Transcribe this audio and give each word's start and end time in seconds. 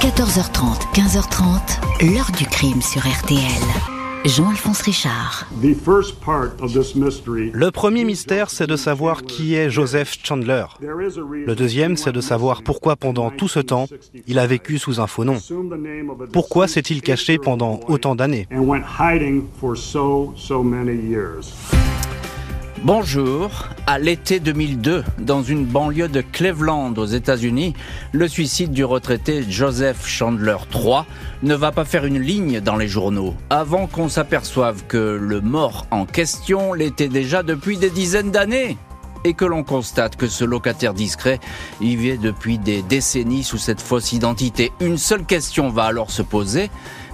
14h30, 0.00 0.94
15h30, 0.94 2.14
l'heure 2.14 2.30
du 2.38 2.46
crime 2.46 2.80
sur 2.80 3.02
RTL. 3.02 3.38
Jean-Alphonse 4.24 4.80
Richard. 4.80 5.46
Le 7.52 7.70
premier 7.70 8.04
mystère, 8.04 8.48
c'est 8.48 8.66
de 8.66 8.76
savoir 8.76 9.24
qui 9.24 9.54
est 9.56 9.68
Joseph 9.68 10.16
Chandler. 10.22 10.64
Le 10.80 11.54
deuxième, 11.54 11.98
c'est 11.98 12.12
de 12.12 12.22
savoir 12.22 12.62
pourquoi 12.62 12.96
pendant 12.96 13.30
tout 13.30 13.48
ce 13.48 13.60
temps, 13.60 13.88
il 14.26 14.38
a 14.38 14.46
vécu 14.46 14.78
sous 14.78 15.00
un 15.00 15.06
faux 15.06 15.24
nom. 15.24 15.36
Pourquoi 16.32 16.66
s'est-il 16.66 17.02
caché 17.02 17.36
pendant 17.36 17.80
autant 17.86 18.14
d'années? 18.14 18.48
Bonjour. 22.82 23.68
À 23.86 23.98
l'été 23.98 24.40
2002, 24.40 25.04
dans 25.18 25.42
une 25.42 25.66
banlieue 25.66 26.08
de 26.08 26.22
Cleveland 26.22 26.94
aux 26.96 27.04
États-Unis, 27.04 27.74
le 28.12 28.26
suicide 28.26 28.72
du 28.72 28.84
retraité 28.84 29.44
Joseph 29.46 30.06
Chandler 30.06 30.56
III 30.74 31.02
ne 31.42 31.54
va 31.54 31.72
pas 31.72 31.84
faire 31.84 32.06
une 32.06 32.18
ligne 32.18 32.60
dans 32.60 32.76
les 32.76 32.88
journaux 32.88 33.34
avant 33.50 33.86
qu'on 33.86 34.08
s'aperçoive 34.08 34.84
que 34.88 34.96
le 34.96 35.42
mort 35.42 35.86
en 35.90 36.06
question 36.06 36.72
l'était 36.72 37.08
déjà 37.08 37.42
depuis 37.42 37.76
des 37.76 37.90
dizaines 37.90 38.30
d'années 38.30 38.78
et 39.24 39.34
que 39.34 39.44
l'on 39.44 39.62
constate 39.62 40.16
que 40.16 40.26
ce 40.26 40.44
locataire 40.44 40.94
discret 40.94 41.38
y 41.82 41.96
vit 41.96 42.16
depuis 42.16 42.56
des 42.56 42.80
décennies 42.80 43.44
sous 43.44 43.58
cette 43.58 43.82
fausse 43.82 44.12
identité. 44.12 44.72
Une 44.80 44.96
seule 44.96 45.24
question 45.24 45.68
va 45.68 45.84
alors 45.84 46.10
se 46.10 46.22
poser. 46.22 46.70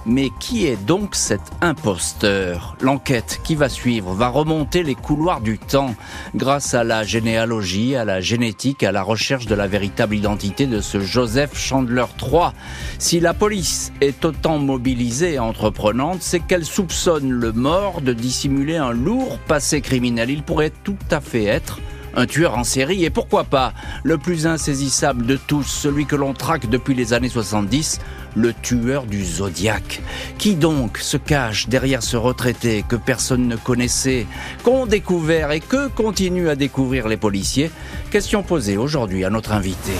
Mais 0.09 0.29
qui 0.39 0.67
est 0.67 0.81
donc 0.85 1.15
cet 1.15 1.41
imposteur? 1.59 2.77
L'enquête 2.79 3.41
qui 3.43 3.55
va 3.55 3.67
suivre 3.67 4.13
va 4.13 4.29
remonter 4.29 4.81
les 4.81 4.95
couloirs 4.95 5.41
du 5.41 5.59
temps 5.59 5.93
grâce 6.33 6.73
à 6.73 6.85
la 6.85 7.03
généalogie, 7.03 7.97
à 7.97 8.05
la 8.05 8.21
génétique, 8.21 8.83
à 8.83 8.93
la 8.93 9.03
recherche 9.03 9.47
de 9.47 9.55
la 9.55 9.67
véritable 9.67 10.15
identité 10.15 10.65
de 10.65 10.79
ce 10.79 11.01
Joseph 11.01 11.57
Chandler 11.57 12.05
III. 12.21 12.51
Si 12.99 13.19
la 13.19 13.33
police 13.33 13.91
est 13.99 14.23
autant 14.23 14.59
mobilisée 14.59 15.33
et 15.33 15.39
entreprenante, 15.39 16.21
c'est 16.21 16.39
qu'elle 16.39 16.63
soupçonne 16.63 17.29
le 17.29 17.51
mort 17.51 17.99
de 17.99 18.13
dissimuler 18.13 18.77
un 18.77 18.91
lourd 18.91 19.39
passé 19.39 19.81
criminel. 19.81 20.29
Il 20.29 20.43
pourrait 20.43 20.71
tout 20.85 20.95
à 21.11 21.19
fait 21.19 21.43
être 21.43 21.81
un 22.17 22.25
tueur 22.25 22.57
en 22.57 22.63
série 22.63 23.05
et 23.05 23.09
pourquoi 23.09 23.43
pas 23.43 23.73
le 24.03 24.17
plus 24.17 24.47
insaisissable 24.47 25.25
de 25.25 25.35
tous, 25.35 25.63
celui 25.63 26.05
que 26.05 26.15
l'on 26.15 26.33
traque 26.33 26.67
depuis 26.67 26.95
les 26.95 27.13
années 27.13 27.29
70, 27.29 27.99
le 28.37 28.53
tueur 28.53 29.05
du 29.05 29.25
Zodiaque. 29.25 30.01
Qui 30.37 30.55
donc 30.55 30.99
se 30.99 31.17
cache 31.17 31.67
derrière 31.67 32.03
ce 32.03 32.15
retraité 32.15 32.85
que 32.87 32.95
personne 32.95 33.47
ne 33.47 33.55
connaissait, 33.55 34.27
qu'ont 34.63 34.85
découvert 34.85 35.51
et 35.51 35.59
que 35.59 35.87
continuent 35.87 36.49
à 36.49 36.55
découvrir 36.55 37.07
les 37.07 37.17
policiers? 37.17 37.71
Question 38.11 38.43
posée 38.43 38.77
aujourd'hui 38.77 39.25
à 39.25 39.29
notre 39.29 39.51
invité. 39.51 39.91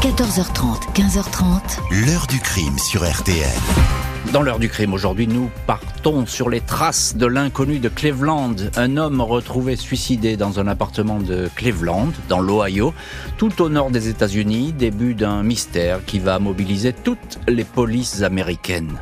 14h30, 0.00 0.92
15h30. 0.94 2.06
L'heure 2.06 2.26
du 2.26 2.40
crime 2.40 2.78
sur 2.78 3.08
RTL. 3.08 4.03
Dans 4.32 4.42
l'heure 4.42 4.58
du 4.58 4.68
crime 4.68 4.94
aujourd'hui, 4.94 5.28
nous 5.28 5.50
partons 5.66 6.26
sur 6.26 6.48
les 6.48 6.60
traces 6.60 7.16
de 7.16 7.26
l'inconnu 7.26 7.78
de 7.78 7.88
Cleveland, 7.88 8.56
un 8.76 8.96
homme 8.96 9.20
retrouvé 9.20 9.76
suicidé 9.76 10.36
dans 10.36 10.58
un 10.58 10.66
appartement 10.66 11.20
de 11.20 11.48
Cleveland, 11.54 12.08
dans 12.28 12.40
l'Ohio, 12.40 12.94
tout 13.36 13.62
au 13.62 13.68
nord 13.68 13.90
des 13.90 14.08
États-Unis, 14.08 14.72
début 14.72 15.14
d'un 15.14 15.42
mystère 15.42 16.04
qui 16.04 16.18
va 16.18 16.38
mobiliser 16.38 16.92
toutes 16.92 17.38
les 17.46 17.64
polices 17.64 18.22
américaines. 18.22 18.98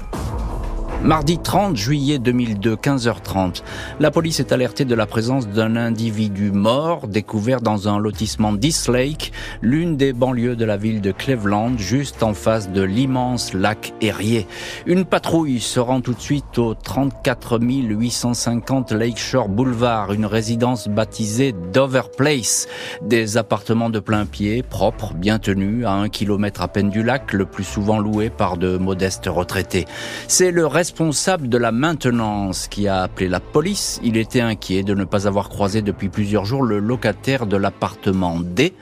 Mardi 1.05 1.37
30 1.37 1.77
juillet 1.77 2.21
2002, 2.21 2.77
15h30, 2.77 3.65
la 3.99 4.13
police 4.13 4.39
est 4.39 4.53
alertée 4.53 4.85
de 4.85 4.95
la 4.95 5.07
présence 5.07 5.49
d'un 5.49 5.75
individu 5.75 6.53
mort 6.53 7.09
découvert 7.09 7.61
dans 7.61 7.89
un 7.89 7.99
lotissement 7.99 8.53
d'East 8.53 8.89
Lake, 8.89 9.33
l'une 9.63 9.97
des 9.97 10.13
banlieues 10.13 10.55
de 10.55 10.65
la 10.65 10.77
ville 10.77 11.01
de 11.01 11.11
Cleveland, 11.11 11.77
juste 11.77 12.23
en 12.23 12.35
face 12.35 12.71
de 12.71 12.83
l'immense 12.83 13.53
lac 13.53 13.95
Erie. 14.01 14.47
Une 14.87 15.05
patrouille 15.05 15.59
se 15.59 15.81
rend 15.81 16.03
tout 16.03 16.15
de 16.15 16.21
suite 16.21 16.57
au 16.59 16.75
34 16.75 17.59
850 17.61 18.93
Lakeshore 18.93 19.49
Boulevard, 19.49 20.13
une 20.13 20.27
résidence 20.27 20.87
baptisée 20.87 21.53
Dover 21.73 22.03
Place. 22.17 22.69
Des 23.03 23.39
appartements 23.39 23.91
de 23.91 23.99
plein 23.99 24.25
pied, 24.25 24.63
propres, 24.63 25.15
bien 25.15 25.41
tenus, 25.41 25.85
à 25.85 25.95
un 25.95 26.09
kilomètre 26.09 26.63
à 26.63 26.69
peine 26.69 26.91
du 26.91 27.03
lac, 27.03 27.33
le 27.33 27.45
plus 27.45 27.65
souvent 27.65 27.99
loués 27.99 28.31
par 28.31 28.57
de 28.57 28.77
modestes 28.77 29.27
retraités. 29.27 29.87
C'est 30.29 30.53
le 30.53 30.65
responsable 30.93 31.49
de 31.49 31.57
la 31.57 31.73
maintenance 31.73 32.69
qui 32.69 32.87
a 32.87 33.01
appelé 33.05 33.27
la 33.27 33.41
police. 33.41 33.99
Il 34.05 34.19
était 34.19 34.43
inquiet 34.43 34.83
de 34.83 34.93
ne 34.93 35.05
pas 35.05 35.27
avoir 35.27 35.49
croisé 35.49 35.81
depuis 35.81 36.11
plusieurs 36.11 36.45
jours 36.45 36.63
le 36.63 36.81
locataire 36.81 37.47
de 37.47 37.57
l'appartement 37.57 38.39
D. 38.41 38.75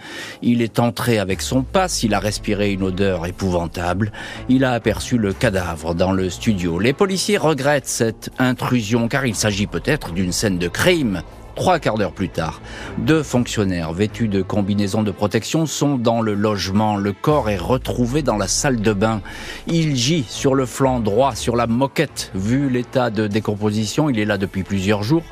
Il 0.43 0.61
est 0.61 0.81
entré 0.81 1.21
avec 1.21 1.41
son 1.41 1.63
passe, 1.63 2.03
il 2.03 2.13
a 2.13 2.19
respiré 2.19 2.73
une 2.73 2.83
odeur 2.83 3.27
épouvantable. 3.27 4.11
Il 4.49 4.65
a 4.65 4.73
aperçu 4.73 5.19
le 5.19 5.33
cadavre 5.33 5.95
dans 5.95 6.11
le 6.11 6.31
studio. 6.31 6.81
Les 6.81 6.93
policiers 6.93 7.39
regrettent 7.39 7.87
cette 7.87 8.31
intrusion 8.41 9.07
car 9.07 9.25
il 9.25 9.37
s'agit 9.37 9.69
peut-être 9.69 10.11
d'une 10.11 10.33
scène 10.33 10.59
de 10.59 10.67
crime. 10.67 11.23
Trois 11.57 11.79
quarts 11.79 11.99
d'heure 11.99 12.13
plus 12.13 12.29
tard, 12.29 12.61
deux 12.99 13.23
fonctionnaires 13.23 13.93
vêtus 13.93 14.29
de 14.29 14.41
combinaisons 14.41 15.03
de 15.03 15.11
protection 15.11 15.67
sont 15.67 15.97
dans 15.97 16.23
le 16.23 16.35
logement. 16.35 16.97
Le 16.97 17.13
corps 17.13 17.51
est 17.51 17.59
retrouvé 17.59 18.23
dans 18.23 18.37
la 18.37 18.49
salle 18.49 18.81
de 18.81 18.93
bain. 18.93 19.21
Il 19.67 19.97
gît 19.97 20.25
sur 20.29 20.55
le 20.55 20.65
flanc 20.65 21.01
droit, 21.01 21.35
sur 21.35 21.57
la 21.57 21.67
moquette. 21.67 22.31
Vu 22.35 22.71
l'état 22.71 23.11
de 23.11 23.27
décomposition, 23.27 24.09
il 24.09 24.19
est 24.19 24.25
là 24.25 24.39
depuis 24.39 24.63
plusieurs 24.63 25.03
jours. 25.03 25.25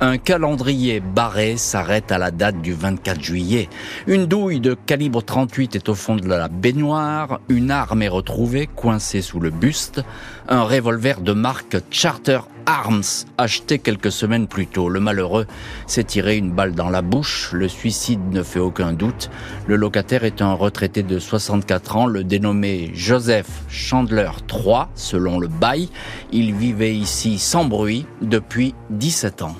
Un 0.00 0.16
calendrier 0.16 1.00
barré 1.00 1.56
s'arrête 1.56 2.12
à 2.12 2.18
la 2.18 2.30
date 2.30 2.62
du 2.62 2.72
24 2.72 3.20
juillet. 3.20 3.68
Une 4.06 4.26
douille 4.26 4.60
de 4.60 4.74
calibre 4.74 5.24
38 5.24 5.74
est 5.74 5.88
au 5.88 5.96
fond 5.96 6.14
de 6.14 6.28
la 6.28 6.46
baignoire. 6.46 7.40
Une 7.48 7.72
arme 7.72 8.02
est 8.02 8.08
retrouvée, 8.08 8.68
coincée 8.68 9.22
sous 9.22 9.40
le 9.40 9.50
buste. 9.50 10.04
Un 10.48 10.62
revolver 10.62 11.20
de 11.20 11.32
marque 11.32 11.78
Charter 11.90 12.38
Arms, 12.68 13.24
acheté 13.38 13.78
quelques 13.78 14.12
semaines 14.12 14.46
plus 14.46 14.66
tôt. 14.66 14.90
Le 14.90 15.00
malheureux 15.00 15.46
s'est 15.86 16.04
tiré 16.04 16.36
une 16.36 16.52
balle 16.52 16.74
dans 16.74 16.90
la 16.90 17.00
bouche. 17.00 17.48
Le 17.54 17.66
suicide 17.66 18.20
ne 18.30 18.42
fait 18.42 18.60
aucun 18.60 18.92
doute. 18.92 19.30
Le 19.66 19.76
locataire 19.76 20.22
est 20.24 20.42
un 20.42 20.52
retraité 20.52 21.02
de 21.02 21.18
64 21.18 21.96
ans, 21.96 22.06
le 22.06 22.24
dénommé 22.24 22.90
Joseph 22.92 23.48
Chandler 23.70 24.28
III, 24.52 24.82
selon 24.94 25.38
le 25.38 25.48
bail. 25.48 25.88
Il 26.30 26.54
vivait 26.54 26.94
ici 26.94 27.38
sans 27.38 27.64
bruit 27.64 28.04
depuis 28.20 28.74
17 28.90 29.40
ans. 29.40 29.56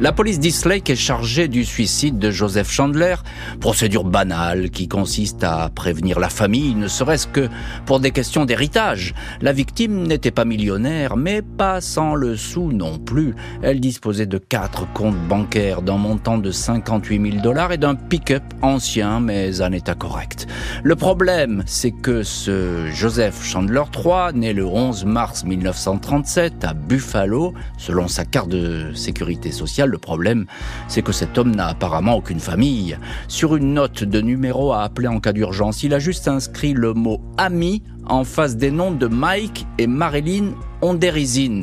La 0.00 0.10
police 0.10 0.40
d'Islake 0.40 0.90
est 0.90 0.96
chargée 0.96 1.46
du 1.46 1.64
suicide 1.64 2.18
de 2.18 2.32
Joseph 2.32 2.68
Chandler, 2.68 3.14
procédure 3.60 4.02
banale 4.02 4.70
qui 4.70 4.88
consiste 4.88 5.44
à 5.44 5.70
prévenir 5.72 6.18
la 6.18 6.28
famille, 6.28 6.74
ne 6.74 6.88
serait-ce 6.88 7.28
que 7.28 7.48
pour 7.86 8.00
des 8.00 8.10
questions 8.10 8.44
d'héritage. 8.44 9.14
La 9.40 9.52
victime 9.52 10.04
n'était 10.04 10.32
pas 10.32 10.44
millionnaire, 10.44 11.16
mais 11.16 11.42
pas 11.42 11.80
sans 11.80 12.16
le 12.16 12.36
sou 12.36 12.72
non 12.72 12.98
plus. 12.98 13.36
Elle 13.62 13.78
disposait 13.78 14.26
de 14.26 14.36
quatre 14.36 14.92
comptes 14.94 15.28
bancaires 15.28 15.80
d'un 15.80 15.96
montant 15.96 16.38
de 16.38 16.50
58 16.50 17.30
000 17.30 17.42
dollars 17.42 17.70
et 17.70 17.78
d'un 17.78 17.94
pick-up 17.94 18.42
ancien 18.62 19.20
mais 19.20 19.62
en 19.62 19.70
état 19.70 19.94
correct. 19.94 20.48
Le 20.82 20.96
problème, 20.96 21.62
c'est 21.66 21.92
que 21.92 22.24
ce 22.24 22.88
Joseph 22.92 23.44
Chandler 23.44 23.82
III, 23.96 24.36
né 24.36 24.52
le 24.52 24.66
11 24.66 25.04
mars 25.04 25.44
1937 25.44 26.64
à 26.64 26.74
Buffalo, 26.74 27.54
selon 27.78 28.08
sa 28.08 28.24
carte 28.24 28.48
de 28.48 28.92
sécurité 28.94 29.52
sociale, 29.52 29.83
le 29.86 29.98
problème, 29.98 30.46
c'est 30.88 31.02
que 31.02 31.12
cet 31.12 31.38
homme 31.38 31.54
n'a 31.54 31.68
apparemment 31.68 32.16
aucune 32.16 32.40
famille. 32.40 32.96
Sur 33.28 33.56
une 33.56 33.74
note 33.74 34.04
de 34.04 34.20
numéro 34.20 34.72
à 34.72 34.82
appeler 34.82 35.08
en 35.08 35.20
cas 35.20 35.32
d'urgence, 35.32 35.82
il 35.82 35.94
a 35.94 35.98
juste 35.98 36.28
inscrit 36.28 36.72
le 36.72 36.94
mot 36.94 37.20
ami 37.38 37.82
en 38.06 38.24
face 38.24 38.56
des 38.56 38.70
noms 38.70 38.90
de 38.90 39.06
Mike 39.06 39.66
et 39.78 39.86
Marilyn 39.86 40.52
Onderizin. 40.84 41.62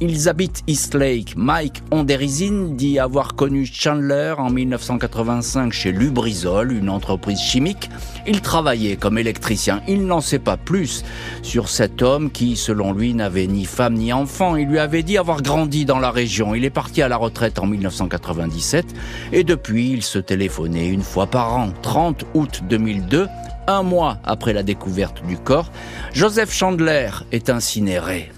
Ils 0.00 0.28
habitent 0.28 0.62
East 0.66 0.94
Lake. 0.94 1.34
Mike 1.36 1.82
Onderizin 1.90 2.68
dit 2.70 2.98
avoir 2.98 3.34
connu 3.34 3.66
Chandler 3.66 4.34
en 4.38 4.48
1985 4.48 5.72
chez 5.72 5.92
Lubrizol, 5.92 6.72
une 6.72 6.88
entreprise 6.88 7.40
chimique. 7.40 7.90
Il 8.26 8.40
travaillait 8.40 8.96
comme 8.96 9.18
électricien. 9.18 9.82
Il 9.88 10.06
n'en 10.06 10.22
sait 10.22 10.38
pas 10.38 10.56
plus 10.56 11.04
sur 11.42 11.68
cet 11.68 12.00
homme 12.00 12.30
qui, 12.30 12.56
selon 12.56 12.94
lui, 12.94 13.12
n'avait 13.12 13.46
ni 13.46 13.66
femme 13.66 13.94
ni 13.94 14.12
enfant. 14.12 14.56
Il 14.56 14.68
lui 14.68 14.78
avait 14.78 15.02
dit 15.02 15.18
avoir 15.18 15.42
grandi 15.42 15.84
dans 15.84 15.98
la 15.98 16.10
région. 16.10 16.54
Il 16.54 16.64
est 16.64 16.70
parti 16.70 17.02
à 17.02 17.08
la 17.08 17.18
retraite 17.18 17.58
en 17.58 17.66
1997 17.66 18.86
et 19.32 19.44
depuis, 19.44 19.90
il 19.90 20.02
se 20.02 20.18
téléphonait 20.18 20.88
une 20.88 21.02
fois 21.02 21.26
par 21.26 21.54
an. 21.56 21.72
30 21.82 22.24
août 22.34 22.62
2002, 22.68 23.26
un 23.66 23.82
mois 23.82 24.18
après 24.24 24.52
la 24.52 24.62
découverte 24.62 25.24
du 25.26 25.36
corps, 25.36 25.70
Joseph 26.12 26.52
Chandler 26.52 27.10
est 27.32 27.50
incinéré. 27.50 28.30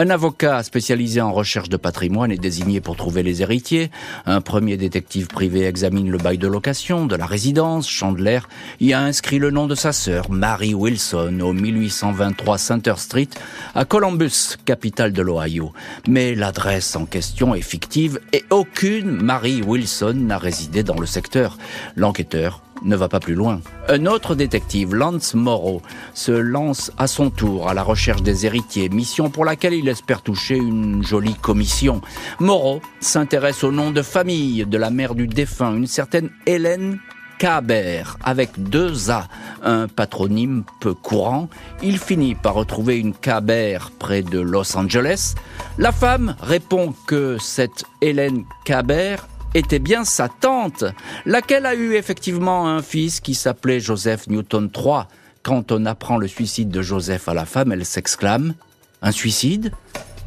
Un 0.00 0.10
avocat 0.10 0.62
spécialisé 0.62 1.20
en 1.20 1.32
recherche 1.32 1.68
de 1.68 1.76
patrimoine 1.76 2.30
est 2.30 2.38
désigné 2.38 2.80
pour 2.80 2.94
trouver 2.94 3.24
les 3.24 3.42
héritiers. 3.42 3.90
Un 4.26 4.40
premier 4.40 4.76
détective 4.76 5.26
privé 5.26 5.64
examine 5.64 6.08
le 6.08 6.18
bail 6.18 6.38
de 6.38 6.46
location 6.46 7.04
de 7.06 7.16
la 7.16 7.26
résidence. 7.26 7.90
Chandler 7.90 8.38
y 8.78 8.92
a 8.92 9.00
inscrit 9.00 9.40
le 9.40 9.50
nom 9.50 9.66
de 9.66 9.74
sa 9.74 9.92
sœur, 9.92 10.30
Mary 10.30 10.72
Wilson, 10.72 11.40
au 11.40 11.52
1823 11.52 12.58
Center 12.58 12.94
Street, 12.96 13.26
à 13.74 13.84
Columbus, 13.84 14.54
capitale 14.64 15.12
de 15.12 15.20
l'Ohio. 15.20 15.72
Mais 16.06 16.36
l'adresse 16.36 16.94
en 16.94 17.04
question 17.04 17.56
est 17.56 17.60
fictive 17.60 18.20
et 18.32 18.44
aucune 18.50 19.10
Mary 19.10 19.62
Wilson 19.66 20.14
n'a 20.14 20.38
résidé 20.38 20.84
dans 20.84 21.00
le 21.00 21.06
secteur. 21.06 21.58
L'enquêteur 21.96 22.62
ne 22.82 22.96
va 22.96 23.08
pas 23.08 23.20
plus 23.20 23.34
loin. 23.34 23.60
Un 23.88 24.06
autre 24.06 24.34
détective, 24.34 24.94
Lance 24.94 25.34
Morrow, 25.34 25.82
se 26.14 26.32
lance 26.32 26.90
à 26.98 27.06
son 27.06 27.30
tour 27.30 27.68
à 27.68 27.74
la 27.74 27.82
recherche 27.82 28.22
des 28.22 28.46
héritiers, 28.46 28.88
mission 28.88 29.30
pour 29.30 29.44
laquelle 29.44 29.74
il 29.74 29.88
espère 29.88 30.22
toucher 30.22 30.56
une 30.56 31.02
jolie 31.02 31.34
commission. 31.34 32.00
Morrow 32.40 32.80
s'intéresse 33.00 33.64
au 33.64 33.72
nom 33.72 33.90
de 33.90 34.02
famille 34.02 34.66
de 34.66 34.78
la 34.78 34.90
mère 34.90 35.14
du 35.14 35.26
défunt, 35.26 35.74
une 35.74 35.86
certaine 35.86 36.30
Hélène 36.46 36.98
Cabert, 37.38 38.18
avec 38.24 38.50
deux 38.60 39.10
A, 39.10 39.28
un 39.62 39.86
patronyme 39.86 40.64
peu 40.80 40.92
courant. 40.92 41.48
Il 41.82 41.98
finit 41.98 42.34
par 42.34 42.54
retrouver 42.54 42.98
une 42.98 43.14
Cabert 43.14 43.92
près 43.96 44.22
de 44.22 44.40
Los 44.40 44.76
Angeles. 44.76 45.34
La 45.78 45.92
femme 45.92 46.34
répond 46.40 46.94
que 47.06 47.38
cette 47.38 47.84
Hélène 48.00 48.44
Cabert 48.64 49.28
était 49.54 49.78
bien 49.78 50.04
sa 50.04 50.28
tante, 50.28 50.84
laquelle 51.26 51.66
a 51.66 51.74
eu 51.74 51.94
effectivement 51.94 52.68
un 52.68 52.82
fils 52.82 53.20
qui 53.20 53.34
s'appelait 53.34 53.80
Joseph 53.80 54.28
Newton 54.28 54.70
III. 54.74 55.04
Quand 55.42 55.72
on 55.72 55.86
apprend 55.86 56.18
le 56.18 56.28
suicide 56.28 56.68
de 56.68 56.82
Joseph 56.82 57.28
à 57.28 57.34
la 57.34 57.46
femme, 57.46 57.72
elle 57.72 57.86
s'exclame 57.86 58.54
Un 59.02 59.12
suicide? 59.12 59.72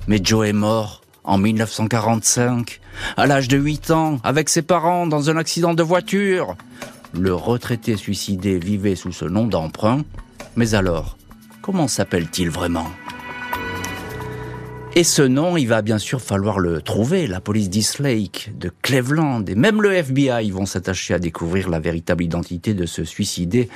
Mais 0.08 0.20
Joe 0.24 0.48
est 0.48 0.54
mort 0.54 1.02
en 1.24 1.38
1945, 1.38 2.80
à 3.16 3.28
l'âge 3.28 3.48
de 3.48 3.58
8 3.58 3.92
ans, 3.92 4.20
avec 4.24 4.50
ses 4.50 4.64
parents 4.64 5.06
dans 5.06 5.30
un 5.30 5.38
accident 5.38 5.74
de 5.74 5.84
voiture. 5.84 6.56
Le 7.14 7.34
retraité 7.34 7.98
suicidé 7.98 8.58
vivait 8.58 8.96
sous 8.96 9.12
ce 9.12 9.26
nom 9.26 9.46
d'emprunt. 9.46 10.04
Mais 10.56 10.74
alors, 10.74 11.18
comment 11.62 11.88
s'appelle-t-il 11.88 12.50
vraiment? 12.50 12.88
Et 14.94 15.06
ce 15.06 15.22
nom, 15.22 15.56
il 15.56 15.68
va 15.68 15.82
bien 15.82 15.98
sûr 15.98 16.22
falloir 16.22 16.60
le 16.60 16.82
trouver. 16.82 17.26
La 17.26 17.40
police 17.40 17.70
d'East 17.70 18.00
Lake, 18.00 18.52
de 18.60 18.70
Cleveland 18.82 19.46
et 19.46 19.56
même 19.56 19.82
le 19.82 19.94
FBI 19.94 20.52
vont 20.52 20.66
s'attacher 20.66 21.14
à 21.14 21.20
découvrir 21.20 21.70
la 21.70 21.80
véritable 21.80 22.26
identité 22.26 22.74
de 22.74 22.86
ce 22.86 23.06
suicidé 23.06 23.70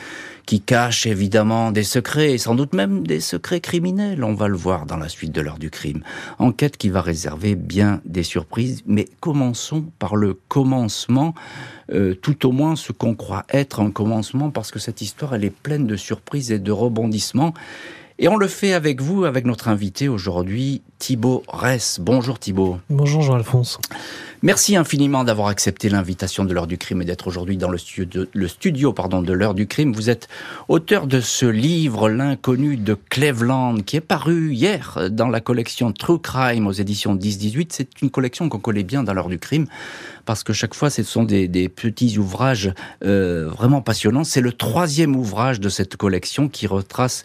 qui 0.46 0.60
cache 0.60 1.06
évidemment 1.06 1.72
des 1.72 1.84
secrets 1.84 2.34
et 2.34 2.38
sans 2.38 2.54
doute 2.54 2.74
même 2.74 3.08
des 3.08 3.22
secrets 3.22 3.62
criminels. 3.62 4.26
On 4.26 4.34
va 4.34 4.50
le 4.50 4.58
voir 4.58 4.86
dans 4.86 4.98
la 4.98 5.08
suite 5.08 5.32
de 5.32 5.40
l'heure 5.40 5.58
du 5.58 5.70
crime. 5.70 6.04
Enquête 6.38 6.76
qui 6.76 6.90
va 6.90 7.02
réserver 7.02 7.56
bien 7.56 8.02
des 8.04 8.24
surprises. 8.24 8.84
Mais 8.86 9.08
commençons 9.22 9.86
par 10.00 10.18
le 10.18 10.34
commencement. 10.50 11.34
Euh, 11.94 12.14
tout 12.16 12.48
au 12.48 12.52
moins 12.52 12.76
ce 12.76 12.92
qu'on 12.92 13.16
croit 13.16 13.46
être 13.54 13.80
un 13.80 13.92
commencement 13.92 14.50
parce 14.50 14.72
que 14.72 14.80
cette 14.80 15.02
histoire 15.02 15.36
elle 15.36 15.46
est 15.46 15.56
pleine 15.56 15.86
de 15.86 15.96
surprises 15.96 16.52
et 16.52 16.60
de 16.60 16.72
rebondissements. 16.72 17.54
Et 18.18 18.30
on 18.30 18.38
le 18.38 18.48
fait 18.48 18.74
avec 18.74 19.02
vous, 19.02 19.26
avec 19.26 19.46
notre 19.46 19.68
invité 19.68 20.08
aujourd'hui, 20.08 20.82
Thibaut 21.06 21.44
Ress. 21.48 22.00
Bonjour 22.02 22.40
Thibaut. 22.40 22.80
Bonjour 22.90 23.22
Jean-Alphonse. 23.22 23.78
Merci 24.42 24.76
infiniment 24.76 25.24
d'avoir 25.24 25.50
accepté 25.50 25.88
l'invitation 25.88 26.46
de 26.46 26.52
l'heure 26.52 26.66
du 26.66 26.80
crime 26.80 27.04
et 27.04 27.06
d'être 27.06 27.28
aujourd'hui 27.28 27.58
dans 27.58 27.70
le 27.70 27.78
studio, 27.78 28.26
le 28.34 28.48
studio 28.48 28.92
pardon, 28.92 29.22
de 29.22 29.32
l'heure 29.32 29.54
du 29.54 29.68
crime. 29.68 29.94
Vous 29.94 30.10
êtes 30.10 30.28
auteur 30.68 31.06
de 31.06 31.22
ce 31.22 31.46
livre, 31.46 32.10
L'inconnu 32.10 32.76
de 32.76 32.98
Cleveland, 33.10 33.82
qui 33.82 33.98
est 33.98 34.02
paru 34.02 34.54
hier 34.54 34.98
dans 35.12 35.28
la 35.28 35.42
collection 35.42 35.92
True 35.92 36.18
Crime 36.20 36.66
aux 36.66 36.72
éditions 36.72 37.16
10-18. 37.16 37.68
C'est 37.70 38.02
une 38.02 38.10
collection 38.10 38.50
qu'on 38.50 38.58
connaît 38.58 38.84
bien 38.84 39.04
dans 39.04 39.14
l'heure 39.14 39.30
du 39.30 39.38
crime 39.38 39.68
parce 40.26 40.44
que 40.44 40.54
chaque 40.54 40.74
fois, 40.74 40.90
ce 40.90 41.04
sont 41.04 41.24
des, 41.24 41.70
petits 41.70 42.18
ouvrages 42.18 42.74
euh, 43.04 43.48
vraiment 43.48 43.82
passionnants. 43.82 44.24
C'est 44.24 44.42
le 44.42 44.52
troisième 44.52 45.16
ouvrage 45.16 45.60
de 45.60 45.70
cette 45.70 45.98
collection 45.98 46.50
qui 46.50 46.66
retrace 46.66 47.24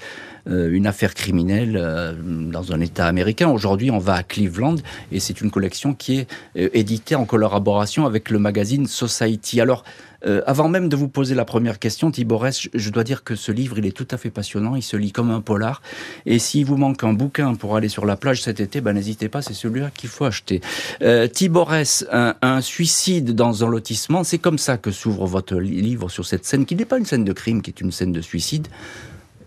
euh, 0.49 0.71
une 0.73 0.87
affaire 0.87 1.15
criminelle 1.15 1.77
euh, 1.79 2.15
dans 2.15 2.73
un 2.73 2.81
État 2.81 3.07
américain. 3.07 3.49
Aujourd'hui, 3.49 3.70
on 3.91 3.99
va 3.99 4.15
à 4.15 4.23
Cleveland 4.23 4.77
et 5.13 5.21
c'est 5.21 5.41
une 5.41 5.51
collection 5.51 5.95
qui 5.95 6.19
est 6.19 6.27
éditée 6.57 7.15
en 7.15 7.25
collaboration 7.25 8.07
avec 8.07 8.31
le 8.31 8.39
magazine 8.39 8.87
Society. 8.87 9.61
Alors, 9.61 9.85
euh, 10.27 10.43
avant 10.47 10.69
même 10.69 10.89
de 10.89 10.97
vous 10.97 11.09
poser 11.09 11.35
la 11.35 11.45
première 11.45 11.79
question, 11.79 12.11
Thiborès, 12.11 12.69
je 12.73 12.91
dois 12.91 13.05
dire 13.05 13.25
que 13.25 13.35
ce 13.35 13.53
livre, 13.53 13.79
il 13.79 13.87
est 13.87 13.97
tout 13.97 14.07
à 14.11 14.17
fait 14.17 14.31
passionnant. 14.31 14.77
Il 14.77 14.83
se 14.83 14.97
lit 14.97 15.13
comme 15.13 15.31
un 15.31 15.41
polar. 15.41 15.83
Et 16.27 16.39
s'il 16.39 16.67
vous 16.67 16.77
manque 16.77 17.03
un 17.05 17.13
bouquin 17.13 17.55
pour 17.55 17.77
aller 17.77 17.89
sur 17.89 18.07
la 18.07 18.17
plage 18.17 18.43
cet 18.43 18.61
été, 18.61 18.81
ben, 18.81 18.93
n'hésitez 18.93 19.29
pas, 19.29 19.43
c'est 19.43 19.55
celui-là 19.55 19.91
qu'il 19.95 20.11
faut 20.11 20.25
acheter. 20.25 20.61
Euh, 21.03 21.27
Thiborès, 21.27 22.07
un, 22.13 22.35
un, 22.43 22.61
suicide 22.61 23.35
dans 23.35 23.65
un 23.65 23.69
lotissement, 23.69 24.25
c'est 24.25 24.39
comme 24.39 24.59
ça 24.59 24.77
que 24.77 24.91
s'ouvre 24.91 25.27
votre 25.27 25.57
livre 25.57 26.09
sur 26.09 26.27
cette 26.27 26.45
scène, 26.45 26.67
qui 26.67 26.77
n'est 26.77 26.85
pas 26.85 26.99
une 26.99 27.07
scène 27.07 27.25
de 27.25 27.33
crime, 27.33 27.63
qui 27.63 27.71
est 27.71 27.81
une 27.81 27.93
scène 27.93 28.13
de 28.13 28.21
suicide. 28.21 28.69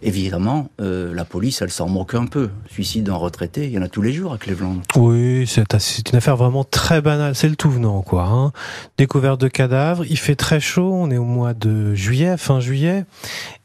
Évidemment, 0.05 0.69
euh, 0.81 1.13
la 1.13 1.23
police, 1.23 1.61
elle 1.61 1.71
s'en 1.71 1.87
moque 1.87 2.13
un 2.13 2.25
peu. 2.25 2.49
Suicide 2.69 3.05
d'un 3.05 3.15
retraité, 3.15 3.65
il 3.65 3.71
y 3.71 3.79
en 3.79 3.81
a 3.81 3.87
tous 3.87 4.01
les 4.01 4.11
jours 4.11 4.33
à 4.33 4.37
Cleveland. 4.37 4.75
Oui, 4.97 5.47
c'est 5.47 6.09
une 6.09 6.17
affaire 6.17 6.35
vraiment 6.35 6.65
très 6.65 7.01
banale. 7.01 7.35
C'est 7.35 7.47
le 7.47 7.55
tout 7.55 7.71
venant, 7.71 8.01
quoi. 8.01 8.25
Hein. 8.25 8.51
Découverte 8.97 9.39
de 9.39 9.47
cadavres. 9.47 10.03
Il 10.09 10.17
fait 10.17 10.35
très 10.35 10.59
chaud. 10.59 10.91
On 10.93 11.09
est 11.09 11.17
au 11.17 11.23
mois 11.23 11.53
de 11.53 11.95
juillet, 11.95 12.35
fin 12.37 12.59
juillet, 12.59 13.05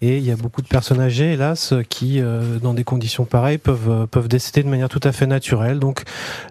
et 0.01 0.19
il 0.19 0.25
y 0.25 0.31
a 0.31 0.37
beaucoup 0.37 0.63
de 0.63 0.69
personnes 0.69 1.01
âgées, 1.01 1.33
hélas, 1.33 1.75
qui, 1.89 2.21
euh, 2.21 2.59
dans 2.61 2.73
des 2.73 2.85
conditions 2.85 3.25
pareilles, 3.25 3.59
peuvent 3.59 3.91
euh, 3.91 4.07
peuvent 4.07 4.29
décéder 4.29 4.63
de 4.63 4.69
manière 4.69 4.89
tout 4.89 5.01
à 5.03 5.11
fait 5.11 5.27
naturelle. 5.27 5.81
Donc, 5.81 6.05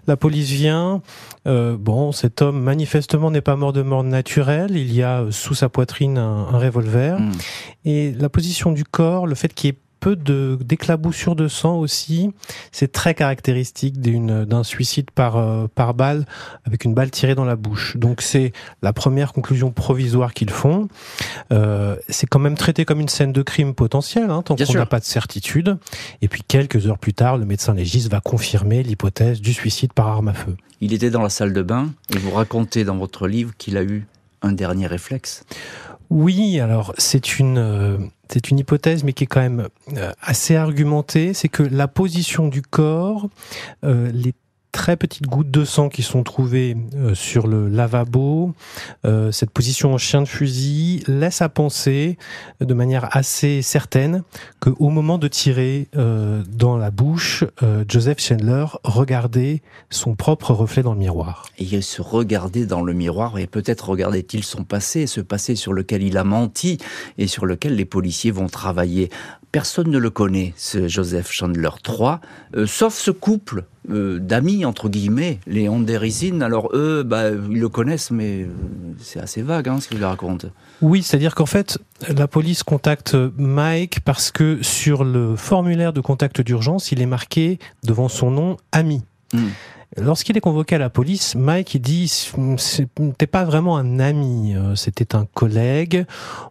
la 0.06 0.16
police 0.16 0.50
vient. 0.50 1.00
bon, 1.46 2.12
cet 2.12 2.42
homme 2.42 2.60
manifestement 2.60 3.30
n'est 3.30 3.40
pas 3.40 3.56
mort 3.56 3.72
de 3.72 3.80
mort 3.80 4.04
naturelle. 4.04 4.76
Il 4.76 4.92
y 4.92 5.02
a 5.02 5.24
sous 5.30 5.54
sa 5.54 5.70
poitrine 5.70 6.18
un, 6.18 6.48
un 6.52 6.58
revolver. 6.58 7.18
Hmm. 7.18 7.32
Et 7.86 8.12
la 8.12 8.28
position 8.28 8.70
du 8.70 8.84
corps, 8.84 9.26
le 9.26 9.34
fait 9.34 9.54
qu'il 9.54 9.68
y 9.68 9.72
ait 9.72 9.77
peu 10.00 10.16
de 10.16 10.58
d'éclaboussures 10.60 11.36
de 11.36 11.48
sang 11.48 11.76
aussi. 11.78 12.30
C'est 12.72 12.92
très 12.92 13.14
caractéristique 13.14 14.00
d'une 14.00 14.44
d'un 14.44 14.64
suicide 14.64 15.10
par 15.10 15.36
euh, 15.36 15.66
par 15.74 15.94
balle 15.94 16.24
avec 16.64 16.84
une 16.84 16.94
balle 16.94 17.10
tirée 17.10 17.34
dans 17.34 17.44
la 17.44 17.56
bouche. 17.56 17.96
Donc 17.96 18.22
c'est 18.22 18.52
la 18.82 18.92
première 18.92 19.32
conclusion 19.32 19.70
provisoire 19.70 20.34
qu'ils 20.34 20.50
font. 20.50 20.88
Euh, 21.52 21.96
c'est 22.08 22.26
quand 22.26 22.38
même 22.38 22.56
traité 22.56 22.84
comme 22.84 23.00
une 23.00 23.08
scène 23.08 23.32
de 23.32 23.42
crime 23.42 23.74
potentielle, 23.74 24.30
hein, 24.30 24.42
tant 24.42 24.56
qu'on 24.56 24.72
n'a 24.74 24.86
pas 24.86 25.00
de 25.00 25.04
certitude. 25.04 25.78
Et 26.22 26.28
puis 26.28 26.42
quelques 26.46 26.86
heures 26.86 26.98
plus 26.98 27.14
tard, 27.14 27.38
le 27.38 27.44
médecin 27.44 27.74
légiste 27.74 28.10
va 28.10 28.20
confirmer 28.20 28.82
l'hypothèse 28.82 29.40
du 29.40 29.52
suicide 29.52 29.92
par 29.92 30.08
arme 30.08 30.28
à 30.28 30.34
feu. 30.34 30.56
Il 30.80 30.92
était 30.92 31.10
dans 31.10 31.22
la 31.22 31.30
salle 31.30 31.52
de 31.52 31.62
bain 31.62 31.90
et 32.14 32.18
vous 32.18 32.30
racontez 32.30 32.84
dans 32.84 32.96
votre 32.96 33.26
livre 33.26 33.52
qu'il 33.58 33.76
a 33.76 33.82
eu 33.82 34.06
un 34.42 34.52
dernier 34.52 34.86
réflexe? 34.86 35.44
Oui, 36.10 36.58
alors 36.60 36.94
c'est 36.96 37.38
une 37.38 37.58
euh, 37.58 37.98
c'est 38.30 38.50
une 38.50 38.58
hypothèse, 38.58 39.04
mais 39.04 39.12
qui 39.12 39.24
est 39.24 39.28
quand 39.28 39.40
même 39.40 39.68
euh, 39.96 40.12
assez 40.20 40.56
argumentée. 40.56 41.34
C'est 41.34 41.48
que 41.48 41.62
la 41.62 41.88
position 41.88 42.48
du 42.48 42.62
corps, 42.62 43.28
euh, 43.84 44.10
les 44.12 44.34
très 44.78 44.96
petites 44.96 45.26
gouttes 45.26 45.50
de 45.50 45.64
sang 45.64 45.88
qui 45.88 46.04
sont 46.04 46.22
trouvées 46.22 46.76
euh, 46.94 47.12
sur 47.12 47.48
le 47.48 47.68
lavabo, 47.68 48.54
euh, 49.04 49.32
cette 49.32 49.50
position 49.50 49.92
en 49.92 49.98
chien 49.98 50.22
de 50.22 50.28
fusil 50.28 51.02
laisse 51.08 51.42
à 51.42 51.48
penser 51.48 52.16
de 52.60 52.74
manière 52.74 53.08
assez 53.10 53.60
certaine 53.60 54.22
que 54.60 54.70
au 54.78 54.90
moment 54.90 55.18
de 55.18 55.26
tirer 55.26 55.88
euh, 55.96 56.44
dans 56.48 56.76
la 56.76 56.92
bouche, 56.92 57.44
Joseph 57.88 58.20
Chandler 58.20 58.66
regardait 58.84 59.62
son 59.90 60.14
propre 60.14 60.52
reflet 60.52 60.84
dans 60.84 60.92
le 60.92 61.00
miroir. 61.00 61.46
Et 61.58 61.64
il 61.64 61.82
se 61.82 62.00
regardait 62.00 62.64
dans 62.64 62.82
le 62.82 62.92
miroir 62.92 63.36
et 63.38 63.48
peut-être 63.48 63.88
regardait-il 63.88 64.44
son 64.44 64.62
passé, 64.62 65.08
ce 65.08 65.20
passé 65.20 65.56
sur 65.56 65.72
lequel 65.72 66.04
il 66.04 66.16
a 66.16 66.24
menti 66.24 66.78
et 67.18 67.26
sur 67.26 67.46
lequel 67.46 67.74
les 67.74 67.84
policiers 67.84 68.30
vont 68.30 68.46
travailler. 68.46 69.10
Personne 69.50 69.90
ne 69.90 69.98
le 69.98 70.10
connaît, 70.10 70.52
ce 70.56 70.88
Joseph 70.88 71.30
Chandler 71.30 71.70
III, 71.86 72.66
sauf 72.66 72.94
ce 72.94 73.10
couple 73.10 73.64
euh, 73.90 74.18
d'amis, 74.18 74.66
entre 74.66 74.90
guillemets, 74.90 75.38
les 75.46 75.68
Anderisines. 75.68 76.42
Alors 76.42 76.70
eux, 76.74 77.02
bah, 77.04 77.30
ils 77.30 77.58
le 77.58 77.68
connaissent, 77.70 78.10
mais 78.10 78.42
euh, 78.42 78.48
c'est 78.98 79.18
assez 79.18 79.40
vague 79.40 79.68
hein, 79.68 79.80
ce 79.80 79.88
qu'ils 79.88 80.04
racontent. 80.04 80.48
Oui, 80.82 81.02
c'est-à-dire 81.02 81.34
qu'en 81.34 81.46
fait, 81.46 81.78
la 82.06 82.28
police 82.28 82.62
contacte 82.62 83.16
Mike 83.38 84.00
parce 84.00 84.30
que 84.30 84.62
sur 84.62 85.04
le 85.04 85.36
formulaire 85.36 85.94
de 85.94 86.02
contact 86.02 86.42
d'urgence, 86.42 86.92
il 86.92 87.00
est 87.00 87.06
marqué 87.06 87.58
devant 87.82 88.08
son 88.08 88.30
nom 88.30 88.56
ami. 88.72 89.02
Hmm. 89.32 89.48
Lorsqu'il 89.96 90.36
est 90.36 90.40
convoqué 90.40 90.74
à 90.74 90.78
la 90.78 90.90
police, 90.90 91.34
Mike 91.34 91.74
il 91.74 91.80
dit 91.80 92.08
c'était 92.58 93.26
pas 93.26 93.44
vraiment 93.44 93.78
un 93.78 93.98
ami, 94.00 94.54
euh, 94.54 94.74
c'était 94.74 95.16
un 95.16 95.24
collègue. 95.24 96.04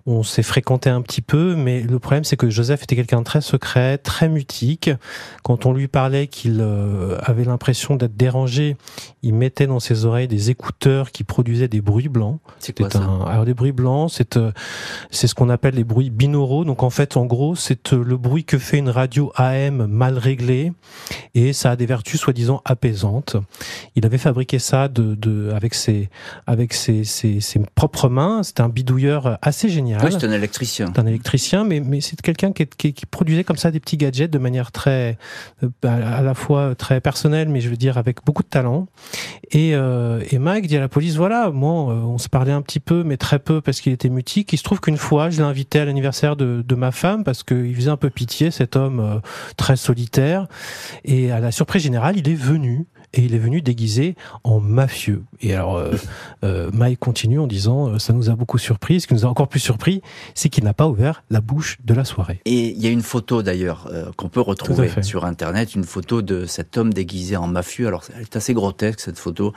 On 0.08 0.24
s'est 0.24 0.41
fréquenté 0.41 0.89
un 0.89 1.01
petit 1.01 1.22
peu, 1.22 1.56
mais 1.56 1.82
le 1.82 2.00
problème 2.00 2.24
c'est 2.24 2.36
que 2.36 2.50
Joseph 2.50 2.84
était 2.84 2.96
quelqu'un 2.96 3.20
de 3.20 3.25
très 3.25 3.41
secret, 3.41 4.00
très 4.00 4.27
mutique. 4.27 4.89
Quand 5.44 5.67
on 5.67 5.74
lui 5.74 5.88
parlait 5.88 6.25
qu'il 6.25 6.58
euh, 6.62 7.20
avait 7.22 7.44
l'impression 7.44 7.96
d'être 7.96 8.17
dérangé, 8.17 8.75
il 9.22 9.36
mettait 9.36 9.67
dans 9.67 9.79
ses 9.79 10.06
oreilles 10.06 10.27
des 10.27 10.50
écouteurs 10.50 11.12
qui 11.12 11.24
produisaient 11.24 11.67
des 11.67 11.82
bruits 11.82 12.10
blancs. 12.10 12.39
C'est 12.58 12.75
quoi 12.75 12.89
ça 12.89 13.03
Alors 13.27 13.46
des 13.46 13.53
bruits 13.53 13.72
blancs, 13.72 14.10
c'est 14.12 14.38
euh, 14.38 14.51
c'est 15.12 15.27
ce 15.27 15.36
qu'on 15.36 15.50
appelle 15.50 15.75
les 15.75 15.84
bruits 15.84 16.10
binauraux. 16.10 16.65
Donc 16.65 16.82
en 16.82 16.89
fait, 16.89 17.17
en 17.17 17.25
gros, 17.25 17.56
c'est 17.56 17.91
le 17.94 18.17
bruit 18.17 18.46
que 18.46 18.58
fait 18.58 18.79
une 18.79 18.89
radio 18.89 19.32
AM 19.36 19.86
mal 19.86 20.17
réglée 20.17 20.74
et 21.36 21.53
ça 21.53 21.72
a 21.72 21.75
des 21.75 21.86
vertus 21.86 22.20
soi-disant 22.20 22.62
apaisantes. 22.65 23.27
Il 23.96 24.06
avait 24.06 24.18
fabriqué 24.18 24.60
ça 24.60 24.88
de, 24.88 25.16
de 25.16 25.52
avec 25.54 25.74
ses 25.74 26.10
avec 26.46 26.74
ses, 26.74 27.04
ses, 27.04 27.40
ses 27.40 27.60
propres 27.76 28.10
mains. 28.10 28.44
C'était 28.44 28.62
un 28.62 28.70
bidouilleur 28.70 29.38
assez 29.42 29.70
génial. 29.70 30.02
Oui, 30.04 30.12
c'est 30.12 30.26
un 30.26 30.32
électricien. 30.32 30.92
C'est 30.94 31.02
un 31.02 31.06
électricien, 31.06 31.64
mais 31.64 31.80
mais 31.80 32.02
c'est 32.02 32.20
quelqu'un 32.22 32.52
qui, 32.52 32.66
qui, 32.66 32.94
qui, 32.94 33.06
produisait 33.06 33.44
comme 33.44 33.58
ça 33.58 33.72
des 33.72 33.80
petits 33.80 33.98
gadgets 33.98 34.32
de 34.32 34.38
manière 34.38 34.72
très 34.72 35.18
euh, 35.64 35.70
à 35.84 36.22
la 36.22 36.34
fois 36.34 36.76
très 36.76 37.02
personnelle, 37.02 37.50
mais 37.50 37.62
je 37.62 37.70
veux 37.70 37.78
dire 37.78 37.98
avec 37.98 38.24
beaucoup 38.26 38.44
de 38.44 38.48
talent. 38.48 38.88
Et, 39.52 39.76
euh, 39.76 40.22
et 40.30 40.40
Mike 40.40 40.68
dit 40.68 40.78
à 40.78 40.82
la 40.82 40.90
police 40.90 41.16
voilà, 41.16 41.52
moi 41.52 41.74
on 41.74 42.18
se 42.18 42.30
parlait 42.30 42.52
un 42.52 42.62
petit 42.62 42.80
peu, 42.80 43.04
mais 43.04 43.18
très 43.18 43.40
peu 43.40 43.62
parce 43.62 43.82
qu'il 43.82 43.94
était 43.94 44.10
mutique. 44.10 44.54
Il 44.54 44.58
se 44.58 44.64
trouve 44.64 44.80
qu'une 44.80 44.98
fois, 44.98 45.30
je 45.30 45.38
l'ai 45.38 45.44
invité 45.44 45.80
à 45.80 45.86
l'anniversaire 45.86 46.36
de, 46.36 46.64
de 46.66 46.76
ma 46.76 46.92
femme 46.92 47.24
parce 47.24 47.44
qu'il 47.44 47.76
faisait 47.76 47.90
un 47.90 47.98
peu 47.98 48.10
pitié, 48.10 48.52
cet 48.52 48.76
homme 48.76 49.00
euh, 49.00 49.20
très 49.56 49.76
solitaire. 49.76 50.48
Et 51.06 51.32
à 51.32 51.40
la 51.40 51.52
surprise 51.52 51.84
générale, 51.84 52.18
il 52.18 52.30
est 52.30 52.36
venu 52.36 52.88
et 53.18 53.22
il 53.22 53.34
est 53.34 53.40
venu 53.40 53.62
déguisé 53.62 54.16
en 54.44 54.60
mafieux. 54.60 55.24
Et 55.42 55.54
alors, 55.54 55.78
euh, 55.78 55.92
euh, 56.44 56.70
Mike 56.72 57.00
continue 57.00 57.40
en 57.40 57.48
disant 57.48 57.90
euh, 57.90 58.00
ça 58.00 58.14
nous 58.14 58.30
a 58.30 58.36
beaucoup 58.36 58.60
surpris. 58.60 59.02
Ce 59.02 59.08
qui 59.08 59.16
nous 59.16 59.26
a 59.26 59.28
encore 59.28 59.48
plus 59.48 59.60
surpris, 59.60 60.02
c'est 60.36 60.50
qu'il 60.50 60.64
n'a 60.64 60.74
pas 60.74 60.88
ouvert 60.88 61.24
la 61.30 61.42
bouche 61.42 61.78
de 61.84 61.94
la 61.94 62.06
soirée. 62.06 62.40
Et 62.46 62.70
il 62.70 62.82
y 62.82 62.88
a 62.88 62.92
une 62.92 63.02
photo 63.02 63.42
d'ailleurs 63.42 63.90
euh, 63.92 64.12
qu'on 64.16 64.30
peut 64.30 64.42
retrouver 64.42 64.92
sur 65.02 65.26
internet, 65.26 65.74
une 65.74 65.84
photo 65.84 66.22
de 66.22 66.46
cet 66.46 66.78
homme 66.78 66.94
déguisé 66.94 67.36
en 67.38 67.48
mafieux. 67.48 67.88
Alors, 67.88 68.04
elle 68.16 68.22
est 68.22 68.36
assez 68.36 68.54
grotesque 68.54 69.00
cette 69.00 69.18
photo. 69.18 69.54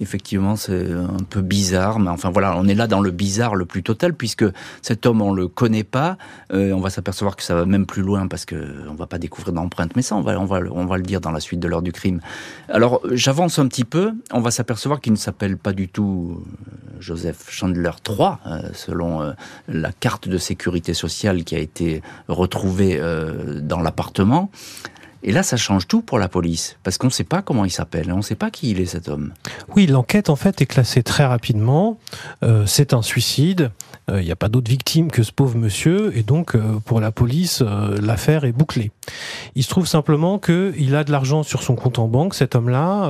Effectivement, 0.00 0.56
c'est 0.56 0.90
un 0.90 1.22
peu 1.28 1.42
bizarre, 1.42 1.98
mais 1.98 2.08
enfin 2.08 2.30
voilà, 2.30 2.56
on 2.56 2.66
est 2.66 2.74
là 2.74 2.86
dans 2.86 3.00
le 3.00 3.10
bizarre 3.10 3.54
le 3.54 3.66
plus 3.66 3.82
total 3.82 4.14
puisque 4.14 4.44
cet 4.80 5.04
homme 5.04 5.20
on 5.20 5.34
le 5.34 5.48
connaît 5.48 5.84
pas. 5.84 6.16
Euh, 6.52 6.72
on 6.72 6.80
va 6.80 6.88
s'apercevoir 6.88 7.36
que 7.36 7.42
ça 7.42 7.54
va 7.54 7.66
même 7.66 7.84
plus 7.84 8.02
loin 8.02 8.26
parce 8.26 8.46
que 8.46 8.56
on 8.88 8.94
va 8.94 9.06
pas 9.06 9.18
découvrir 9.18 9.52
d'empreinte. 9.52 9.92
Mais 9.96 10.02
ça, 10.02 10.16
on 10.16 10.22
va 10.22 10.40
on 10.40 10.46
va 10.46 10.60
on 10.70 10.86
va 10.86 10.96
le 10.96 11.02
dire 11.02 11.20
dans 11.20 11.30
la 11.30 11.40
suite 11.40 11.60
de 11.60 11.68
l'heure 11.68 11.82
du 11.82 11.92
crime. 11.92 12.20
Alors 12.68 13.01
j'avance 13.10 13.58
un 13.58 13.66
petit 13.66 13.84
peu, 13.84 14.12
on 14.32 14.40
va 14.40 14.50
s'apercevoir 14.50 15.00
qu'il 15.00 15.12
ne 15.12 15.18
s'appelle 15.18 15.56
pas 15.56 15.72
du 15.72 15.88
tout 15.88 16.38
euh, 16.38 17.00
Joseph 17.00 17.50
Chandler 17.50 17.90
III, 18.08 18.28
euh, 18.46 18.60
selon 18.74 19.22
euh, 19.22 19.32
la 19.68 19.92
carte 19.92 20.28
de 20.28 20.38
sécurité 20.38 20.94
sociale 20.94 21.44
qui 21.44 21.54
a 21.54 21.58
été 21.58 22.02
retrouvée 22.28 23.00
dans 23.60 23.80
l'appartement. 23.80 24.50
Et 25.24 25.32
là, 25.32 25.42
ça 25.42 25.56
change 25.56 25.86
tout 25.86 26.02
pour 26.02 26.18
la 26.18 26.28
police, 26.28 26.76
parce 26.82 26.98
qu'on 26.98 27.06
ne 27.06 27.12
sait 27.12 27.24
pas 27.24 27.42
comment 27.42 27.64
il 27.64 27.70
s'appelle, 27.70 28.12
on 28.12 28.16
ne 28.16 28.22
sait 28.22 28.34
pas 28.34 28.50
qui 28.50 28.70
il 28.70 28.80
est 28.80 28.86
cet 28.86 29.08
homme. 29.08 29.32
Oui, 29.76 29.86
l'enquête 29.86 30.30
en 30.30 30.36
fait 30.36 30.60
est 30.60 30.66
classée 30.66 31.02
très 31.02 31.24
rapidement. 31.24 31.98
Euh, 32.42 32.66
c'est 32.66 32.92
un 32.92 33.02
suicide. 33.02 33.70
Il 34.08 34.14
euh, 34.14 34.22
n'y 34.22 34.32
a 34.32 34.36
pas 34.36 34.48
d'autres 34.48 34.68
victimes 34.68 35.12
que 35.12 35.22
ce 35.22 35.30
pauvre 35.30 35.56
monsieur, 35.56 36.16
et 36.16 36.24
donc 36.24 36.56
euh, 36.56 36.80
pour 36.84 37.00
la 37.00 37.12
police, 37.12 37.62
l'affaire 38.00 38.44
est 38.44 38.52
bouclée. 38.52 38.90
Il 39.54 39.62
se 39.62 39.68
trouve 39.68 39.86
simplement 39.86 40.40
que 40.40 40.74
il 40.76 40.96
a 40.96 41.04
de 41.04 41.12
l'argent 41.12 41.44
sur 41.44 41.62
son 41.62 41.76
compte 41.76 42.00
en 42.00 42.08
banque, 42.08 42.34
cet 42.34 42.56
homme-là, 42.56 43.04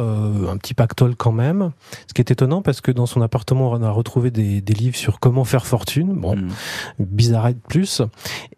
un 0.51 0.57
petit 0.59 0.75
pactole 0.75 1.17
quand 1.17 1.33
même. 1.33 1.71
Ce 2.09 2.15
qui 2.15 2.21
est 2.21 2.31
étonnant 2.31 2.61
parce 2.61 2.81
que 2.81 2.91
dans 2.91 3.07
son 3.07 3.23
appartement, 3.23 3.71
on 3.71 3.83
a 3.83 3.91
retrouvé 3.91 4.31
des, 4.31 4.61
des 4.61 4.75
livres 4.75 4.97
sur 4.97 5.19
comment 5.19 5.45
faire 5.45 5.67
fortune. 5.67 6.13
Bon, 6.13 6.37
mm. 6.37 6.51
bizarre 6.99 7.49
de 7.49 7.59
plus. 7.69 8.03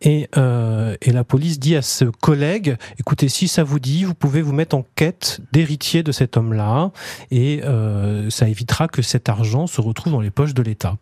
Et, 0.00 0.28
et 0.36 1.12
la 1.12 1.24
police 1.24 1.58
dit 1.58 1.76
à 1.76 1.82
ce 1.82 2.04
collègue, 2.04 2.76
écoutez, 2.98 3.28
si 3.28 3.43
si 3.44 3.48
ça 3.48 3.62
vous 3.62 3.78
dit, 3.78 4.04
vous 4.04 4.14
pouvez 4.14 4.40
vous 4.40 4.54
mettre 4.54 4.74
en 4.74 4.86
quête 4.94 5.42
d'héritier 5.52 6.02
de 6.02 6.12
cet 6.12 6.38
homme-là 6.38 6.92
et 7.30 7.60
euh, 7.62 8.30
ça 8.30 8.48
évitera 8.48 8.88
que 8.88 9.02
cet 9.02 9.28
argent 9.28 9.66
se 9.66 9.82
retrouve 9.82 10.14
dans 10.14 10.22
les 10.22 10.30
poches 10.30 10.54
de 10.54 10.62
l'État. 10.62 10.96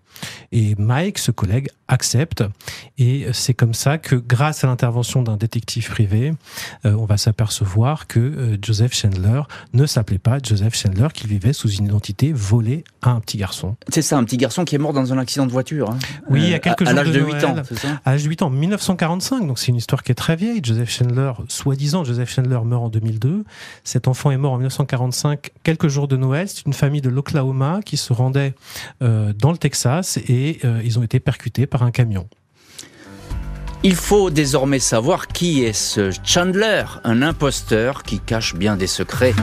Et 0.50 0.74
Mike, 0.76 1.18
ce 1.18 1.30
collègue, 1.30 1.68
accepte 1.92 2.42
et 2.98 3.26
c'est 3.32 3.54
comme 3.54 3.74
ça 3.74 3.98
que 3.98 4.16
grâce 4.16 4.64
à 4.64 4.66
l'intervention 4.66 5.22
d'un 5.22 5.36
détective 5.36 5.88
privé, 5.88 6.32
euh, 6.84 6.94
on 6.94 7.04
va 7.04 7.16
s'apercevoir 7.16 8.06
que 8.06 8.20
euh, 8.20 8.56
Joseph 8.62 8.94
Chandler 8.94 9.42
ne 9.72 9.86
s'appelait 9.86 10.18
pas 10.18 10.38
Joseph 10.42 10.76
Chandler, 10.76 11.08
qu'il 11.12 11.28
vivait 11.28 11.52
sous 11.52 11.70
une 11.70 11.86
identité 11.86 12.32
volée 12.32 12.84
à 13.02 13.10
un 13.10 13.20
petit 13.20 13.38
garçon. 13.38 13.76
C'est 13.88 14.02
ça, 14.02 14.18
un 14.18 14.24
petit 14.24 14.36
garçon 14.36 14.64
qui 14.64 14.74
est 14.74 14.78
mort 14.78 14.92
dans 14.92 15.12
un 15.12 15.18
accident 15.18 15.46
de 15.46 15.52
voiture. 15.52 15.90
Hein. 15.90 15.98
Oui, 16.30 16.54
à 16.54 16.58
quelques 16.58 16.82
à, 16.82 16.86
jours 16.86 16.94
l'âge 16.94 17.08
de, 17.08 17.12
de 17.12 17.24
8 17.24 17.32
Noël. 17.32 17.44
ans, 17.46 17.54
ça? 17.74 18.00
À 18.04 18.12
l'âge 18.12 18.24
de 18.24 18.28
8 18.28 18.42
ans, 18.42 18.50
1945, 18.50 19.46
donc 19.46 19.58
c'est 19.58 19.68
une 19.68 19.76
histoire 19.76 20.02
qui 20.02 20.12
est 20.12 20.16
très 20.16 20.36
vieille. 20.36 20.60
Joseph 20.62 20.90
Chandler, 20.90 21.32
soi-disant 21.48 22.04
Joseph 22.04 22.30
Chandler 22.30 22.60
meurt 22.64 22.84
en 22.84 22.88
2002. 22.88 23.44
Cet 23.84 24.08
enfant 24.08 24.30
est 24.30 24.36
mort 24.36 24.52
en 24.52 24.56
1945, 24.56 25.50
quelques 25.62 25.88
jours 25.88 26.08
de 26.08 26.16
Noël. 26.16 26.48
C'est 26.48 26.66
une 26.66 26.72
famille 26.72 27.00
de 27.00 27.08
l'Oklahoma 27.10 27.80
qui 27.84 27.96
se 27.96 28.12
rendait 28.12 28.54
euh, 29.02 29.32
dans 29.32 29.50
le 29.50 29.58
Texas 29.58 30.18
et 30.28 30.60
euh, 30.64 30.80
ils 30.84 30.98
ont 30.98 31.02
été 31.02 31.20
percutés 31.20 31.66
par 31.66 31.81
camion. 31.90 32.28
Il 33.84 33.96
faut 33.96 34.30
désormais 34.30 34.78
savoir 34.78 35.26
qui 35.26 35.64
est 35.64 35.72
ce 35.72 36.12
Chandler, 36.24 36.84
un 37.02 37.20
imposteur 37.20 38.04
qui 38.04 38.20
cache 38.20 38.54
bien 38.54 38.76
des 38.76 38.86
secrets. 38.86 39.34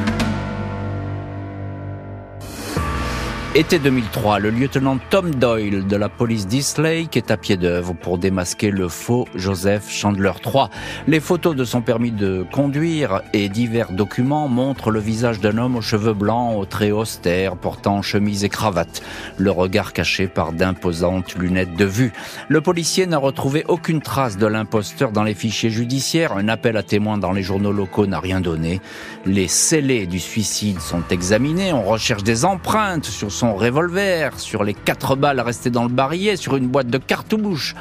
Été 3.55 3.79
2003, 3.79 4.37
le 4.37 4.51
lieutenant 4.51 4.99
Tom 5.09 5.33
Doyle 5.33 5.87
de 5.87 5.95
la 5.95 6.07
police 6.07 6.45
d'Eastlake 6.45 7.17
est 7.17 7.31
à 7.31 7.35
pied 7.35 7.57
d'œuvre 7.57 7.93
pour 7.93 8.19
démasquer 8.19 8.69
le 8.69 8.87
faux 8.87 9.27
Joseph 9.33 9.89
Chandler 9.89 10.33
III. 10.45 10.65
Les 11.07 11.19
photos 11.19 11.55
de 11.55 11.65
son 11.65 11.81
permis 11.81 12.11
de 12.11 12.45
conduire 12.51 13.23
et 13.33 13.49
divers 13.49 13.91
documents 13.91 14.47
montrent 14.47 14.91
le 14.91 14.99
visage 14.99 15.39
d'un 15.39 15.57
homme 15.57 15.77
aux 15.77 15.81
cheveux 15.81 16.13
blancs, 16.13 16.59
aux 16.59 16.65
traits 16.65 16.93
austères, 16.93 17.57
portant 17.57 18.03
chemise 18.03 18.43
et 18.43 18.49
cravate, 18.49 19.01
le 19.37 19.49
regard 19.49 19.93
caché 19.93 20.27
par 20.27 20.53
d'imposantes 20.53 21.33
lunettes 21.33 21.75
de 21.75 21.85
vue. 21.85 22.13
Le 22.49 22.61
policier 22.61 23.07
n'a 23.07 23.17
retrouvé 23.17 23.65
aucune 23.67 24.01
trace 24.01 24.37
de 24.37 24.45
l'imposteur 24.45 25.11
dans 25.11 25.23
les 25.23 25.33
fichiers 25.33 25.71
judiciaires, 25.71 26.33
un 26.33 26.49
appel 26.49 26.77
à 26.77 26.83
témoins 26.83 27.17
dans 27.17 27.31
les 27.31 27.41
journaux 27.41 27.71
locaux 27.71 28.05
n'a 28.05 28.19
rien 28.19 28.41
donné. 28.41 28.79
Les 29.25 29.47
scellés 29.47 30.05
du 30.05 30.19
suicide 30.19 30.79
sont 30.79 31.03
examinés, 31.09 31.73
on 31.73 31.83
recherche 31.83 32.23
des 32.23 32.45
empreintes 32.45 33.05
sur 33.05 33.31
son 33.39 33.48
revolver, 33.55 34.39
sur 34.39 34.63
les 34.63 34.73
quatre 34.73 35.15
balles 35.15 35.39
restées 35.39 35.69
dans 35.69 35.83
le 35.83 35.89
barillet, 35.89 36.35
sur 36.35 36.55
une 36.55 36.67
boîte 36.67 36.87
de 36.87 36.97
cartouches, 36.97 37.75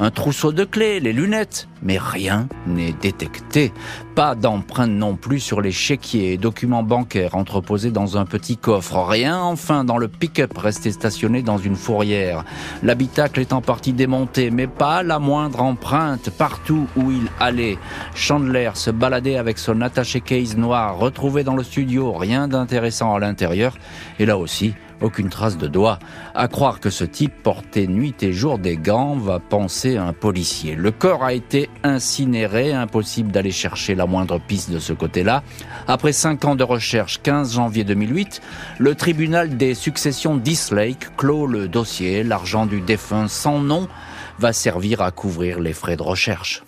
un 0.00 0.10
trousseau 0.10 0.52
de 0.52 0.64
clés, 0.64 0.98
les 0.98 1.12
lunettes, 1.12 1.68
mais 1.82 1.98
rien 1.98 2.48
n'est 2.66 2.92
détecté. 2.92 3.72
Pas 4.14 4.34
d'empreinte 4.34 4.90
non 4.90 5.14
plus 5.16 5.38
sur 5.38 5.60
les 5.60 5.70
chéquiers 5.70 6.32
et 6.32 6.36
documents 6.36 6.82
bancaires 6.82 7.36
entreposés 7.36 7.90
dans 7.90 8.16
un 8.16 8.24
petit 8.24 8.56
coffre. 8.56 8.96
Rien 9.06 9.40
enfin 9.40 9.84
dans 9.84 9.98
le 9.98 10.08
pick-up 10.08 10.56
resté 10.56 10.90
stationné 10.90 11.42
dans 11.42 11.58
une 11.58 11.76
fourrière. 11.76 12.44
L'habitacle 12.82 13.40
est 13.40 13.52
en 13.52 13.60
partie 13.60 13.92
démonté, 13.92 14.50
mais 14.50 14.66
pas 14.66 15.02
la 15.02 15.18
moindre 15.18 15.62
empreinte 15.62 16.30
partout 16.30 16.88
où 16.96 17.12
il 17.12 17.28
allait. 17.38 17.78
Chandler 18.14 18.70
se 18.74 18.90
baladait 18.90 19.36
avec 19.36 19.58
son 19.58 19.80
attaché 19.80 20.20
case 20.20 20.56
noir 20.56 20.98
retrouvé 20.98 21.44
dans 21.44 21.56
le 21.56 21.62
studio, 21.62 22.12
rien 22.12 22.48
d'intéressant 22.48 23.14
à 23.14 23.20
l'intérieur. 23.20 23.76
Et 24.18 24.26
là 24.26 24.38
aussi, 24.38 24.74
aucune 25.04 25.28
trace 25.28 25.56
de 25.56 25.68
doigt. 25.68 25.98
À 26.34 26.48
croire 26.48 26.80
que 26.80 26.90
ce 26.90 27.04
type 27.04 27.32
portait 27.42 27.86
nuit 27.86 28.14
et 28.22 28.32
jour 28.32 28.58
des 28.58 28.76
gants 28.76 29.16
va 29.16 29.38
penser 29.38 29.96
un 29.96 30.12
policier. 30.12 30.74
Le 30.74 30.90
corps 30.90 31.22
a 31.22 31.32
été 31.32 31.68
incinéré, 31.82 32.72
impossible 32.72 33.30
d'aller 33.30 33.50
chercher 33.50 33.94
la 33.94 34.06
moindre 34.06 34.40
piste 34.40 34.70
de 34.70 34.78
ce 34.78 34.92
côté-là. 34.92 35.42
Après 35.86 36.12
cinq 36.12 36.44
ans 36.44 36.56
de 36.56 36.64
recherche, 36.64 37.20
15 37.22 37.54
janvier 37.54 37.84
2008, 37.84 38.40
le 38.78 38.94
tribunal 38.94 39.56
des 39.56 39.74
successions 39.74 40.36
d'Eastlake 40.36 41.16
clôt 41.16 41.46
le 41.46 41.68
dossier. 41.68 42.22
L'argent 42.22 42.66
du 42.66 42.80
défunt 42.80 43.28
sans 43.28 43.60
nom 43.60 43.88
va 44.38 44.52
servir 44.52 45.00
à 45.02 45.10
couvrir 45.10 45.60
les 45.60 45.72
frais 45.72 45.96
de 45.96 46.02
recherche. 46.02 46.62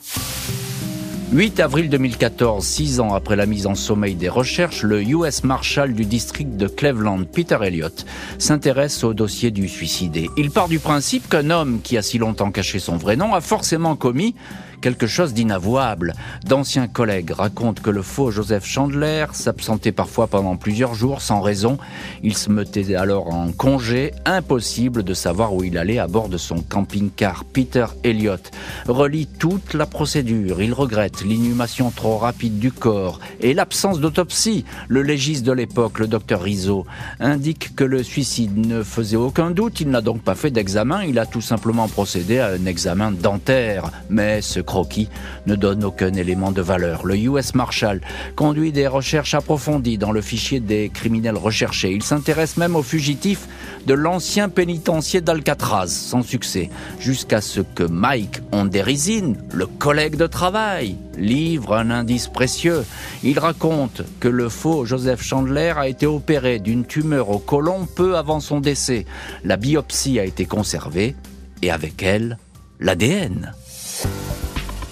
8 1.33 1.59
avril 1.59 1.91
2014, 1.91 2.65
six 2.65 3.01
ans 3.01 3.13
après 3.13 3.35
la 3.35 3.47
mise 3.47 3.67
en 3.67 3.75
sommeil 3.75 4.15
des 4.15 4.29
recherches, 4.29 4.85
le 4.85 5.03
US 5.03 5.43
Marshal 5.43 5.93
du 5.93 6.05
district 6.05 6.57
de 6.57 6.69
Cleveland, 6.69 7.25
Peter 7.25 7.59
Elliott, 7.61 8.07
s'intéresse 8.39 9.03
au 9.03 9.13
dossier 9.13 9.51
du 9.51 9.69
suicidé. 9.69 10.31
Il 10.37 10.53
part 10.53 10.69
du 10.69 10.79
principe 10.79 11.29
qu'un 11.29 11.51
homme 11.51 11.81
qui 11.83 11.99
a 11.99 12.03
si 12.03 12.19
longtemps 12.19 12.53
caché 12.53 12.79
son 12.79 12.97
vrai 12.97 13.17
nom 13.17 13.35
a 13.35 13.41
forcément 13.41 13.97
commis 13.97 14.37
quelque 14.81 15.07
chose 15.07 15.35
d'inavouable. 15.35 16.15
D'anciens 16.45 16.89
collègues 16.89 17.31
racontent 17.31 17.83
que 17.83 17.91
le 17.91 18.03
faux 18.03 18.31
Joseph 18.31 18.67
Chandler 18.67 19.27
s'absentait 19.33 19.93
parfois 19.93 20.27
pendant 20.27 20.57
plusieurs 20.57 20.95
jours 20.95 21.23
sans 21.23 21.41
raison. 21.41 21.79
Il 22.23 22.37
se 22.37 22.51
mettait 22.51 22.95
alors 22.95 23.33
en 23.35 23.53
congé, 23.53 24.13
impossible 24.25 25.03
de 25.03 25.15
savoir 25.15 25.55
où 25.55 25.65
il 25.65 25.79
allait 25.79 25.99
à 25.99 26.07
bord 26.07 26.29
de 26.29 26.37
son 26.37 26.61
camping-car. 26.61 27.45
Peter 27.45 27.87
Elliott 28.05 28.51
relie 28.87 29.27
toute 29.27 29.75
la 29.75 29.87
procédure. 29.87 30.61
Il 30.61 30.73
regrette 30.73 31.25
l'inhumation 31.25 31.91
trop 31.91 32.19
rapide 32.19 32.59
du 32.59 32.73
corps 32.73 33.21
et 33.41 33.55
l'absence 33.55 34.01
d'autopsie. 34.01 34.65
Le 34.89 35.03
légiste 35.03 35.45
de 35.45 35.53
l'époque, 35.53 35.99
le 35.99 36.07
docteur 36.07 36.43
Rizzo, 36.43 36.87
indique 37.21 37.75
que 37.75 37.85
le 37.85 38.03
suicide 38.03 38.57
ne 38.57 38.83
faisait 38.83 39.17
aucun 39.17 39.51
doute. 39.51 39.81
Il 39.81 39.91
n'a 39.91 40.01
donc 40.01 40.23
pas 40.23 40.35
fait 40.35 40.51
d'examen. 40.51 41.05
Il 41.05 41.19
a 41.19 41.27
tout 41.27 41.41
simplement 41.41 41.89
procédé 41.89 42.39
à 42.39 42.49
un 42.49 42.67
examen 42.67 43.13
dentaire. 43.13 43.91
Mais 44.09 44.43
ce 44.43 44.61
croquis 44.67 45.09
ne 45.47 45.55
donne 45.55 45.85
aucun 45.85 46.13
élément 46.13 46.53
de 46.53 46.61
valeur. 46.61 47.07
Le 47.07 47.17
US 47.17 47.55
Marshal 47.55 48.03
conduit 48.35 48.73
des 48.73 48.87
recherches 48.87 49.33
approfondies 49.33 49.97
dans 49.97 50.13
le 50.13 50.21
fichier 50.21 50.61
des 50.61 50.91
criminels 50.93 51.39
recherchés. 51.39 51.93
Il 51.93 52.03
s'intéresse 52.03 52.59
même 52.59 52.77
aux 52.77 52.83
fugitifs 52.83 53.49
de 53.87 53.95
l'ancien 53.95 54.49
pénitencier 54.49 55.21
d'Alcatraz, 55.21 55.87
sans 55.87 56.23
succès, 56.23 56.71
jusqu'à 56.99 57.41
ce 57.41 57.61
que 57.61 57.85
Mike 57.85 58.41
Onderizin, 58.53 59.35
le 59.53 59.67
collègue 59.67 60.17
de 60.17 60.27
travail, 60.27 60.97
livre 61.17 61.75
un 61.75 61.91
indice 61.91 62.29
précieux. 62.29 62.85
Il 63.23 63.39
raconte 63.39 64.03
que 64.21 64.29
le 64.29 64.49
faux 64.49 64.85
Joseph 64.85 65.23
Chandler 65.23 65.73
a 65.77 65.89
été 65.89 66.07
opéré 66.07 66.59
d'une 66.59 66.85
tumeur 66.85 67.31
au 67.31 67.39
côlon 67.39 67.87
peu 67.87 68.17
avant 68.17 68.41
son 68.41 68.61
décès. 68.61 69.07
La 69.45 69.57
biopsie 69.57 70.19
a 70.19 70.25
été 70.25 70.47
conservée 70.47 71.15
et 71.63 71.71
avec 71.71 72.03
elle, 72.03 72.39
l'ADN. 72.81 73.53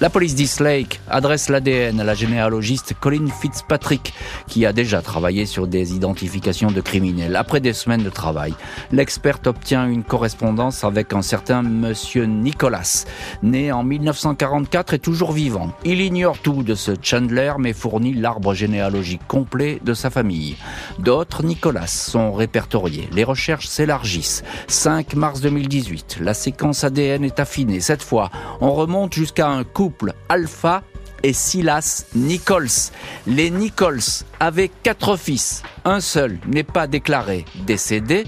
La 0.01 0.11
police 0.11 0.35
d'East 0.35 0.59
Lake 0.59 1.01
adresse 1.09 1.49
l'ADN 1.49 2.01
à 2.01 2.05
la 2.05 2.15
généalogiste 2.15 2.95
Colin 3.01 3.29
Fitzpatrick, 3.29 4.13
qui 4.49 4.67
a 4.67 4.73
déjà 4.73 5.01
travaillé 5.01 5.47
sur 5.47 5.69
des 5.69 5.95
identifications 5.95 6.73
de 6.73 6.81
criminels. 6.81 7.37
Après 7.37 7.61
des 7.61 7.73
semaines 7.73 8.03
de 8.03 8.11
travail, 8.11 8.55
l'experte 8.91 9.47
obtient 9.47 9.87
une 9.87 10.03
correspondance 10.03 10.83
avec 10.83 11.13
un 11.13 11.23
certain 11.23 11.63
monsieur 11.63 12.25
Nicholas, 12.25 13.05
né 13.45 13.71
en 13.71 13.85
1944 13.85 14.95
et 14.95 14.99
toujours 14.99 15.31
vivant. 15.31 15.71
Il 15.85 16.01
ignore 16.01 16.39
tout 16.39 16.65
de 16.65 16.75
ce 16.75 16.91
Chandler, 17.01 17.53
mais 17.61 17.73
fournit 17.73 18.15
l'arbre 18.15 18.53
généalogique 18.53 19.25
complet 19.29 19.79
de 19.85 19.95
sa 19.95 20.11
famille. 20.11 20.57
D'autres 20.99 21.45
Nicholas 21.45 21.87
sont 21.87 22.33
répertoriés. 22.33 23.09
Les 23.13 23.25
recherches 23.25 23.69
s'élargissent. 23.69 24.43
5 24.67 25.15
mars 25.15 25.41
2018, 25.41 26.19
la 26.21 26.35
séquence 26.35 26.83
ADN 26.83 27.23
est 27.23 27.39
affinée. 27.39 27.79
Cette 27.79 28.03
fois, 28.03 28.31
on 28.61 28.73
remonte 28.73 29.15
jusqu'à 29.15 29.49
un 29.49 29.63
coup 29.63 29.84
Alpha 30.29 30.83
et 31.23 31.33
Silas 31.33 32.07
Nichols. 32.15 32.91
Les 33.27 33.51
Nichols 33.51 34.25
avaient 34.41 34.71
quatre 34.83 35.17
fils. 35.17 35.63
Un 35.85 36.01
seul 36.01 36.39
n'est 36.47 36.63
pas 36.65 36.87
déclaré 36.87 37.45
décédé. 37.67 38.25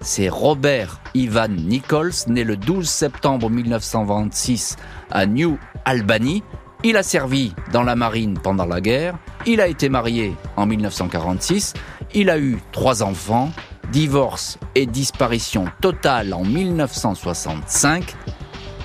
C'est 0.00 0.28
Robert 0.28 1.00
Ivan 1.14 1.48
Nichols, 1.48 2.12
né 2.28 2.44
le 2.44 2.56
12 2.56 2.88
septembre 2.88 3.50
1926 3.50 4.76
à 5.10 5.26
New 5.26 5.58
Albany. 5.84 6.42
Il 6.84 6.96
a 6.96 7.02
servi 7.02 7.52
dans 7.72 7.82
la 7.82 7.96
marine 7.96 8.38
pendant 8.40 8.66
la 8.66 8.80
guerre. 8.80 9.18
Il 9.46 9.60
a 9.60 9.66
été 9.66 9.88
marié 9.88 10.34
en 10.56 10.66
1946. 10.66 11.74
Il 12.14 12.30
a 12.30 12.38
eu 12.38 12.58
trois 12.72 13.02
enfants. 13.02 13.50
Divorce 13.90 14.58
et 14.74 14.84
disparition 14.84 15.64
totale 15.80 16.34
en 16.34 16.44
1965. 16.44 18.14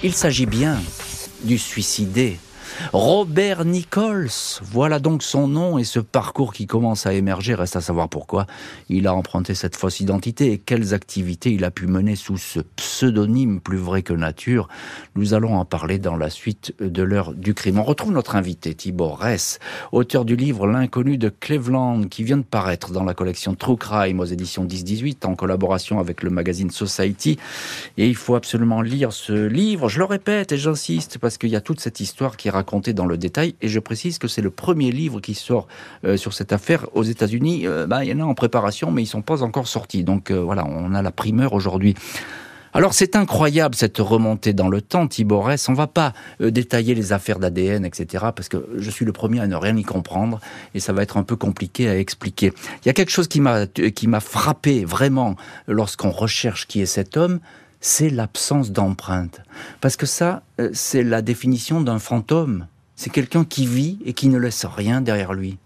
Il 0.02 0.14
s'agit 0.14 0.46
bien 0.46 0.78
du 1.44 1.58
suicidé. 1.58 2.38
Robert 2.92 3.66
Nichols, 3.66 4.30
voilà 4.62 5.00
donc 5.00 5.24
son 5.24 5.48
nom 5.48 5.78
et 5.78 5.84
ce 5.84 6.00
parcours 6.00 6.54
qui 6.54 6.68
commence 6.68 7.06
à 7.06 7.14
émerger, 7.14 7.56
reste 7.56 7.76
à 7.76 7.82
savoir 7.82 8.10
pourquoi 8.10 8.48
il 8.90 9.08
a 9.08 9.14
emprunté 9.14 9.54
cette 9.56 9.76
fausse 9.76 10.00
identité 10.00 10.52
et 10.52 10.58
quelles 10.58 10.94
activités 10.94 11.52
il 11.52 11.64
a 11.64 11.72
pu 11.72 11.88
mener 11.88 12.16
sous 12.16 12.38
ce 12.38 12.60
pseudonyme 12.60 13.60
plus 13.60 13.78
vrai 13.78 14.02
que 14.02 14.14
nature. 14.14 14.68
Nous 15.16 15.34
allons 15.34 15.56
en 15.56 15.66
parler 15.66 16.00
dans 16.00 16.16
la 16.16 16.30
suite 16.30 16.74
de 16.80 17.04
l'heure 17.04 17.34
du 17.34 17.54
crime. 17.54 17.80
On 17.80 17.84
retrouve 17.84 18.12
notre 18.12 18.36
invité 18.36 18.74
Thibaut 18.74 19.10
Ress, 19.10 19.60
auteur 19.92 20.26
du 20.26 20.36
livre 20.36 20.68
L'inconnu 20.68 21.18
de 21.18 21.30
Cleveland 21.30 22.04
qui 22.04 22.24
vient 22.24 22.38
de 22.38 22.44
paraître 22.44 22.92
dans 22.92 23.04
la 23.04 23.14
collection 23.14 23.56
True 23.56 23.78
Crime 23.78 24.20
aux 24.20 24.26
éditions 24.26 24.66
10-18 24.66 25.26
en 25.26 25.36
collaboration 25.36 26.00
avec 26.00 26.24
le 26.24 26.30
magazine 26.30 26.72
Society. 26.72 27.38
Et 27.98 28.08
il 28.08 28.16
faut 28.16 28.36
absolument 28.36 28.82
lire 28.82 29.14
ce 29.14 29.34
livre, 29.48 29.90
je 29.90 30.00
le 30.00 30.06
répète 30.06 30.52
et 30.52 30.58
j'insiste 30.58 31.18
parce 31.18 31.38
qu'il 31.38 31.50
y 31.50 31.56
a 31.56 31.62
toute 31.62 31.80
cette 31.80 32.00
histoire 32.00 32.38
qui 32.38 32.50
raconte 32.50 32.63
dans 32.94 33.06
le 33.06 33.18
détail. 33.18 33.56
Et 33.62 33.68
je 33.68 33.80
précise 33.80 34.18
que 34.18 34.28
c'est 34.28 34.42
le 34.42 34.50
premier 34.50 34.92
livre 34.92 35.20
qui 35.22 35.34
sort 35.34 35.68
euh, 36.06 36.18
sur 36.18 36.34
cette 36.34 36.52
affaire 36.52 36.88
aux 36.94 37.04
États-Unis. 37.04 37.68
Euh, 37.68 37.88
bah, 37.88 38.04
il 38.04 38.12
y 38.12 38.14
en 38.14 38.20
a 38.20 38.26
en 38.26 38.34
préparation, 38.34 38.92
mais 38.92 39.04
ils 39.04 39.08
sont 39.08 39.22
pas 39.22 39.44
encore 39.44 39.68
sortis. 39.68 40.04
Donc 40.04 40.32
euh, 40.32 40.40
voilà, 40.40 40.66
on 40.68 40.94
a 40.94 41.02
la 41.02 41.12
primeur 41.12 41.54
aujourd'hui. 41.54 41.96
Alors 42.76 42.96
c'est 42.96 43.16
incroyable 43.16 43.76
cette 43.76 44.00
remontée 44.00 44.54
dans 44.54 44.68
le 44.68 44.82
temps, 44.82 45.08
Thiborès. 45.08 45.70
On 45.70 45.74
va 45.74 45.86
pas 45.86 46.14
détailler 46.40 46.96
les 46.96 47.14
affaires 47.14 47.38
d'ADN, 47.38 47.86
etc. 47.86 48.26
Parce 48.36 48.50
que 48.50 48.68
je 48.76 48.90
suis 48.90 49.06
le 49.06 49.12
premier 49.12 49.42
à 49.42 49.46
ne 49.46 49.56
rien 49.56 49.78
y 49.78 49.84
comprendre 49.84 50.40
et 50.74 50.80
ça 50.80 50.92
va 50.92 51.04
être 51.04 51.18
un 51.18 51.24
peu 51.24 51.36
compliqué 51.36 51.88
à 51.88 52.00
expliquer. 52.00 52.52
Il 52.82 52.88
y 52.88 52.90
a 52.90 52.94
quelque 52.94 53.12
chose 53.12 53.28
qui 53.28 53.42
m'a 53.42 53.68
qui 53.68 54.08
m'a 54.08 54.20
frappé 54.20 54.86
vraiment 54.86 55.36
lorsqu'on 55.68 56.10
recherche 56.10 56.66
qui 56.66 56.82
est 56.82 56.88
cet 56.88 57.16
homme, 57.16 57.42
c'est 57.84 58.10
l'absence 58.10 58.72
d'empreinte. 58.72 59.42
Parce 59.82 59.98
que 59.98 60.06
ça, 60.06 60.42
euh, 60.60 60.70
c'est 60.74 61.04
la 61.04 61.22
définition 61.22 61.82
d'un 61.82 62.00
fantôme. 62.00 62.66
C'est 62.96 63.10
quelqu'un 63.10 63.44
qui 63.44 63.68
vit 63.68 64.00
et 64.06 64.14
qui 64.14 64.30
ne 64.30 64.38
laisse 64.40 64.66
rien 64.66 65.02
derrière 65.02 65.34
lui. 65.34 65.58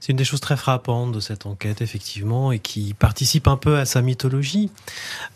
C'est 0.00 0.12
une 0.12 0.16
des 0.16 0.24
choses 0.24 0.40
très 0.40 0.56
frappantes 0.56 1.12
de 1.12 1.20
cette 1.20 1.44
enquête, 1.44 1.82
effectivement, 1.82 2.50
et 2.50 2.60
qui 2.60 2.94
participe 2.94 3.46
un 3.46 3.58
peu 3.58 3.76
à 3.76 3.84
sa 3.84 4.00
mythologie. 4.00 4.70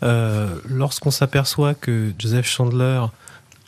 Euh, 0.01 0.55
lorsqu'on 0.67 1.11
s'aperçoit 1.11 1.75
que 1.75 2.11
Joseph 2.17 2.47
Chandler 2.47 3.01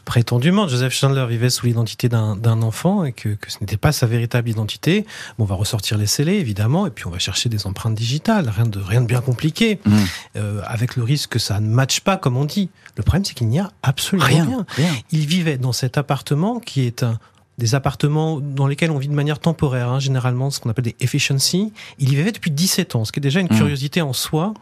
prétendument, 0.05 0.67
Joseph 0.67 0.93
Chandler 0.93 1.25
vivait 1.27 1.49
sous 1.49 1.65
l'identité 1.65 2.09
d'un 2.09 2.61
enfant 2.61 3.03
et 3.03 3.11
que, 3.11 3.37
ce 3.47 3.57
n'était 3.61 3.77
pas 3.77 3.91
sa 3.91 4.05
véritable 4.05 4.49
identité. 4.49 5.05
on 5.39 5.45
va 5.45 5.55
ressortir 5.55 5.97
les 5.97 6.07
scellés, 6.07 6.35
évidemment, 6.35 6.87
et 6.87 6.89
puis 6.89 7.07
on 7.07 7.09
va 7.09 7.19
chercher 7.19 7.49
des 7.49 7.65
empreintes 7.67 7.95
digitales, 7.95 8.49
rien 8.49 8.65
de, 8.65 8.79
rien 8.79 9.01
de 9.01 9.07
bien 9.07 9.21
compliqué, 9.21 9.79
mmh. 9.85 9.97
euh, 10.35 10.61
avec 10.65 10.95
le 10.95 11.03
risque 11.03 11.31
que 11.31 11.39
ça 11.39 11.59
ne 11.59 11.67
matche 11.67 12.01
pas, 12.01 12.17
comme 12.17 12.37
on 12.37 12.45
dit. 12.45 12.69
Le 12.97 13.03
problème, 13.03 13.25
c'est 13.25 13.33
qu'il 13.33 13.47
n'y 13.47 13.59
a 13.59 13.71
absolument 13.81 14.25
rien. 14.25 14.65
Il 15.11 15.25
vivait 15.25 15.57
dans 15.57 15.73
cet 15.73 15.97
appartement 15.97 16.59
qui 16.59 16.81
est 16.81 17.03
un, 17.03 17.19
des 17.57 17.75
appartements 17.75 18.39
dans 18.39 18.67
lesquels 18.67 18.91
on 18.91 18.97
vit 18.97 19.07
de 19.07 19.13
manière 19.13 19.39
temporaire, 19.39 19.89
hein, 19.89 19.99
généralement 19.99 20.49
ce 20.49 20.59
qu'on 20.59 20.69
appelle 20.69 20.85
des 20.85 20.95
efficiency. 20.99 21.71
Il 21.99 22.11
y 22.11 22.15
vivait 22.15 22.31
depuis 22.31 22.51
17 22.51 22.95
ans, 22.95 23.05
ce 23.05 23.11
qui 23.11 23.19
est 23.19 23.21
déjà 23.21 23.39
une 23.39 23.47
mmh. 23.47 23.57
curiosité 23.57 24.01
en 24.01 24.13
soi. 24.13 24.53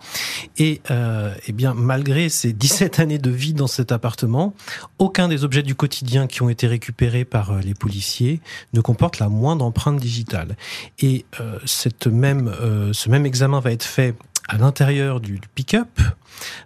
Et 0.58 0.82
euh, 0.92 1.34
eh 1.48 1.52
bien, 1.52 1.74
malgré 1.74 2.30
ces 2.30 2.54
17 2.54 3.00
années 3.00 3.20
de 3.20 3.30
vie 3.30 3.54
dans 3.54 3.68
cet 3.68 3.92
appartement, 3.92 4.54
aucun 5.00 5.28
des 5.28 5.44
objets 5.44 5.64
du 5.64 5.76
quotidien 5.76 6.28
qui 6.28 6.42
ont 6.42 6.50
été 6.50 6.68
récupérés 6.68 7.26
par 7.26 7.52
euh, 7.52 7.60
les 7.62 7.74
policiers 7.74 8.42
ne 8.74 8.82
comporte 8.82 9.20
la 9.20 9.30
moindre 9.30 9.66
empreinte 9.66 10.00
digitale. 10.00 10.56
Et 11.00 11.26
euh, 11.40 11.58
cette 11.66 12.08
même, 12.08 12.48
euh, 12.48 12.94
ce 12.94 13.10
même 13.10 13.26
examen 13.26 13.60
va 13.60 13.72
être 13.72 13.84
fait 13.84 14.16
à 14.48 14.58
l'intérieur 14.58 15.20
du, 15.20 15.40
pick-up. 15.56 16.00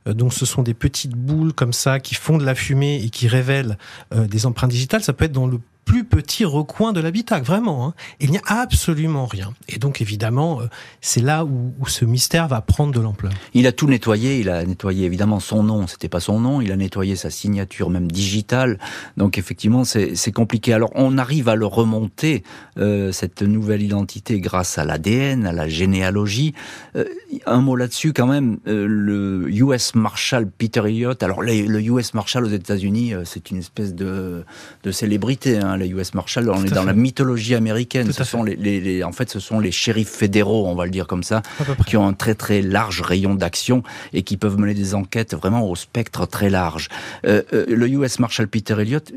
Euh, 0.08 0.14
donc 0.14 0.34
ce 0.34 0.46
sont 0.46 0.64
des 0.64 0.74
petites 0.74 1.16
boules 1.16 1.54
comme 1.54 1.74
ça 1.74 2.00
qui 2.00 2.16
font 2.16 2.38
de 2.38 2.46
la 2.46 2.56
fumée 2.56 3.02
et 3.04 3.10
qui 3.10 3.28
révèlent 3.28 3.78
des 4.14 4.46
empreintes 4.46 4.72
digitales. 4.72 5.04
Ça 5.04 5.14
peut 5.14 5.26
être 5.26 5.32
dans 5.32 5.48
le 5.48 5.60
plus 5.86 6.04
petit 6.04 6.44
recoin 6.46 6.94
de 6.94 7.00
l'habitacle, 7.00 7.46
vraiment. 7.46 7.88
Hein. 7.88 7.94
Il 8.20 8.32
n'y 8.32 8.40
a 8.40 8.42
absolument 8.48 9.28
rien. 9.28 9.54
Et 9.70 9.78
donc, 9.78 10.02
évidemment, 10.02 10.62
euh, 10.62 10.66
c'est 11.00 11.22
là 11.22 11.46
où, 11.46 11.74
ce 11.88 12.04
mystère 12.04 12.48
va 12.48 12.62
prendre 12.62 12.92
de 12.92 13.00
l'ampleur. 13.00 13.32
Il 13.54 13.68
a 13.68 13.72
tout 13.72 13.88
nettoyé. 13.88 14.40
Il 14.40 14.50
a 14.50 14.66
nettoyé 14.66 15.06
évidemment 15.06 15.40
son 15.40 15.64
nom. 15.64 15.86
C'était 15.86 16.10
pas 16.10 16.20
son 16.20 16.40
nom. 16.40 16.60
Il 16.60 16.72
a 16.72 16.76
nettoyé 16.76 17.16
sa 17.16 17.30
signature, 17.30 17.92
même 17.92 18.12
digitale. 18.12 18.80
Donc, 19.16 19.38
effectivement, 19.38 19.84
c'est 19.84 20.32
compliqué. 20.32 20.74
Alors, 20.74 20.90
on 20.96 21.18
arrive 21.20 21.48
à 21.48 21.56
le 21.56 21.68
remonter 21.68 22.44
euh, 22.78 23.12
cette 23.12 23.44
nouvelle 23.44 23.84
identité 23.84 24.40
grâce 24.40 24.80
à 24.80 24.86
l'ADN, 24.86 25.46
à 25.46 25.54
la 25.54 25.70
généalogie. 25.70 26.54
Euh, 26.96 27.06
un 27.46 27.62
mot 27.62 27.76
là-dessus, 27.76 28.12
quand 28.12 28.28
même. 28.28 28.58
le 28.66 29.48
U.S. 29.50 29.94
Marshal 29.94 30.50
Peter 30.50 30.82
Elliott. 30.86 31.22
Alors, 31.22 31.44
le 31.44 31.82
U.S. 31.82 32.16
Marshal 32.16 32.44
aux 32.44 32.50
États-Unis, 32.50 33.14
c'est 33.24 33.52
une 33.52 33.58
espèce 33.58 33.94
de, 33.94 34.44
de 34.84 34.92
célébrité. 34.92 35.60
Hein 35.60 35.75
les 35.76 35.90
US 35.90 36.14
Marshals, 36.14 36.50
on 36.50 36.64
est 36.64 36.74
dans 36.74 36.84
la 36.84 36.94
mythologie 36.94 37.56
américaine. 37.56 38.12
Ce 38.12 38.24
sont 38.24 38.44
les, 38.44 39.04
en 39.04 39.12
fait, 39.12 39.30
ce 39.30 39.40
sont 39.40 39.60
les 39.60 39.72
shérifs 39.72 40.10
fédéraux, 40.10 40.68
on 40.68 40.76
va 40.76 40.86
le 40.86 40.92
dire 40.92 41.08
comme 41.08 41.24
ça, 41.24 41.42
qui 41.88 41.98
ont 41.98 42.08
un 42.08 42.14
très 42.14 42.36
très 42.36 42.62
large 42.62 43.02
rayon 43.02 43.36
d'action 43.36 43.84
et 44.14 44.24
qui 44.24 44.38
peuvent 44.38 44.58
mener 44.58 44.74
des 44.74 44.96
enquêtes 44.96 45.36
vraiment 45.36 45.70
au 45.70 45.76
spectre 45.76 46.26
très 46.26 46.50
large. 46.50 46.90
Euh, 47.26 47.42
euh, 47.54 47.66
le 47.68 47.88
US 47.90 48.20
Marshal 48.20 48.48
Peter 48.48 48.76
Elliott, 48.80 49.12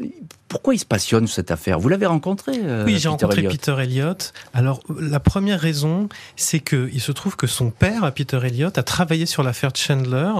pourquoi 0.49 0.75
il 0.75 0.79
se 0.79 0.87
passionne 0.87 1.27
sur 1.27 1.37
cette 1.37 1.51
affaire? 1.51 1.79
Vous 1.79 1.89
l'avez 1.89 2.07
rencontré 2.07 2.53
euh, 2.63 2.85
Oui, 2.85 2.99
j'ai 2.99 3.09
rencontré 3.09 3.43
Peter 3.43 3.75
Elliott. 3.79 4.33
Alors, 4.55 4.81
la 4.99 5.21
première 5.21 5.61
raison, 5.61 6.09
c'est 6.37 6.61
que 6.61 6.89
il 6.93 7.01
se 7.01 7.13
trouve 7.13 7.37
que 7.37 7.47
son 7.47 7.71
père, 7.71 8.13
Peter 8.15 8.41
Elliott, 8.43 8.77
a 8.79 8.83
travaillé 8.83 9.27
sur 9.27 9.43
l'affaire 9.43 9.71
Chandler 9.75 10.33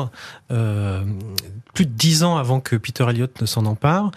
euh, 0.51 1.05
plus 1.75 1.87
de 1.87 1.93
dix 1.93 2.25
ans 2.25 2.37
avant 2.37 2.61
que 2.61 2.75
Peter 2.75 3.05
Elliott 3.09 3.41
ne 3.41 3.47
s'en 3.47 3.67
empare. 3.67 4.11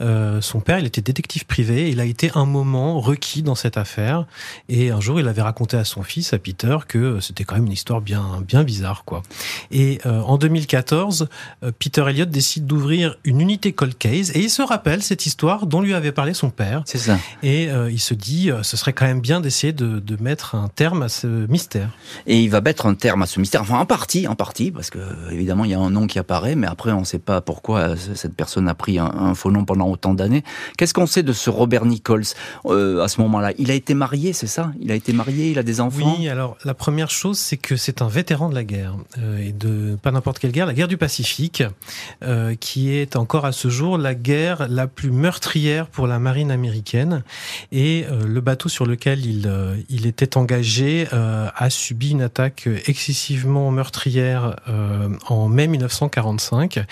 Euh, 0.00 0.40
son 0.40 0.60
père, 0.60 0.78
il 0.78 0.86
était 0.86 1.00
détective 1.00 1.46
privé. 1.46 1.90
Il 1.90 2.00
a 2.00 2.04
été 2.04 2.30
un 2.34 2.44
moment 2.44 3.00
requis 3.00 3.42
dans 3.42 3.54
cette 3.54 3.76
affaire. 3.76 4.26
Et 4.68 4.90
un 4.90 5.00
jour, 5.00 5.18
il 5.18 5.26
avait 5.26 5.42
raconté 5.42 5.76
à 5.76 5.84
son 5.84 6.02
fils, 6.02 6.32
à 6.32 6.38
Peter, 6.38 6.76
que 6.86 7.20
c'était 7.20 7.44
quand 7.44 7.56
même 7.56 7.66
une 7.66 7.72
histoire 7.72 8.00
bien, 8.00 8.42
bien 8.46 8.62
bizarre, 8.62 9.04
quoi. 9.04 9.22
Et 9.70 10.00
euh, 10.06 10.20
en 10.20 10.38
2014, 10.38 11.28
euh, 11.64 11.72
Peter 11.76 12.04
Elliott 12.06 12.30
décide 12.30 12.66
d'ouvrir 12.66 13.16
une 13.24 13.40
unité 13.40 13.72
cold 13.72 13.96
case 13.98 14.30
et 14.36 14.40
il 14.40 14.50
se 14.50 14.62
rappelle 14.62 15.02
cette 15.02 15.26
histoire 15.26 15.37
histoire 15.38 15.66
dont 15.66 15.80
lui 15.80 15.94
avait 15.94 16.10
parlé 16.10 16.34
son 16.34 16.50
père. 16.50 16.82
C'est 16.84 16.98
ça. 16.98 17.16
Et 17.44 17.70
euh, 17.70 17.92
il 17.92 18.00
se 18.00 18.12
dit, 18.12 18.50
euh, 18.50 18.64
ce 18.64 18.76
serait 18.76 18.92
quand 18.92 19.06
même 19.06 19.20
bien 19.20 19.40
d'essayer 19.40 19.72
de, 19.72 20.00
de, 20.00 20.20
mettre 20.20 20.56
un 20.56 20.66
terme 20.66 21.02
à 21.02 21.08
ce 21.08 21.28
mystère. 21.46 21.90
Et 22.26 22.40
il 22.40 22.50
va 22.50 22.60
mettre 22.60 22.86
un 22.86 22.94
terme 22.94 23.22
à 23.22 23.26
ce 23.26 23.38
mystère, 23.38 23.62
enfin 23.62 23.78
en 23.78 23.86
partie, 23.86 24.26
en 24.26 24.34
partie, 24.34 24.72
parce 24.72 24.90
que 24.90 24.98
évidemment 25.30 25.64
il 25.64 25.70
y 25.70 25.74
a 25.74 25.78
un 25.78 25.90
nom 25.90 26.08
qui 26.08 26.18
apparaît, 26.18 26.56
mais 26.56 26.66
après 26.66 26.90
on 26.90 27.00
ne 27.00 27.04
sait 27.04 27.20
pas 27.20 27.40
pourquoi 27.40 27.94
cette 27.96 28.34
personne 28.34 28.66
a 28.66 28.74
pris 28.74 28.98
un, 28.98 29.04
un 29.04 29.34
faux 29.36 29.52
nom 29.52 29.64
pendant 29.64 29.88
autant 29.88 30.12
d'années. 30.12 30.42
Qu'est-ce 30.76 30.92
qu'on 30.92 31.06
sait 31.06 31.22
de 31.22 31.32
ce 31.32 31.50
Robert 31.50 31.84
Nichols 31.84 32.24
euh, 32.66 33.00
à 33.04 33.06
ce 33.06 33.20
moment-là? 33.20 33.52
Il 33.58 33.70
a 33.70 33.74
été 33.74 33.94
marié, 33.94 34.32
c'est 34.32 34.48
ça? 34.48 34.72
Il 34.80 34.90
a 34.90 34.96
été 34.96 35.12
marié, 35.12 35.52
il 35.52 35.58
a 35.60 35.62
des 35.62 35.80
enfants? 35.80 36.16
Oui, 36.18 36.28
alors 36.28 36.56
la 36.64 36.74
première 36.74 37.12
chose, 37.12 37.38
c'est 37.38 37.58
que 37.58 37.76
c'est 37.76 38.02
un 38.02 38.08
vétéran 38.08 38.48
de 38.48 38.56
la 38.56 38.64
guerre, 38.64 38.96
euh, 39.18 39.38
et 39.38 39.52
de 39.52 39.96
pas 40.02 40.10
n'importe 40.10 40.40
quelle 40.40 40.50
guerre, 40.50 40.66
la 40.66 40.74
guerre 40.74 40.88
du 40.88 40.96
Pacifique, 40.96 41.62
euh, 42.24 42.56
qui 42.58 42.90
est 42.90 43.14
encore 43.14 43.44
à 43.44 43.52
ce 43.52 43.68
jour 43.68 43.98
la 43.98 44.16
guerre 44.16 44.66
la 44.68 44.88
plus 44.88 45.12
meurtrière 45.12 45.27
pour 45.92 46.06
la 46.06 46.18
marine 46.18 46.50
américaine. 46.50 47.22
Et 47.72 48.04
euh, 48.10 48.26
le 48.26 48.40
bateau 48.40 48.68
sur 48.68 48.86
lequel 48.86 49.24
il, 49.24 49.46
euh, 49.46 49.76
il 49.88 50.06
était 50.06 50.36
engagé 50.36 51.08
euh, 51.12 51.48
a 51.54 51.70
subi 51.70 52.10
une 52.10 52.22
attaque 52.22 52.68
excessivement 52.86 53.70
meurtrière 53.70 54.56
en 55.28 55.48
mai 55.48 55.66
1945, 55.66 56.78
et 56.78 56.84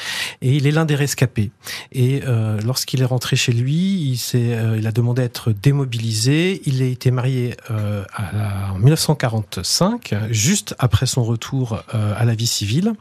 il 0.43 0.67
est 0.67 0.71
l'un 0.71 0.85
des 0.85 0.95
rescapés. 0.95 1.51
Et 1.93 2.23
lorsqu'il 2.65 3.03
est 3.03 3.07
rentré 3.07 3.37
chez 3.37 3.53
lui, 3.53 4.01
il, 4.11 4.17
s'est, 4.17 4.57
il 4.77 4.87
a 4.87 4.93
demandé 4.93 5.23
à 5.23 5.25
être 5.25 5.53
démobilisé. 5.53 6.63
Il 6.67 6.83
a 6.83 6.87
été 6.87 7.11
marié 7.11 7.57
en 7.71 8.79
1945, 8.79 10.15
juste 10.31 10.75
après 10.79 11.07
son 11.07 11.25
retour 11.25 11.83
à 11.93 12.25
la 12.25 12.35
vie 12.35 12.47
civile. 12.47 12.95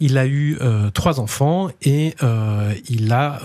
Il 0.00 0.18
a 0.18 0.26
eu 0.26 0.58
trois 0.94 1.20
enfants 1.20 1.68
et 1.82 2.14
il 2.88 3.12
a 3.12 3.40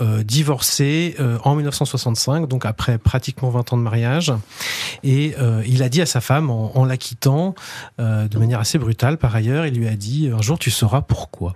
euh, 1.20 1.38
en 1.44 1.54
1965, 1.54 2.48
donc 2.48 2.64
après 2.66 2.98
pratiquement 2.98 3.50
20 3.50 3.72
ans 3.72 3.76
de 3.76 3.82
mariage. 3.82 4.32
Et 5.02 5.34
il 5.66 5.82
a 5.82 5.88
dit 5.88 6.00
à 6.00 6.06
sa 6.06 6.20
femme, 6.20 6.50
en, 6.50 6.76
en 6.76 6.84
la 6.84 6.96
quittant, 6.96 7.54
de 7.98 8.38
manière 8.38 8.60
assez 8.60 8.78
brutale 8.78 9.18
par 9.18 9.34
ailleurs, 9.34 9.66
il 9.66 9.74
lui 9.74 9.88
a 9.88 9.96
dit, 9.96 10.30
un 10.34 10.42
jour 10.42 10.58
tu 10.58 10.70
sauras 10.70 11.02
pourquoi. 11.02 11.54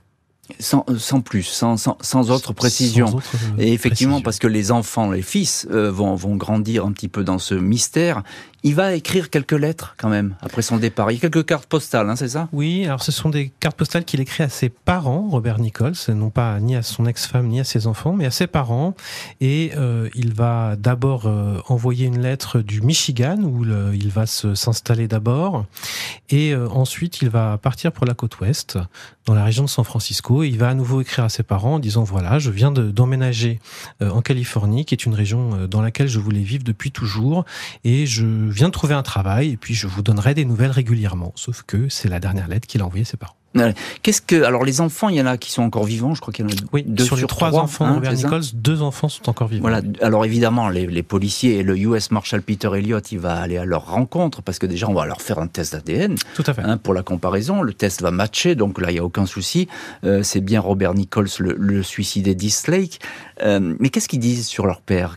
Sans, 0.58 0.84
sans, 0.98 1.20
plus, 1.20 1.42
sans, 1.42 1.76
sans, 1.76 1.96
sans 2.00 2.30
autre 2.30 2.52
précision. 2.52 3.06
Sans 3.06 3.14
autre, 3.16 3.30
euh, 3.34 3.62
et 3.62 3.72
effectivement, 3.72 4.14
précision. 4.14 4.24
parce 4.24 4.38
que 4.38 4.46
les 4.46 4.70
enfants, 4.72 5.10
les 5.10 5.22
fils, 5.22 5.66
euh, 5.70 5.90
vont, 5.90 6.14
vont 6.14 6.36
grandir 6.36 6.86
un 6.86 6.92
petit 6.92 7.08
peu 7.08 7.24
dans 7.24 7.38
ce 7.38 7.54
mystère. 7.54 8.22
Il 8.64 8.76
va 8.76 8.94
écrire 8.94 9.28
quelques 9.28 9.52
lettres 9.58 9.94
quand 9.98 10.08
même 10.08 10.36
après 10.40 10.62
son 10.62 10.76
départ. 10.76 11.10
Il 11.10 11.14
y 11.14 11.16
a 11.16 11.20
quelques 11.20 11.44
cartes 11.44 11.66
postales, 11.66 12.08
hein, 12.08 12.14
c'est 12.14 12.28
ça? 12.28 12.48
Oui, 12.52 12.84
alors 12.86 13.02
ce 13.02 13.10
sont 13.10 13.28
des 13.28 13.52
cartes 13.58 13.76
postales 13.76 14.04
qu'il 14.04 14.20
écrit 14.20 14.44
à 14.44 14.48
ses 14.48 14.68
parents, 14.68 15.26
Robert 15.28 15.58
Nichols, 15.58 15.94
non 16.10 16.30
pas 16.30 16.60
ni 16.60 16.76
à 16.76 16.82
son 16.82 17.06
ex-femme 17.06 17.48
ni 17.48 17.58
à 17.58 17.64
ses 17.64 17.88
enfants, 17.88 18.12
mais 18.12 18.24
à 18.24 18.30
ses 18.30 18.46
parents. 18.46 18.94
Et 19.40 19.72
euh, 19.76 20.08
il 20.14 20.32
va 20.32 20.76
d'abord 20.78 21.26
euh, 21.26 21.58
envoyer 21.68 22.06
une 22.06 22.22
lettre 22.22 22.60
du 22.60 22.82
Michigan 22.82 23.38
où 23.42 23.64
le, 23.64 23.96
il 23.96 24.10
va 24.10 24.26
se- 24.26 24.54
s'installer 24.54 25.08
d'abord, 25.08 25.66
et 26.30 26.52
euh, 26.54 26.68
ensuite 26.68 27.20
il 27.20 27.30
va 27.30 27.58
partir 27.58 27.90
pour 27.90 28.06
la 28.06 28.14
côte 28.14 28.38
ouest, 28.38 28.78
dans 29.26 29.34
la 29.34 29.44
région 29.44 29.64
de 29.64 29.68
San 29.68 29.84
Francisco. 29.84 30.42
Il 30.42 30.58
va 30.58 30.68
à 30.68 30.74
nouveau 30.74 31.00
écrire 31.00 31.24
à 31.24 31.28
ses 31.28 31.42
parents 31.42 31.74
en 31.74 31.78
disant 31.78 32.04
voilà, 32.04 32.38
je 32.38 32.50
viens 32.50 32.70
de- 32.70 32.90
d'emménager 32.90 33.60
euh, 34.02 34.10
en 34.10 34.22
Californie, 34.22 34.84
qui 34.84 34.94
est 34.94 35.04
une 35.04 35.14
région 35.14 35.54
euh, 35.54 35.66
dans 35.66 35.82
laquelle 35.82 36.08
je 36.08 36.18
voulais 36.18 36.42
vivre 36.42 36.64
depuis 36.64 36.90
toujours, 36.90 37.44
et 37.84 38.06
je 38.06 38.26
viens 38.26 38.68
de 38.68 38.72
trouver 38.72 38.94
un 38.94 39.02
travail, 39.02 39.50
et 39.50 39.56
puis 39.56 39.74
je 39.74 39.86
vous 39.86 40.02
donnerai 40.02 40.34
des 40.34 40.44
nouvelles 40.44 40.70
régulièrement. 40.70 41.32
Sauf 41.36 41.62
que 41.62 41.88
c'est 41.88 42.08
la 42.08 42.20
dernière 42.20 42.48
lettre 42.48 42.66
qu'il 42.66 42.80
a 42.80 42.86
envoyée 42.86 43.02
à 43.02 43.06
ses 43.08 43.16
parents. 43.16 43.36
Qu'est-ce 44.02 44.22
que 44.22 44.42
alors 44.42 44.64
les 44.64 44.80
enfants, 44.80 45.08
il 45.08 45.16
y 45.16 45.20
en 45.20 45.26
a 45.26 45.36
qui 45.36 45.52
sont 45.52 45.62
encore 45.62 45.84
vivants. 45.84 46.14
Je 46.14 46.20
crois 46.20 46.32
qu'il 46.32 46.44
y 46.44 46.48
en 46.48 46.50
a 46.52 46.56
Oui, 46.72 46.84
deux 46.86 47.04
sur 47.04 47.16
les 47.16 47.26
trois, 47.26 47.54
enfants 47.54 47.84
hein, 47.84 47.94
Robert 47.94 48.16
ça 48.16 48.16
Nichols, 48.16 48.42
deux 48.54 48.82
enfants 48.82 49.08
sont 49.08 49.28
encore 49.28 49.48
vivants. 49.48 49.62
Voilà. 49.62 49.82
Alors 50.00 50.24
évidemment, 50.24 50.68
les, 50.68 50.86
les 50.86 51.02
policiers 51.02 51.58
et 51.58 51.62
le 51.62 51.76
US 51.78 52.10
Marshal 52.10 52.42
Peter 52.42 52.70
Elliott, 52.74 53.12
il 53.12 53.18
va 53.18 53.34
aller 53.34 53.58
à 53.58 53.64
leur 53.64 53.86
rencontre 53.86 54.42
parce 54.42 54.58
que 54.58 54.66
déjà 54.66 54.88
on 54.88 54.94
va 54.94 55.04
leur 55.06 55.20
faire 55.20 55.38
un 55.38 55.46
test 55.46 55.74
d'ADN. 55.74 56.16
Tout 56.34 56.44
à 56.46 56.54
fait. 56.54 56.62
Hein, 56.62 56.78
pour 56.78 56.94
la 56.94 57.02
comparaison, 57.02 57.62
le 57.62 57.74
test 57.74 58.02
va 58.02 58.10
matcher, 58.10 58.54
donc 58.54 58.80
là 58.80 58.90
il 58.90 58.96
y 58.96 59.00
a 59.00 59.04
aucun 59.04 59.26
souci. 59.26 59.68
Euh, 60.04 60.22
c'est 60.22 60.40
bien 60.40 60.60
Robert 60.60 60.94
Nichols, 60.94 61.28
le, 61.38 61.54
le 61.58 61.82
suicidé 61.82 62.34
d'Eastlake. 62.34 63.00
Euh, 63.42 63.74
mais 63.80 63.90
qu'est-ce 63.90 64.08
qu'ils 64.08 64.20
disent 64.20 64.46
sur 64.46 64.66
leur 64.66 64.80
père? 64.80 65.16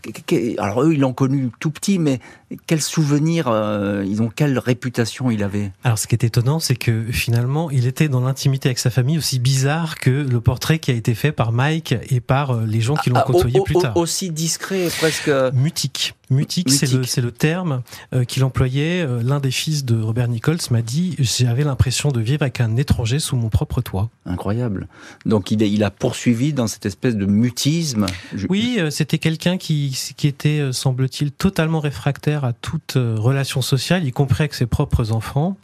Alors 0.58 0.82
eux, 0.82 0.92
ils 0.94 1.00
l'ont 1.00 1.12
connu 1.12 1.50
tout 1.60 1.70
petit, 1.70 1.98
mais 1.98 2.20
quels 2.66 2.80
souvenirs 2.82 3.48
euh, 3.48 4.04
ils 4.06 4.22
ont 4.22 4.28
Quelle 4.34 4.58
réputation 4.58 5.30
il 5.30 5.42
avait? 5.42 5.72
Alors, 5.82 5.98
ce 5.98 6.06
qui 6.06 6.14
est 6.14 6.22
étonnant, 6.24 6.60
c'est 6.60 6.76
que 6.76 7.04
finalement, 7.10 7.70
il 7.70 7.86
était 7.86 8.08
dans 8.08 8.20
l'intimité 8.20 8.68
avec 8.68 8.78
sa 8.78 8.90
famille 8.90 9.18
aussi 9.18 9.38
bizarre 9.38 9.96
que 9.98 10.10
le 10.10 10.40
portrait 10.40 10.78
qui 10.78 10.90
a 10.90 10.94
été 10.94 11.14
fait 11.14 11.32
par 11.32 11.50
Mike 11.52 11.94
et 12.10 12.20
par 12.20 12.52
euh, 12.52 12.64
les 12.66 12.80
gens 12.80 12.94
qui 12.94 13.10
l'ont 13.10 13.16
Ah, 13.18 13.24
côtoyé 13.26 13.58
au- 13.60 13.64
plus 13.64 13.76
au- 13.76 13.80
tard. 13.82 13.96
Aussi 13.96 14.30
discret, 14.30 14.88
presque. 14.98 15.30
Mutique. 15.54 16.14
Mutique, 16.28 16.70
c'est 16.70 16.90
le, 17.20 17.30
terme 17.30 17.82
euh, 18.12 18.24
qu'il 18.24 18.42
employait. 18.42 19.02
Euh, 19.02 19.22
L'un 19.22 19.38
des 19.38 19.50
fils 19.52 19.84
de 19.84 20.00
Robert 20.00 20.26
Nichols 20.26 20.58
m'a 20.70 20.82
dit 20.82 21.14
J'avais 21.18 21.62
l'impression 21.62 22.10
de 22.10 22.20
vivre 22.20 22.42
avec 22.42 22.60
un 22.60 22.76
étranger 22.76 23.20
sous 23.20 23.36
mon 23.36 23.48
propre 23.48 23.80
toit. 23.80 24.10
Incroyable. 24.24 24.88
Donc 25.24 25.50
il, 25.52 25.84
a 25.84 25.90
poursuivi 25.90 26.52
dans 26.52 26.66
cette 26.66 26.84
espèce 26.84 27.14
de 27.14 27.26
mutisme. 27.26 28.06
Je- 28.34 28.46
Oui, 28.50 28.76
euh, 28.78 28.90
c'était 28.90 29.18
quelqu'un 29.18 29.56
qui, 29.56 29.96
qui 30.16 30.26
était, 30.26 30.72
semble-t-il, 30.72 31.30
totalement 31.30 31.78
réfractaire 31.80 32.44
à 32.44 32.52
toute 32.52 32.94
relation 32.96 33.62
sociale, 33.62 34.04
y 34.04 34.10
compris 34.10 34.42
avec 34.42 34.54
ses 34.54 34.66
propres 34.66 35.12
enfants. 35.12 35.56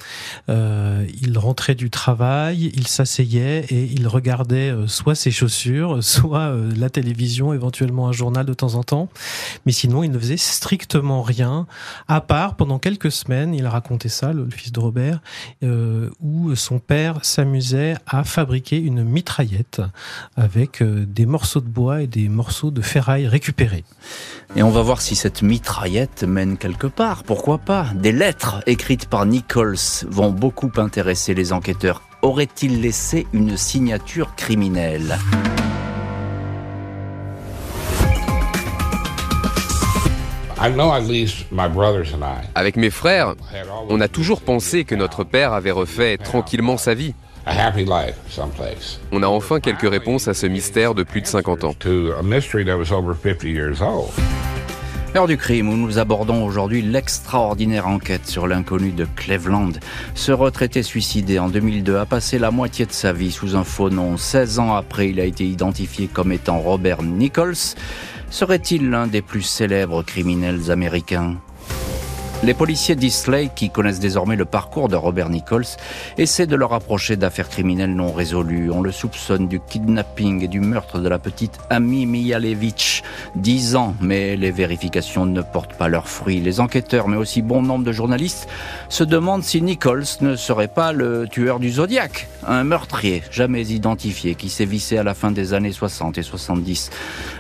Il 0.49 1.39
rentrait 1.39 1.75
du 1.75 1.91
travail, 1.91 2.71
il 2.75 2.87
s'asseyait 2.87 3.65
et 3.71 3.85
il 3.85 4.07
regardait 4.07 4.73
soit 4.87 5.15
ses 5.15 5.31
chaussures, 5.31 6.03
soit 6.05 6.55
la 6.77 6.91
télévision, 6.91 7.53
éventuellement 7.53 8.09
un 8.09 8.13
journal 8.13 8.47
de 8.47 8.55
temps 8.55 8.75
en 8.75 8.83
temps. 8.83 9.09
Mais 9.67 9.73
sinon, 9.73 10.03
il 10.05 10.11
ne 10.11 10.19
faisait 10.19 10.37
strictement 10.53 11.23
rien, 11.23 11.67
à 12.09 12.21
part 12.21 12.57
pendant 12.57 12.79
quelques 12.79 13.11
semaines, 13.11 13.55
il 13.55 13.67
a 13.67 13.71
raconté 13.71 14.09
ça, 14.09 14.33
le, 14.33 14.45
le 14.45 14.51
fils 14.51 14.73
de 14.73 14.81
Robert, 14.81 15.21
euh, 15.63 16.11
où 16.21 16.55
son 16.55 16.79
père 16.79 17.19
s'amusait 17.23 17.97
à 18.07 18.25
fabriquer 18.25 18.79
une 18.79 19.05
mitraillette 19.05 19.83
avec 20.37 20.83
euh, 20.83 21.05
des 21.07 21.27
morceaux 21.27 21.61
de 21.61 21.69
bois 21.69 22.03
et 22.03 22.07
des 22.07 22.29
morceaux 22.29 22.71
de 22.71 22.83
ferraille 22.83 23.27
récupérés. 23.27 23.85
Et 24.57 24.63
on 24.63 24.71
va 24.71 24.83
voir 24.83 25.01
si 25.01 25.15
cette 25.15 25.43
mitraillette 25.43 26.25
mène 26.25 26.59
quelque 26.59 26.87
part. 26.87 27.25
Pourquoi 27.25 27.59
pas 27.59 27.87
Des 27.95 28.13
lettres 28.13 28.63
écrites 28.67 29.07
par 29.07 29.27
Nichols 29.27 29.77
vont 30.09 30.31
beaucoup 30.31 30.71
intéresser 30.77 31.35
les 31.35 31.53
enquêteurs. 31.53 32.03
Aurait-il 32.23 32.81
laissé 32.81 33.27
une 33.33 33.57
signature 33.57 34.35
criminelle? 34.37 35.19
Avec 42.55 42.77
mes 42.77 42.91
frères, 42.91 43.35
on 43.89 44.01
a 44.01 44.07
toujours 44.07 44.43
pensé 44.43 44.85
que 44.85 44.95
notre 44.95 45.25
père 45.25 45.53
avait 45.53 45.73
refait 45.73 46.17
tranquillement 46.19 46.77
sa 46.77 46.95
vie. 46.95 47.15
a 47.47 47.67
happy 47.67 47.85
life 47.85 48.15
someplace. 48.29 49.01
On 49.11 49.25
a 49.25 49.27
enfin 49.27 49.59
quelques 49.59 49.91
réponses 49.91 50.29
à 50.29 50.35
ce 50.35 50.47
mystère 50.47 50.95
de 50.95 51.03
plus 51.03 51.21
de 51.21 51.27
50 51.27 51.65
ans. 51.65 51.75
To 51.81 52.13
a 52.13 52.23
mystery 52.23 52.65
that 52.65 52.77
was 52.77 52.93
over 52.93 53.15
50 53.15 53.43
years 53.43 53.83
old. 53.83 54.11
L'heure 55.15 55.27
du 55.27 55.37
crime 55.37 55.69
où 55.69 55.77
nous 55.77 55.99
abordons 55.99 56.43
aujourd'hui 56.43 56.81
l'extraordinaire 56.81 57.87
enquête 57.87 58.27
sur 58.27 58.47
l'inconnu 58.47 58.93
de 58.93 59.07
Cleveland. 59.17 59.73
Ce 60.15 60.33
retraité 60.33 60.83
suicidé 60.83 61.39
en 61.39 61.49
2002 61.49 61.99
a 61.99 62.07
passé 62.07 62.39
la 62.39 62.51
moitié 62.51 62.87
de 62.87 62.93
sa 62.93 63.13
vie 63.13 63.31
sous 63.31 63.55
un 63.55 63.65
faux 63.65 63.91
nom. 63.91 64.17
16 64.17 64.59
ans 64.59 64.75
après, 64.75 65.11
il 65.11 65.21
a 65.21 65.25
été 65.25 65.45
identifié 65.45 66.07
comme 66.07 66.33
étant 66.33 66.61
Robert 66.61 67.03
Nichols. 67.03 67.75
Serait-il 68.33 68.89
l'un 68.89 69.07
des 69.09 69.21
plus 69.21 69.43
célèbres 69.43 70.03
criminels 70.03 70.71
américains? 70.71 71.37
Les 72.43 72.55
policiers 72.55 72.97
d'Eastlake, 72.97 73.55
qui 73.55 73.71
connaissent 73.71 74.01
désormais 74.01 74.35
le 74.35 74.45
parcours 74.45 74.89
de 74.89 74.97
Robert 74.97 75.29
Nichols, 75.29 75.67
essaient 76.19 76.47
de 76.47 76.57
le 76.57 76.65
rapprocher 76.65 77.17
d'affaires 77.17 77.49
criminelles 77.49 77.95
non 77.95 78.13
résolues. 78.13 78.71
On 78.71 78.83
le 78.83 78.91
soupçonne 78.91 79.47
du 79.47 79.61
kidnapping 79.61 80.43
et 80.43 80.49
du 80.49 80.61
meurtre 80.61 80.99
de 80.99 81.09
la 81.09 81.19
petite 81.19 81.59
Amy 81.71 82.05
Mihalevich. 82.07 83.03
Dix 83.37 83.77
ans, 83.77 83.95
mais 84.01 84.37
les 84.37 84.51
vérifications 84.51 85.25
ne 85.25 85.41
portent 85.41 85.75
pas 85.75 85.89
leurs 85.89 86.09
fruits. 86.09 86.41
Les 86.41 86.59
enquêteurs, 86.59 87.07
mais 87.07 87.17
aussi 87.17 87.43
bon 87.43 87.63
nombre 87.63 87.85
de 87.85 87.93
journalistes, 87.93 88.49
se 88.89 89.05
demandent 89.05 89.45
si 89.45 89.63
Nichols 89.63 90.05
ne 90.21 90.35
serait 90.35 90.69
pas 90.69 90.93
le 90.93 91.29
tueur 91.31 91.61
du 91.61 91.71
Zodiac, 91.71 92.29
un 92.47 92.65
meurtrier 92.65 93.23
jamais 93.31 93.67
identifié 93.69 94.35
qui 94.35 94.49
sévissait 94.49 94.99
à 94.99 95.05
la 95.05 95.15
fin 95.15 95.31
des 95.31 95.55
années 95.55 95.73
60 95.73 96.19
et 96.19 96.23
70, 96.23 96.91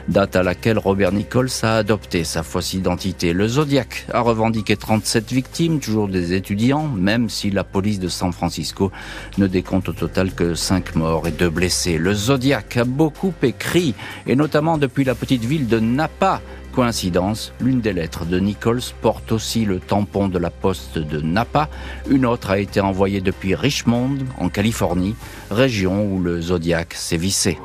date 0.09 0.37
à 0.37 0.43
laquelle 0.43 0.79
Robert 0.79 1.12
Nichols 1.12 1.51
a 1.62 1.77
adopté 1.77 2.25
sa 2.25 2.43
fausse 2.43 2.75
identité. 2.75 3.33
Le 3.33 3.49
Zodiac 3.49 4.07
a 4.12 4.21
revendiqué 4.21 4.77
37 4.93 5.33
victimes, 5.33 5.81
toujours 5.81 6.07
des 6.07 6.35
étudiants, 6.35 6.87
même 6.87 7.31
si 7.31 7.51
la 7.51 7.65
police 7.65 7.99
de 7.99 8.09
San 8.09 8.31
Francisco 8.31 8.93
ne 9.39 9.47
décompte 9.47 9.89
au 9.89 9.95
total 9.95 10.35
que 10.35 10.55
5 10.55 10.97
morts 10.97 11.27
et 11.27 11.31
2 11.31 11.49
blessés. 11.49 11.97
Le 11.97 12.13
Zodiac 12.13 12.77
a 12.77 12.85
beaucoup 12.85 13.33
écrit, 13.43 13.95
et 14.27 14.37
notamment 14.37 14.77
depuis 14.77 15.05
la 15.05 15.15
petite 15.15 15.47
ville 15.47 15.67
de 15.67 15.81
Napa. 15.81 16.43
Coïncidence, 16.75 17.55
l'une 17.59 17.81
des 17.81 17.95
lettres 17.95 18.27
de 18.27 18.39
Nichols 18.39 18.83
porte 19.01 19.33
aussi 19.33 19.65
le 19.65 19.81
tampon 19.81 20.29
de 20.29 20.39
la 20.39 20.51
poste 20.51 20.99
de 20.99 21.23
Napa. 21.23 21.71
Une 22.11 22.27
autre 22.27 22.51
a 22.51 22.59
été 22.59 22.83
envoyée 22.83 23.23
depuis 23.23 23.55
Richmond, 23.55 24.19
en 24.39 24.51
Californie, 24.51 25.17
région 25.51 26.05
où 26.05 26.21
le 26.21 26.43
Zodiac 26.43 26.93
sévissait. 26.93 27.57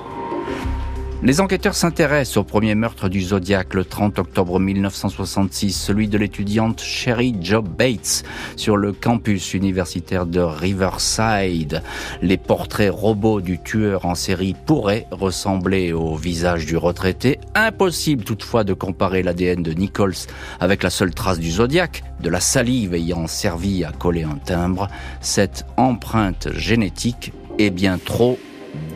Les 1.24 1.42
enquêteurs 1.42 1.74
s'intéressent 1.74 2.38
au 2.38 2.44
premier 2.44 2.76
meurtre 2.76 3.10
du 3.10 3.22
Zodiac 3.22 3.74
le 3.74 3.84
30 3.84 4.20
octobre 4.20 4.60
1966, 4.60 5.74
celui 5.74 6.08
de 6.08 6.16
l'étudiante 6.16 6.80
Sherry 6.80 7.36
Job 7.42 7.68
Bates 7.68 8.24
sur 8.56 8.78
le 8.78 8.94
campus 8.94 9.56
universitaire 9.56 10.28
de 10.28 10.42
Riverside. 10.42 11.82
Les 12.22 12.38
portraits 12.38 12.92
robots 12.92 13.42
du 13.42 13.60
tueur 13.60 14.06
en 14.06 14.14
série 14.14 14.56
pourraient 14.68 15.08
ressembler 15.10 15.92
au 15.92 16.16
visage 16.16 16.68
du 16.68 16.78
retraité. 16.78 17.40
Impossible 17.56 18.24
toutefois 18.24 18.64
de 18.64 18.74
comparer 18.74 19.24
l'ADN 19.24 19.64
de 19.64 19.72
Nichols 19.72 20.28
avec 20.60 20.84
la 20.84 20.92
seule 20.92 21.16
trace 21.16 21.40
du 21.40 21.50
Zodiac, 21.50 22.04
de 22.22 22.30
la 22.30 22.40
salive 22.40 22.94
ayant 22.94 23.26
servi 23.26 23.84
à 23.84 23.92
coller 23.92 24.24
un 24.24 24.38
timbre. 24.38 24.88
Cette 25.22 25.66
empreinte 25.78 26.50
génétique 26.54 27.34
est 27.58 27.72
bien 27.72 27.98
trop 27.98 28.38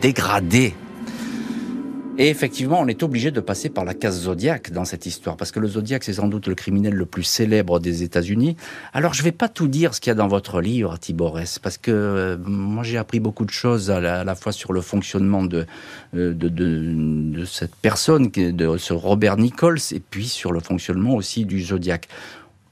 dégradée 0.02 0.76
et 2.18 2.30
effectivement, 2.30 2.80
on 2.80 2.88
est 2.88 3.04
obligé 3.04 3.32
de 3.32 3.40
passer 3.40 3.70
par 3.70 3.86
la 3.86 3.94
case 3.94 4.22
Zodiac 4.22 4.72
dans 4.72 4.86
cette 4.86 5.06
histoire, 5.06 5.38
parce 5.38 5.52
que 5.52 5.60
le 5.60 5.68
Zodiac, 5.68 6.04
c'est 6.04 6.14
sans 6.14 6.28
doute 6.28 6.48
le 6.48 6.56
criminel 6.56 6.94
le 6.94 7.06
plus 7.06 7.24
célèbre 7.24 7.80
des 7.80 8.04
États-Unis. 8.04 8.58
Alors, 8.94 9.14
je 9.14 9.22
ne 9.22 9.26
vais 9.26 9.32
pas 9.32 9.50
tout 9.50 9.68
dire 9.68 9.94
ce 9.94 10.02
qu'il 10.02 10.10
y 10.10 10.12
a 10.12 10.16
dans 10.16 10.28
votre 10.28 10.62
livre, 10.62 10.98
Tibores, 11.00 11.40
parce 11.62 11.78
que 11.78 11.92
euh, 11.92 12.38
moi, 12.46 12.84
j'ai 12.84 12.98
appris 12.98 13.20
beaucoup 13.20 13.46
de 13.46 13.52
choses 13.52 13.90
à 13.90 14.00
la, 14.00 14.36
fois 14.36 14.52
sur 14.52 14.74
le 14.74 14.82
fonctionnement 14.82 15.44
de, 15.44 15.66
euh, 16.16 16.34
de, 16.34 16.50
de, 16.50 16.94
de, 17.40 17.46
cette 17.46 17.76
personne, 17.76 18.28
de 18.28 18.78
ce 18.78 18.94
Robert 18.94 19.38
Nichols, 19.38 19.80
et 19.92 20.00
puis 20.00 20.28
sur 20.28 20.52
le 20.52 20.60
fonctionnement 20.60 21.16
aussi 21.16 21.46
du 21.46 21.62
Zodiac. 21.62 22.08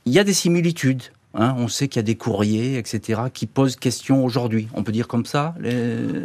Il 0.06 0.14
y 0.14 0.20
a 0.20 0.24
des 0.24 0.34
similitudes 0.34 1.04
Hein, 1.36 1.56
on 1.60 1.68
sait 1.68 1.88
qu'il 1.88 2.00
y 2.00 2.00
a 2.00 2.04
des 2.04 2.16
courriers, 2.16 2.80
etc., 2.80 3.22
qui 3.32 3.46
posent 3.46 3.76
question 3.76 4.26
aujourd'hui. 4.26 4.68
On 4.74 4.82
peut 4.82 4.92
dire 4.92 5.08
comme 5.08 5.26
ça 5.26 5.54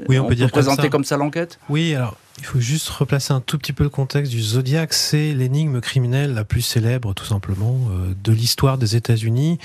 Oui, 0.08 0.18
on, 0.18 0.26
peut, 0.26 0.34
dire 0.34 0.50
présenter 0.50 0.88
comme 0.88 1.04
ça 1.04 1.18
l'enquête? 1.18 1.58
Oui, 1.68 1.94
alors 1.94 2.16
il 2.38 2.44
faut 2.44 2.60
juste 2.60 2.88
replacer 2.88 3.32
un 3.32 3.40
tout 3.40 3.58
petit 3.58 3.72
peu 3.72 3.84
le 3.84 3.90
contexte 3.90 4.32
du 4.32 4.42
Zodiac. 4.42 4.92
C'est 4.92 5.32
l'énigme 5.34 5.80
criminelle 5.80 6.34
la 6.34 6.44
plus 6.44 6.62
célèbre, 6.62 7.14
tout 7.14 7.24
simplement, 7.24 7.78
euh, 7.90 8.12
de 8.22 8.32
l'histoire 8.32 8.76
des 8.76 8.96
États-Unis. 8.96 9.58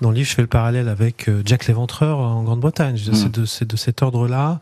Dans 0.00 0.10
le 0.10 0.16
livre, 0.16 0.28
je 0.28 0.34
fais 0.34 0.42
le 0.42 0.48
parallèle 0.48 0.88
avec 0.88 1.28
euh, 1.28 1.42
Jack 1.44 1.66
l'Éventreur 1.66 2.20
en 2.20 2.44
Grande-Bretagne. 2.44 2.96
C'est 2.96 3.30
de, 3.30 3.64
de, 3.64 3.76
cet 3.76 4.02
ordre-là. 4.02 4.60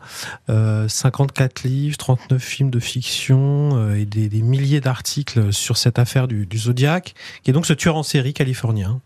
Euh, 0.49 0.87
54 0.87 1.63
livres, 1.63 1.97
39 1.97 2.41
films 2.41 2.69
de 2.71 2.79
fiction 2.79 3.71
euh, 3.73 3.95
et 3.95 4.05
des, 4.05 4.29
des 4.29 4.41
milliers 4.41 4.81
d'articles 4.81 5.53
sur 5.53 5.77
cette 5.77 5.99
affaire 5.99 6.27
du, 6.27 6.47
du, 6.47 6.57
Zodiac, 6.57 7.13
qui 7.43 7.51
est 7.51 7.53
donc 7.53 7.67
ce 7.67 7.73
tueur 7.73 7.95
en 7.95 8.03
série 8.03 8.33
californien 8.33 8.99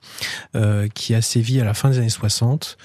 euh, 0.56 0.88
qui 0.88 1.14
a 1.16 1.22
sévi 1.22 1.60
à 1.60 1.66
la 1.66 1.74
fin 1.74 1.90
des 1.90 1.98
années 1.98 2.10
60 2.10 2.78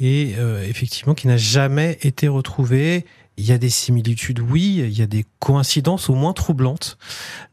et 0.00 0.34
effectivement 0.68 1.14
qui 1.14 1.26
n'a 1.26 1.36
jamais 1.36 1.98
été 2.02 2.28
retrouvé 2.28 3.04
il 3.38 3.46
y 3.46 3.52
a 3.52 3.58
des 3.58 3.70
similitudes, 3.70 4.40
oui. 4.40 4.82
Il 4.84 4.98
y 4.98 5.02
a 5.02 5.06
des 5.06 5.24
coïncidences 5.38 6.10
au 6.10 6.14
moins 6.14 6.32
troublantes. 6.32 6.98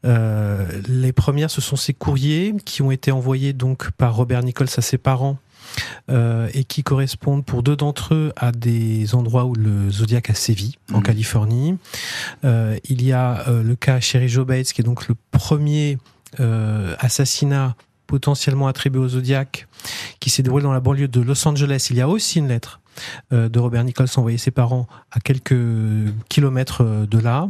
Euh, 0.04 0.66
les 0.88 1.12
premières, 1.12 1.50
ce 1.50 1.60
sont 1.60 1.76
ces 1.76 1.94
courriers 1.94 2.54
qui 2.64 2.82
ont 2.82 2.90
été 2.90 3.12
envoyés 3.12 3.52
donc 3.52 3.90
par 3.92 4.16
Robert 4.16 4.42
Nichols 4.42 4.68
à 4.76 4.82
ses 4.82 4.98
parents 4.98 5.38
euh, 6.08 6.48
et 6.54 6.64
qui 6.64 6.82
correspondent 6.82 7.44
pour 7.44 7.62
deux 7.62 7.76
d'entre 7.76 8.14
eux 8.14 8.32
à 8.36 8.52
des 8.52 9.14
endroits 9.14 9.44
où 9.44 9.54
le 9.54 9.90
Zodiac 9.90 10.30
a 10.30 10.34
sévi, 10.34 10.78
en 10.92 10.98
mmh. 10.98 11.02
Californie. 11.02 11.78
Euh, 12.44 12.78
il 12.88 13.02
y 13.02 13.12
a 13.12 13.48
euh, 13.48 13.62
le 13.62 13.76
cas 13.76 14.00
Sherry 14.00 14.28
Joe 14.28 14.46
Bates, 14.46 14.72
qui 14.72 14.80
est 14.80 14.84
donc 14.84 15.08
le 15.08 15.14
premier 15.30 15.98
assassinat 16.98 17.76
potentiellement 18.06 18.68
attribué 18.68 19.00
au 19.00 19.08
Zodiac, 19.08 19.66
qui 20.20 20.28
s'est 20.28 20.42
déroulé 20.42 20.62
dans 20.62 20.72
la 20.72 20.80
banlieue 20.80 21.08
de 21.08 21.20
Los 21.22 21.48
Angeles. 21.48 21.86
Il 21.88 21.96
y 21.96 22.02
a 22.02 22.08
aussi 22.08 22.40
une 22.40 22.48
lettre 22.48 22.80
de 23.30 23.58
Robert 23.58 23.84
Nichols 23.84 24.08
envoyé 24.16 24.38
ses 24.38 24.50
parents 24.50 24.86
à 25.10 25.20
quelques 25.20 25.54
kilomètres 26.28 26.82
euh, 26.82 27.06
de 27.06 27.18
là. 27.18 27.48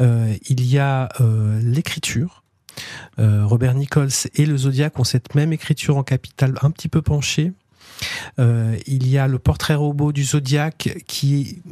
Euh, 0.00 0.34
il 0.48 0.64
y 0.64 0.78
a 0.78 1.08
l'écriture. 1.62 2.42
Robert 3.18 3.74
Nichols 3.74 4.12
et 4.34 4.46
le 4.46 4.56
Zodiac 4.56 5.00
ont 5.00 5.04
cette 5.04 5.34
même 5.34 5.52
écriture 5.52 5.96
en 5.96 6.04
capital 6.04 6.54
un 6.62 6.70
petit 6.70 6.88
peu 6.88 7.02
penchée. 7.02 7.52
Euh, 8.38 8.76
il 8.86 9.08
y 9.08 9.18
a 9.18 9.26
le 9.26 9.38
portrait 9.38 9.74
robot 9.74 10.12
du 10.12 10.24
Zodiac 10.24 10.96
qui, 11.06 11.62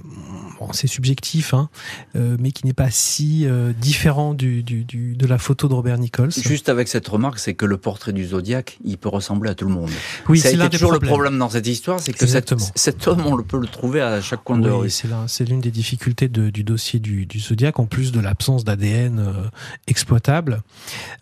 bon, 0.58 0.72
c'est 0.72 0.86
subjectif, 0.86 1.54
hein, 1.54 1.68
euh, 2.16 2.36
mais 2.40 2.52
qui 2.52 2.66
n'est 2.66 2.72
pas 2.72 2.90
si 2.90 3.46
euh, 3.46 3.72
différent 3.72 4.34
du, 4.34 4.62
du, 4.62 4.84
du, 4.84 5.14
de 5.14 5.26
la 5.26 5.38
photo 5.38 5.68
de 5.68 5.74
Robert 5.74 5.98
Nichols. 5.98 6.32
Juste 6.32 6.68
avec 6.68 6.88
cette 6.88 7.06
remarque, 7.06 7.38
c'est 7.38 7.54
que 7.54 7.66
le 7.66 7.76
portrait 7.76 8.12
du 8.12 8.26
Zodiac, 8.26 8.78
il 8.84 8.98
peut 8.98 9.08
ressembler 9.08 9.50
à 9.50 9.54
tout 9.54 9.66
le 9.66 9.74
monde. 9.74 9.90
Oui, 10.28 10.40
c'est 10.40 10.56
toujours 10.70 10.92
le 10.92 10.98
problème 10.98 11.38
dans 11.38 11.50
cette 11.50 11.66
histoire, 11.66 12.00
c'est 12.00 12.12
que 12.12 12.26
cet, 12.26 12.54
cet, 12.74 13.06
homme, 13.08 13.26
on 13.26 13.36
le 13.36 13.44
peut 13.44 13.60
le 13.60 13.68
trouver 13.68 14.00
à 14.00 14.20
chaque 14.20 14.42
coin 14.42 14.58
de 14.58 14.70
rue. 14.70 14.90
C'est 14.90 15.44
l'une 15.44 15.60
des 15.60 15.70
difficultés 15.70 16.28
de, 16.28 16.50
du 16.50 16.64
dossier 16.64 16.98
du, 16.98 17.26
du, 17.26 17.40
Zodiac, 17.40 17.78
en 17.78 17.86
plus 17.86 18.12
de 18.12 18.20
l'absence 18.20 18.64
d'ADN 18.64 19.50
exploitable. 19.86 20.62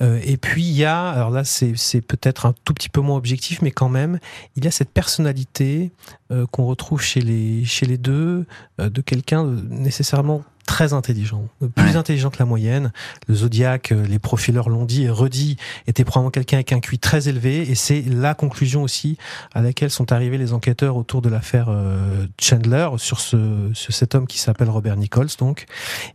Et 0.01 0.37
puis 0.37 0.63
il 0.63 0.77
y 0.77 0.85
a, 0.85 1.09
alors 1.09 1.31
là 1.31 1.45
c'est 1.45 2.01
peut-être 2.01 2.47
un 2.47 2.55
tout 2.65 2.75
petit 2.75 2.89
peu 2.89 3.01
moins 3.01 3.17
objectif, 3.17 3.61
mais 3.63 3.71
quand 3.71 3.89
même, 3.89 4.19
il 4.57 4.65
y 4.65 4.69
a 4.69 4.71
cette 4.71 4.94
personnalité 4.95 5.93
euh, 6.31 6.47
qu'on 6.47 6.65
retrouve 6.65 7.03
chez 7.03 7.21
les, 7.21 7.65
chez 7.65 7.85
les 7.85 7.99
deux, 7.99 8.47
euh, 8.81 8.89
de 8.89 9.01
quelqu'un 9.01 9.45
nécessairement 9.69 10.43
très 10.67 10.93
intelligent, 10.93 11.49
plus 11.75 11.97
intelligent 11.97 12.31
que 12.31 12.39
la 12.39 12.45
moyenne. 12.45 12.93
Le 13.29 13.35
Zodiac, 13.35 13.93
euh, 13.93 14.07
les 14.07 14.19
profileurs 14.19 14.69
l'ont 14.69 14.85
dit 14.85 15.05
et 15.05 15.11
redit, 15.11 15.57
était 15.87 16.05
probablement 16.05 16.31
quelqu'un 16.31 16.57
avec 16.59 16.73
un 16.73 16.81
QI 16.81 16.99
très 16.99 17.29
élevé, 17.29 17.71
et 17.71 17.75
c'est 17.75 18.03
la 18.03 18.35
conclusion 18.35 18.83
aussi 18.83 19.17
à 19.55 19.63
laquelle 19.63 19.91
sont 19.91 20.13
arrivés 20.13 20.39
les 20.39 20.53
enquêteurs 20.53 20.97
autour 20.97 21.23
de 21.23 21.29
l'affaire 21.29 21.67
euh, 21.69 22.27
Chandler 22.41 22.89
sur 22.97 23.21
ce, 23.21 23.71
cet 23.75 24.15
homme 24.15 24.27
qui 24.27 24.39
s'appelle 24.39 24.71
Robert 24.71 24.97
Nichols, 24.97 25.29
donc, 25.39 25.67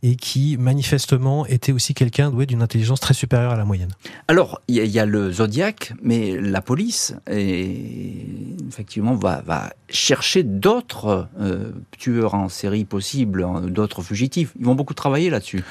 et 0.03 0.15
qui 0.15 0.57
manifestement 0.57 1.45
était 1.45 1.71
aussi 1.71 1.93
quelqu'un 1.93 2.29
doué 2.29 2.45
d'une 2.45 2.61
intelligence 2.61 2.99
très 2.99 3.13
supérieure 3.13 3.51
à 3.51 3.57
la 3.57 3.65
moyenne. 3.65 3.91
Alors, 4.27 4.61
il 4.67 4.75
y, 4.75 4.99
a 4.99 5.05
le 5.05 5.31
Zodiac, 5.31 5.93
mais 6.01 6.39
la 6.39 6.61
police, 6.61 7.15
effectivement, 7.27 9.15
va, 9.15 9.41
va 9.41 9.69
chercher 9.89 10.43
d'autres 10.43 11.27
euh, 11.39 11.71
tueurs 11.97 12.33
en 12.33 12.49
série 12.49 12.85
possibles, 12.85 13.43
hein, 13.43 13.61
d'autres 13.67 14.01
fugitifs 14.01 14.38
ils 14.41 14.47
vont 14.59 14.75
beaucoup 14.75 14.93
travailler 14.93 15.29
là-dessus. 15.29 15.63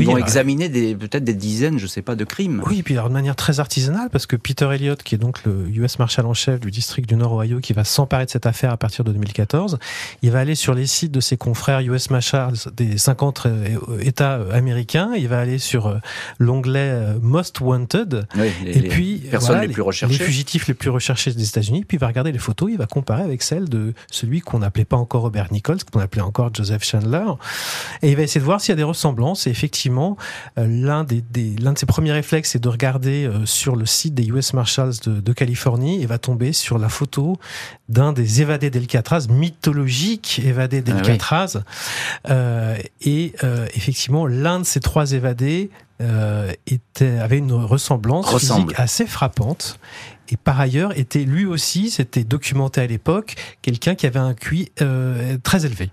Ils 0.00 0.06
vont 0.06 0.16
examiner 0.18 0.68
des, 0.68 0.94
peut-être 0.94 1.24
des 1.24 1.34
dizaines, 1.34 1.78
je 1.78 1.86
sais 1.86 2.02
pas, 2.02 2.14
de 2.16 2.24
crimes. 2.24 2.62
Oui, 2.66 2.80
et 2.80 2.82
puis 2.82 2.94
alors 2.94 3.08
de 3.08 3.14
manière 3.14 3.36
très 3.36 3.60
artisanale, 3.60 4.08
parce 4.10 4.26
que 4.26 4.36
Peter 4.36 4.68
Elliott, 4.72 5.02
qui 5.02 5.14
est 5.14 5.18
donc 5.18 5.44
le 5.44 5.68
US 5.74 5.98
Marshal 5.98 6.26
en 6.26 6.34
chef 6.34 6.60
du 6.60 6.70
district 6.70 7.08
du 7.08 7.16
Nord 7.16 7.32
Ohio, 7.32 7.60
qui 7.60 7.72
va 7.72 7.84
s'emparer 7.84 8.24
de 8.26 8.30
cette 8.30 8.46
affaire 8.46 8.72
à 8.72 8.76
partir 8.76 9.04
de 9.04 9.12
2014, 9.12 9.78
il 10.22 10.30
va 10.30 10.40
aller 10.40 10.54
sur 10.54 10.74
les 10.74 10.86
sites 10.86 11.12
de 11.12 11.20
ses 11.20 11.36
confrères 11.36 11.80
US 11.80 12.10
Marshals 12.10 12.70
des 12.76 12.98
50 12.98 13.46
euh, 13.46 13.78
États 14.00 14.40
américains, 14.52 15.12
il 15.16 15.28
va 15.28 15.38
aller 15.40 15.58
sur 15.58 15.86
euh, 15.86 15.98
l'onglet 16.38 16.90
euh, 16.90 17.18
Most 17.20 17.60
Wanted, 17.60 18.26
et 18.66 18.82
puis 18.82 19.18
personnes 19.30 19.60
les 19.60 19.68
plus 19.68 19.82
recherchées, 19.82 20.18
les 20.18 20.24
fugitifs 20.24 20.66
les 20.66 20.74
plus 20.74 20.90
recherchés 20.90 21.32
des 21.32 21.48
États-Unis, 21.48 21.84
puis 21.86 21.96
il 21.96 22.00
va 22.00 22.08
regarder 22.08 22.32
les 22.32 22.38
photos, 22.38 22.70
il 22.70 22.78
va 22.78 22.86
comparer 22.86 23.22
avec 23.22 23.42
celles 23.42 23.68
de 23.68 23.94
celui 24.10 24.40
qu'on 24.40 24.58
n'appelait 24.58 24.84
pas 24.84 24.96
encore 24.96 25.22
Robert 25.22 25.52
Nichols, 25.52 25.84
qu'on 25.90 26.00
appelait 26.00 26.22
encore 26.22 26.50
Joseph 26.52 26.84
Chandler, 26.84 27.24
et 28.02 28.10
il 28.10 28.16
va 28.16 28.22
essayer 28.22 28.40
de 28.40 28.44
voir 28.44 28.60
s'il 28.60 28.72
y 28.72 28.74
a 28.74 28.76
des 28.76 28.82
ressemblances, 28.82 29.46
et 29.46 29.50
effectivement 29.50 29.83
effectivement, 29.84 30.16
euh, 30.58 30.66
l'un 30.66 31.04
des, 31.04 31.22
l'un 31.60 31.74
de 31.74 31.78
ses 31.78 31.84
premiers 31.84 32.12
réflexes, 32.12 32.52
c'est 32.52 32.62
de 32.62 32.68
regarder 32.68 33.26
euh, 33.26 33.44
sur 33.44 33.76
le 33.76 33.84
site 33.84 34.14
des 34.14 34.26
US 34.28 34.54
Marshals 34.54 34.94
de, 35.04 35.32
Californie 35.34 36.02
et 36.02 36.06
va 36.06 36.16
tomber 36.16 36.54
sur 36.54 36.78
la 36.78 36.88
photo 36.88 37.36
d'un 37.90 38.12
des 38.12 38.40
évadés 38.40 38.70
d'Alcatraz, 38.70 39.26
mythologique 39.28 40.40
évadé 40.42 40.78
ah 40.78 40.90
d'Alcatraz. 40.90 41.62
euh, 42.30 42.78
et 43.02 43.34
effectivement, 43.74 44.26
l'un 44.26 44.60
de 44.60 44.64
ces 44.64 44.80
trois 44.80 45.12
évadés 45.12 45.70
était, 46.66 47.18
avait 47.18 47.38
une 47.38 47.52
ressemblance 47.52 48.30
physique 48.38 48.72
assez 48.76 49.06
frappante 49.06 49.78
et 50.30 50.36
par 50.36 50.60
ailleurs 50.60 50.96
était 50.98 51.24
lui 51.24 51.44
aussi, 51.44 51.90
c'était 51.90 52.24
documenté 52.24 52.80
à 52.80 52.86
l'époque, 52.86 53.34
quelqu'un 53.60 53.94
qui 53.94 54.06
avait 54.06 54.20
un 54.20 54.34
QI 54.34 54.70
très 55.42 55.66
élevé. 55.66 55.90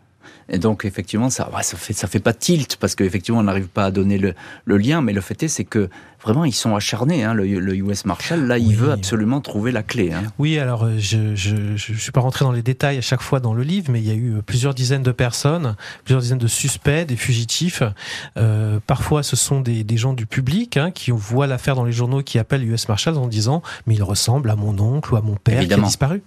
Et 0.50 0.58
donc 0.58 0.86
effectivement, 0.86 1.30
ça, 1.30 1.50
ça 1.62 1.78
fait 1.78 1.94
ça 1.94 2.08
fait 2.08 2.20
pas 2.20 2.34
tilt 2.34 2.78
parce 2.78 2.96
qu'effectivement 2.96 3.40
on 3.40 3.44
n'arrive 3.44 3.68
pas 3.68 3.86
à 3.86 3.92
donner 3.92 4.18
le, 4.18 4.34
le, 4.66 4.78
lien, 4.78 5.02
mais 5.02 5.14
le 5.14 5.22
fait 5.22 5.44
est 5.44 5.48
c'est 5.48 5.64
que 5.64 5.90
vraiment 6.24 6.46
ils 6.46 6.54
sont 6.54 6.76
acharnés. 6.76 7.24
Hein, 7.24 7.34
le, 7.34 7.46
le, 7.46 7.76
US 7.76 8.06
Marshal 8.06 8.46
là, 8.48 8.58
il 8.58 8.76
veut 8.76 8.92
absolument 8.92 9.42
trouver 9.42 9.72
la 9.72 9.84
clé. 9.84 10.12
Hein. 10.14 10.24
Oui, 10.40 10.60
alors 10.60 10.84
euh, 10.84 10.98
je, 10.98 11.36
je 11.36 11.56
je 11.76 11.94
suis 11.94 12.12
pas 12.12 12.22
rentré 12.22 12.46
dans 12.46 12.52
les 12.52 12.62
détails 12.62 12.98
à 12.98 13.02
chaque 13.02 13.22
fois 13.22 13.40
dans 13.40 13.54
le 13.54 13.64
livre, 13.64 13.92
mais 13.92 14.00
il 14.02 14.08
y 14.08 14.12
a 14.12 14.16
eu 14.16 14.36
euh, 14.36 14.42
plusieurs 14.42 14.74
dizaines 14.74 15.04
de 15.04 15.12
personnes, 15.12 15.76
plusieurs 16.04 16.22
dizaines 16.22 16.38
de 16.38 16.48
suspects, 16.48 17.06
des 17.06 17.16
fugitifs. 17.16 17.84
Euh, 18.38 18.80
parfois, 18.86 19.24
ce 19.24 19.36
sont 19.36 19.62
des, 19.62 19.84
des 19.84 19.98
gens 19.98 20.14
du 20.14 20.26
public 20.26 20.78
hein, 20.78 20.92
qui 20.92 21.12
voient 21.12 21.48
l'affaire 21.48 21.76
dans 21.76 21.86
les 21.86 21.92
journaux, 21.92 22.22
qui 22.24 22.40
appellent 22.40 22.64
US 22.70 22.88
Marshal 22.88 23.18
en 23.18 23.28
disant 23.28 23.62
mais 23.88 23.96
il 23.96 24.04
ressemble 24.04 24.50
à 24.50 24.56
mon 24.56 24.78
oncle 24.80 25.14
ou 25.14 25.18
à 25.18 25.22
mon 25.22 25.36
père 25.36 25.58
Évidemment. 25.58 25.84
qui 25.84 25.86
a 25.86 25.90
disparu. 25.90 26.24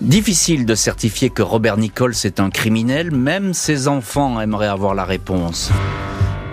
Difficile 0.00 0.66
de 0.66 0.74
certifier 0.74 1.30
que 1.30 1.42
Robert 1.42 1.76
Nichols 1.76 2.14
est 2.24 2.38
un 2.40 2.50
criminel, 2.50 3.10
même 3.10 3.54
ses 3.54 3.88
enfants 3.88 4.40
aimeraient 4.40 4.66
avoir 4.66 4.94
la 4.94 5.04
réponse. 5.04 5.70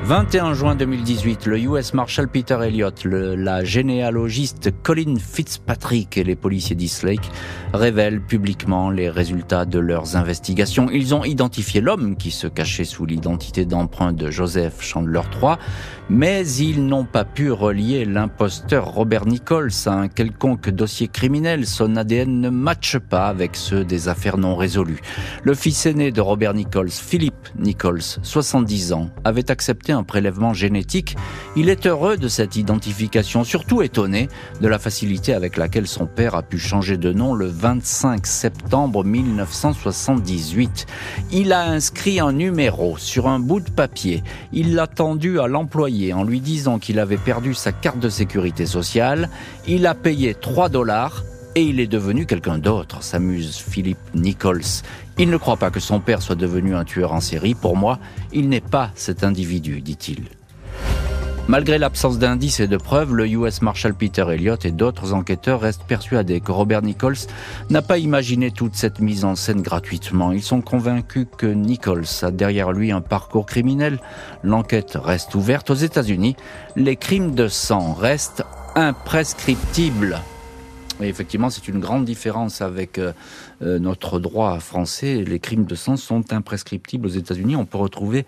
21 0.05 0.53
juin 0.53 0.75
2018, 0.75 1.45
le 1.45 1.59
US 1.61 1.93
Marshal 1.93 2.27
Peter 2.27 2.57
Elliott, 2.61 3.05
le, 3.05 3.35
la 3.35 3.63
généalogiste 3.63 4.69
Colin 4.83 5.15
Fitzpatrick 5.17 6.17
et 6.17 6.25
les 6.25 6.35
policiers 6.35 6.75
d'Eastlake 6.75 7.31
révèlent 7.73 8.19
publiquement 8.19 8.89
les 8.89 9.09
résultats 9.09 9.63
de 9.63 9.79
leurs 9.79 10.17
investigations. 10.17 10.89
Ils 10.91 11.15
ont 11.15 11.23
identifié 11.23 11.79
l'homme 11.79 12.17
qui 12.17 12.31
se 12.31 12.47
cachait 12.47 12.83
sous 12.83 13.05
l'identité 13.05 13.63
d'emprunt 13.63 14.11
de 14.11 14.29
Joseph 14.29 14.81
Chandler 14.81 15.21
III, 15.41 15.55
mais 16.09 16.45
ils 16.45 16.85
n'ont 16.85 17.05
pas 17.05 17.23
pu 17.23 17.49
relier 17.49 18.03
l'imposteur 18.03 18.85
Robert 18.93 19.25
Nichols 19.25 19.71
à 19.85 19.93
un 19.93 20.09
quelconque 20.09 20.69
dossier 20.69 21.07
criminel. 21.07 21.65
Son 21.65 21.95
ADN 21.95 22.41
ne 22.41 22.49
matche 22.49 22.97
pas 22.97 23.27
avec 23.27 23.55
ceux 23.55 23.85
des 23.85 24.09
affaires 24.09 24.37
non 24.37 24.57
résolues. 24.57 25.01
Le 25.43 25.53
fils 25.53 25.85
aîné 25.85 26.11
de 26.11 26.19
Robert 26.19 26.53
Nichols, 26.53 26.91
Philippe 26.91 27.47
Nichols, 27.57 28.01
70 28.21 28.91
ans, 28.91 29.09
avait 29.23 29.49
accepté 29.49 29.92
un 29.93 30.03
prélèvement 30.03 30.53
génétique. 30.53 31.15
Il 31.55 31.69
est 31.69 31.85
heureux 31.85 32.17
de 32.17 32.27
cette 32.27 32.55
identification, 32.55 33.43
surtout 33.43 33.81
étonné 33.81 34.27
de 34.61 34.67
la 34.67 34.79
facilité 34.79 35.33
avec 35.33 35.57
laquelle 35.57 35.87
son 35.87 36.05
père 36.05 36.35
a 36.35 36.43
pu 36.43 36.57
changer 36.57 36.97
de 36.97 37.13
nom 37.13 37.33
le 37.33 37.47
25 37.47 38.27
septembre 38.27 39.03
1978. 39.03 40.85
Il 41.31 41.53
a 41.53 41.63
inscrit 41.63 42.19
un 42.19 42.33
numéro 42.33 42.97
sur 42.97 43.27
un 43.27 43.39
bout 43.39 43.59
de 43.59 43.71
papier. 43.71 44.23
Il 44.51 44.75
l'a 44.75 44.87
tendu 44.87 45.39
à 45.39 45.47
l'employé 45.47 46.13
en 46.13 46.23
lui 46.23 46.41
disant 46.41 46.79
qu'il 46.79 46.99
avait 46.99 47.17
perdu 47.17 47.53
sa 47.53 47.71
carte 47.71 47.99
de 47.99 48.09
sécurité 48.09 48.65
sociale. 48.65 49.29
Il 49.67 49.87
a 49.87 49.95
payé 49.95 50.33
3 50.33 50.69
dollars 50.69 51.23
et 51.55 51.63
il 51.63 51.79
est 51.79 51.87
devenu 51.87 52.25
quelqu'un 52.25 52.57
d'autre, 52.57 53.03
s'amuse 53.03 53.57
Philippe 53.57 53.99
Nichols. 54.15 54.83
Il 55.17 55.29
ne 55.29 55.37
croit 55.37 55.57
pas 55.57 55.71
que 55.71 55.79
son 55.79 55.99
père 55.99 56.21
soit 56.21 56.35
devenu 56.35 56.75
un 56.75 56.83
tueur 56.83 57.13
en 57.13 57.21
série. 57.21 57.53
Pour 57.53 57.77
moi, 57.77 57.99
il 58.31 58.49
n'est 58.49 58.61
pas 58.61 58.91
cet 58.95 59.23
individu, 59.23 59.81
dit-il. 59.81 60.23
Malgré 61.49 61.77
l'absence 61.77 62.19
d'indices 62.19 62.61
et 62.61 62.67
de 62.67 62.77
preuves, 62.77 63.13
le 63.13 63.27
US 63.27 63.61
Marshal 63.61 63.93
Peter 63.93 64.25
Elliott 64.29 64.63
et 64.63 64.71
d'autres 64.71 65.11
enquêteurs 65.11 65.59
restent 65.59 65.83
persuadés 65.83 66.39
que 66.39 66.53
Robert 66.53 66.81
Nichols 66.81 67.27
n'a 67.69 67.81
pas 67.81 67.97
imaginé 67.97 68.49
toute 68.49 68.75
cette 68.75 69.01
mise 69.01 69.25
en 69.25 69.35
scène 69.35 69.61
gratuitement. 69.61 70.31
Ils 70.31 70.41
sont 70.41 70.61
convaincus 70.61 71.27
que 71.37 71.45
Nichols 71.45 72.05
a 72.21 72.31
derrière 72.31 72.71
lui 72.71 72.93
un 72.93 73.01
parcours 73.01 73.45
criminel. 73.45 73.99
L'enquête 74.41 74.97
reste 75.01 75.35
ouverte 75.35 75.69
aux 75.69 75.75
États-Unis. 75.75 76.37
Les 76.77 76.95
crimes 76.95 77.35
de 77.35 77.49
sang 77.49 77.93
restent 77.93 78.45
imprescriptibles. 78.75 80.21
Effectivement, 81.07 81.49
c'est 81.49 81.67
une 81.67 81.79
grande 81.79 82.05
différence 82.05 82.61
avec 82.61 82.97
euh, 82.97 83.13
euh, 83.61 83.79
notre 83.79 84.19
droit 84.19 84.59
français. 84.59 85.23
Les 85.23 85.39
crimes 85.39 85.65
de 85.65 85.75
sang 85.75 85.97
sont 85.97 86.33
imprescriptibles 86.33 87.05
aux 87.05 87.11
États-Unis. 87.11 87.55
On 87.55 87.65
peut 87.65 87.77
retrouver 87.77 88.25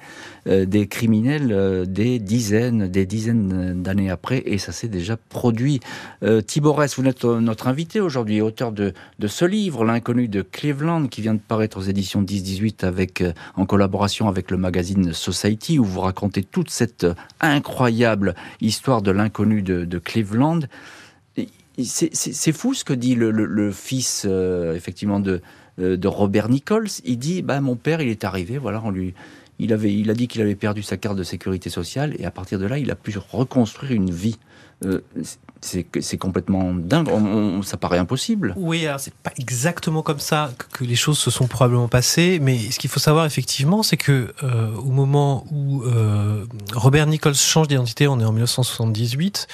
euh, 0.48 0.66
des 0.66 0.88
criminels 0.88 1.86
des 1.88 2.20
dizaines, 2.20 2.88
des 2.88 3.06
dizaines 3.06 3.82
d'années 3.82 4.10
après, 4.10 4.44
et 4.46 4.58
ça 4.58 4.72
s'est 4.72 4.88
déjà 4.88 5.18
produit. 5.18 5.80
Ress, 6.22 6.98
vous 6.98 7.06
êtes 7.06 7.24
notre 7.24 7.68
invité 7.68 8.02
aujourd'hui, 8.02 8.42
auteur 8.42 8.72
de, 8.72 8.94
ce 9.26 9.46
livre, 9.46 9.86
L'inconnu 9.86 10.28
de 10.28 10.42
Cleveland, 10.42 11.08
qui 11.08 11.22
vient 11.22 11.34
de 11.34 11.40
paraître 11.40 11.78
aux 11.78 11.84
éditions 11.84 12.24
10-18 12.24 12.86
avec, 12.86 13.24
en 13.56 13.66
collaboration 13.66 14.28
avec 14.28 14.52
le 14.52 14.58
magazine 14.58 15.14
Society, 15.14 15.80
où 15.80 15.86
vous 15.86 16.02
racontez 16.02 16.44
toute 16.44 16.70
cette 16.70 17.06
incroyable 17.40 18.36
histoire 18.62 19.02
de 19.02 19.12
l'inconnu 19.12 19.62
de 19.62 20.00
Cleveland. 20.00 20.62
C'est 21.84 22.52
fou 22.54 22.74
ce 22.74 22.84
que 22.84 22.94
dit 22.94 23.16
le, 23.16 23.32
le, 23.32 23.46
le 23.46 23.72
fils, 23.72 24.26
euh, 24.26 24.76
effectivement, 24.76 25.20
de, 25.20 25.42
euh, 25.80 25.98
de 25.98 26.08
Robert 26.08 26.50
Nichols. 26.50 26.88
Il 27.04 27.18
dit, 27.18 27.42
bah, 27.42 27.60
mon 27.62 27.76
père, 27.76 28.02
il 28.02 28.10
est 28.10 28.24
arrivé, 28.24 28.58
voilà, 28.58 28.82
on 28.84 28.92
lui, 28.92 29.14
il, 29.60 29.74
avait, 29.74 29.94
il 29.94 30.10
a 30.10 30.14
dit 30.14 30.28
qu'il 30.28 30.42
avait 30.42 30.56
perdu 30.56 30.84
sa 30.84 30.98
carte 30.98 31.18
de 31.18 31.24
sécurité 31.24 31.70
sociale, 31.70 32.16
et 32.18 32.26
à 32.26 32.32
partir 32.32 32.60
de 32.60 32.66
là, 32.66 32.78
il 32.78 32.92
a 32.92 32.96
pu 32.96 33.14
reconstruire 33.18 33.92
une 33.92 34.12
vie. 34.12 34.38
Euh, 34.84 35.02
c'est 35.66 36.18
complètement 36.18 36.74
dingue. 36.74 37.10
ça 37.64 37.78
paraît 37.78 37.98
impossible. 37.98 38.54
Oui, 38.58 38.86
c'est 38.98 39.14
pas 39.14 39.32
exactement 39.38 40.02
comme 40.02 40.20
ça 40.20 40.52
que 40.72 40.84
les 40.84 40.96
choses 40.96 41.18
se 41.18 41.32
sont 41.32 41.48
probablement 41.48 41.88
passées, 41.88 42.40
mais 42.42 42.58
ce 42.72 42.80
qu'il 42.80 42.90
faut 42.90 43.00
savoir 43.00 43.26
effectivement, 43.26 43.84
c'est 43.84 43.98
que 43.98 44.34
euh, 44.44 44.74
au 44.76 44.92
moment 44.92 45.46
où 45.52 45.84
euh, 45.84 46.46
Robert 46.74 47.08
Nichols 47.08 47.36
change 47.36 47.68
d'identité, 47.68 48.08
on 48.08 48.20
est 48.20 48.26
en 48.26 48.32
1978, 48.32 49.48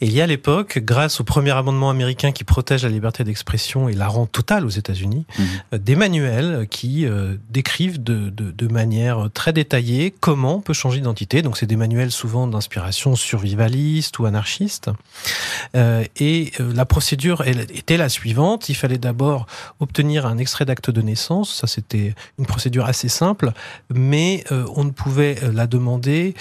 et 0.00 0.06
il 0.06 0.12
y 0.12 0.20
a 0.20 0.24
à 0.24 0.26
l'époque, 0.26 0.78
grâce 0.78 1.20
au 1.20 1.24
premier 1.24 1.50
amendement 1.50 1.90
américain 1.90 2.32
qui 2.32 2.44
protège 2.44 2.82
la 2.82 2.88
liberté 2.88 3.24
d'expression 3.24 3.88
et 3.88 3.94
la 3.94 4.08
rend 4.08 4.26
totale 4.26 4.66
aux 4.66 4.70
États-Unis, 4.70 5.26
mhm. 5.38 5.46
euh, 5.74 5.78
des 5.78 5.96
manuels 5.96 6.66
qui 6.70 7.06
décrivent 7.50 8.02
de, 8.02 8.30
de, 8.30 8.50
de, 8.50 8.72
manière 8.72 9.28
très 9.34 9.52
détaillée 9.52 10.12
comment 10.18 10.56
on 10.56 10.60
peut 10.60 10.72
changer 10.72 10.98
d'identité. 10.98 11.42
Donc 11.42 11.56
c'est 11.56 11.66
des 11.66 11.76
manuels 11.76 12.10
souvent 12.10 12.46
d'inspiration 12.46 13.16
survivaliste 13.16 14.18
ou 14.18 14.26
anarchiste. 14.26 14.90
Euh, 15.76 16.04
et 16.16 16.52
euh, 16.60 16.72
la 16.74 16.84
procédure 16.84 17.42
était 17.46 17.96
la 17.96 18.08
suivante. 18.08 18.68
Il 18.68 18.74
fallait 18.74 18.98
d'abord 18.98 19.46
obtenir 19.80 20.26
un 20.26 20.38
extrait 20.38 20.64
d'acte 20.64 20.90
de 20.90 21.02
naissance. 21.02 21.54
Ça, 21.60 21.66
c'était 21.66 22.14
une 22.38 22.46
procédure 22.46 22.86
assez 22.86 23.08
simple, 23.08 23.52
mais 23.92 24.44
euh, 24.52 24.66
on 24.74 24.84
ne 24.84 24.90
pouvait 24.90 25.38
la 25.52 25.66
demander 25.66 26.34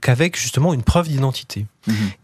qu'avec 0.00 0.38
justement 0.38 0.72
une 0.74 0.82
preuve 0.82 1.08
d'identité. 1.08 1.66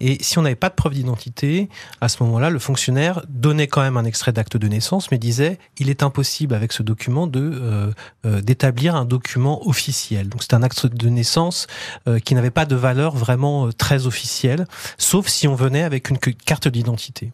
Et 0.00 0.22
si 0.22 0.38
on 0.38 0.42
n'avait 0.42 0.54
pas 0.54 0.68
de 0.68 0.74
preuve 0.74 0.94
d'identité, 0.94 1.68
à 2.00 2.08
ce 2.08 2.22
moment-là, 2.22 2.50
le 2.50 2.58
fonctionnaire 2.58 3.22
donnait 3.28 3.66
quand 3.66 3.82
même 3.82 3.96
un 3.96 4.04
extrait 4.04 4.32
d'acte 4.32 4.56
de 4.56 4.68
naissance, 4.68 5.10
mais 5.10 5.18
disait 5.18 5.58
il 5.78 5.90
est 5.90 6.02
impossible 6.02 6.54
avec 6.54 6.72
ce 6.72 6.82
document 6.82 7.26
de 7.26 7.40
euh, 7.40 7.92
euh, 8.26 8.40
d'établir 8.40 8.94
un 8.96 9.04
document 9.04 9.66
officiel. 9.66 10.28
Donc 10.28 10.42
c'est 10.42 10.54
un 10.54 10.62
acte 10.62 10.86
de 10.86 11.08
naissance 11.08 11.66
euh, 12.08 12.18
qui 12.18 12.34
n'avait 12.34 12.50
pas 12.50 12.64
de 12.64 12.76
valeur 12.76 13.14
vraiment 13.14 13.70
très 13.72 14.06
officielle, 14.06 14.66
sauf 14.98 15.28
si 15.28 15.48
on 15.48 15.54
venait 15.54 15.82
avec 15.82 16.10
une 16.10 16.18
carte 16.18 16.68
d'identité. 16.68 17.32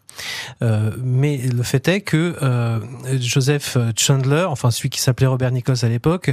mais 0.61 1.37
le 1.37 1.63
fait 1.63 1.87
est 1.87 2.01
que 2.01 2.35
Joseph 3.19 3.77
Chandler, 3.97 4.45
enfin 4.49 4.71
celui 4.71 4.89
qui 4.89 4.99
s'appelait 4.99 5.27
Robert 5.27 5.51
Nichols 5.51 5.83
à 5.83 5.89
l'époque, 5.89 6.31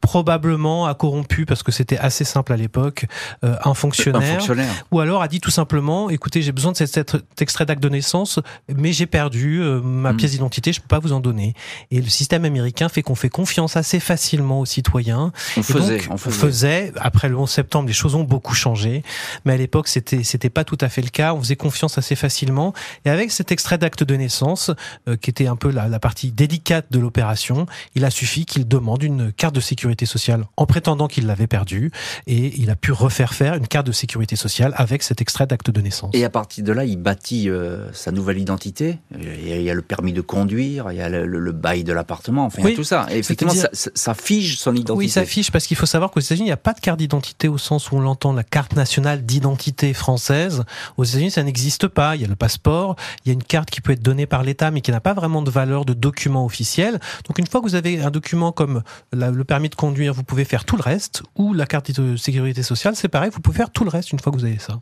probablement 0.00 0.86
a 0.86 0.94
corrompu 0.94 1.46
parce 1.46 1.62
que 1.62 1.72
c'était 1.72 1.98
assez 1.98 2.24
simple 2.24 2.52
à 2.52 2.56
l'époque 2.56 3.06
un 3.42 3.74
fonctionnaire, 3.74 4.22
un 4.22 4.38
fonctionnaire, 4.38 4.72
ou 4.90 5.00
alors 5.00 5.22
a 5.22 5.28
dit 5.28 5.37
tout 5.40 5.50
simplement, 5.50 6.10
écoutez, 6.10 6.42
j'ai 6.42 6.52
besoin 6.52 6.72
de 6.72 6.76
cet, 6.76 7.16
extrait 7.40 7.66
d'acte 7.66 7.82
de 7.82 7.88
naissance, 7.88 8.40
mais 8.74 8.92
j'ai 8.92 9.06
perdu 9.06 9.60
euh, 9.60 9.80
ma 9.80 10.12
mm. 10.12 10.16
pièce 10.16 10.30
d'identité, 10.32 10.72
je 10.72 10.80
peux 10.80 10.88
pas 10.88 10.98
vous 10.98 11.12
en 11.12 11.20
donner. 11.20 11.54
Et 11.90 12.00
le 12.00 12.08
système 12.08 12.44
américain 12.44 12.88
fait 12.88 13.02
qu'on 13.02 13.14
fait 13.14 13.28
confiance 13.28 13.76
assez 13.76 14.00
facilement 14.00 14.60
aux 14.60 14.66
citoyens. 14.66 15.32
On 15.56 15.62
faisait, 15.62 16.00
on 16.10 16.16
faisait. 16.16 16.92
Après 16.96 17.28
le 17.28 17.36
11 17.36 17.50
septembre, 17.50 17.88
les 17.88 17.94
choses 17.94 18.14
ont 18.14 18.24
beaucoup 18.24 18.54
changé, 18.54 19.02
mais 19.44 19.54
à 19.54 19.56
l'époque, 19.56 19.88
c'était 19.88 20.24
c'était 20.24 20.50
pas 20.50 20.64
tout 20.64 20.78
à 20.80 20.88
fait 20.88 21.02
le 21.02 21.10
cas. 21.10 21.34
On 21.34 21.40
faisait 21.40 21.56
confiance 21.56 21.98
assez 21.98 22.16
facilement. 22.16 22.72
Et 23.04 23.10
avec 23.10 23.30
cet 23.30 23.52
extrait 23.52 23.78
d'acte 23.78 24.02
de 24.02 24.16
naissance, 24.16 24.70
euh, 25.08 25.16
qui 25.16 25.30
était 25.30 25.46
un 25.46 25.56
peu 25.56 25.70
la, 25.70 25.88
la 25.88 26.00
partie 26.00 26.32
délicate 26.32 26.86
de 26.90 26.98
l'opération, 26.98 27.66
il 27.94 28.04
a 28.04 28.10
suffi 28.10 28.44
qu'il 28.44 28.66
demande 28.66 29.02
une 29.02 29.32
carte 29.32 29.54
de 29.54 29.60
sécurité 29.60 30.06
sociale 30.06 30.44
en 30.56 30.66
prétendant 30.66 31.08
qu'il 31.08 31.26
l'avait 31.26 31.46
perdue, 31.46 31.90
et 32.26 32.58
il 32.60 32.70
a 32.70 32.76
pu 32.76 32.92
refaire 32.92 33.34
faire 33.34 33.54
une 33.54 33.68
carte 33.68 33.86
de 33.86 33.92
sécurité 33.92 34.36
sociale 34.36 34.72
avec 34.76 35.02
cet 35.02 35.20
extrait 35.20 35.27
d'acte 35.46 35.70
de 35.70 35.80
naissance. 35.80 36.10
Et 36.14 36.24
à 36.24 36.30
partir 36.30 36.64
de 36.64 36.72
là, 36.72 36.84
il 36.84 36.96
bâtit 36.96 37.48
euh, 37.48 37.92
sa 37.92 38.12
nouvelle 38.12 38.38
identité. 38.38 38.98
Il 39.18 39.62
y 39.62 39.70
a 39.70 39.74
le 39.74 39.82
permis 39.82 40.12
de 40.12 40.20
conduire, 40.20 40.90
il 40.90 40.98
y 40.98 41.00
a 41.00 41.08
le, 41.08 41.52
bail 41.52 41.84
de 41.84 41.92
l'appartement, 41.92 42.44
enfin 42.44 42.62
il 42.62 42.70
y 42.70 42.72
a 42.72 42.76
tout 42.76 42.84
ça. 42.84 43.06
Et 43.10 43.18
effectivement, 43.18 43.52
ça, 43.52 43.68
ça, 43.72 44.14
fige 44.14 44.58
son 44.58 44.74
identité. 44.74 44.92
Oui, 44.98 45.08
ça 45.08 45.24
fige 45.24 45.50
parce 45.50 45.66
qu'il 45.66 45.76
faut 45.76 45.86
savoir 45.86 46.10
qu'aux 46.10 46.20
États-Unis, 46.20 46.44
il 46.44 46.50
n'y 46.50 46.52
a 46.52 46.56
pas 46.56 46.72
de 46.72 46.80
carte 46.80 46.98
d'identité 46.98 47.48
au 47.48 47.58
sens 47.58 47.90
où 47.90 47.96
on 47.96 48.00
l'entend, 48.00 48.32
la 48.32 48.44
carte 48.44 48.76
nationale 48.76 49.24
d'identité 49.24 49.92
française. 49.94 50.64
Aux 50.96 51.04
États-Unis, 51.04 51.30
ça 51.30 51.42
n'existe 51.42 51.88
pas. 51.88 52.16
Il 52.16 52.22
y 52.22 52.24
a 52.24 52.28
le 52.28 52.36
passeport, 52.36 52.96
il 53.24 53.28
y 53.28 53.30
a 53.30 53.34
une 53.34 53.42
carte 53.42 53.70
qui 53.70 53.80
peut 53.80 53.92
être 53.92 54.02
donnée 54.02 54.26
par 54.26 54.42
l'État, 54.42 54.70
mais 54.70 54.80
qui 54.80 54.90
n'a 54.90 55.00
pas 55.00 55.14
vraiment 55.14 55.42
de 55.42 55.50
valeur 55.50 55.84
de 55.84 55.94
document 55.94 56.44
officiel. 56.44 57.00
Donc 57.26 57.38
une 57.38 57.46
fois 57.46 57.60
que 57.60 57.66
vous 57.66 57.74
avez 57.74 58.00
un 58.00 58.10
document 58.10 58.52
comme 58.52 58.82
le 59.12 59.44
permis 59.44 59.68
de 59.68 59.74
conduire, 59.74 60.14
vous 60.14 60.24
pouvez 60.24 60.44
faire 60.44 60.64
tout 60.64 60.76
le 60.76 60.82
reste. 60.82 61.22
Ou 61.36 61.54
la 61.54 61.66
carte 61.66 61.90
de 62.00 62.16
sécurité 62.16 62.62
sociale, 62.62 62.96
c'est 62.96 63.08
pareil, 63.08 63.30
vous 63.32 63.40
pouvez 63.40 63.56
faire 63.56 63.70
tout 63.70 63.84
le 63.84 63.90
reste 63.90 64.12
une 64.12 64.20
fois 64.20 64.32
que 64.32 64.38
vous 64.38 64.44
avez 64.44 64.58
ça. 64.58 64.80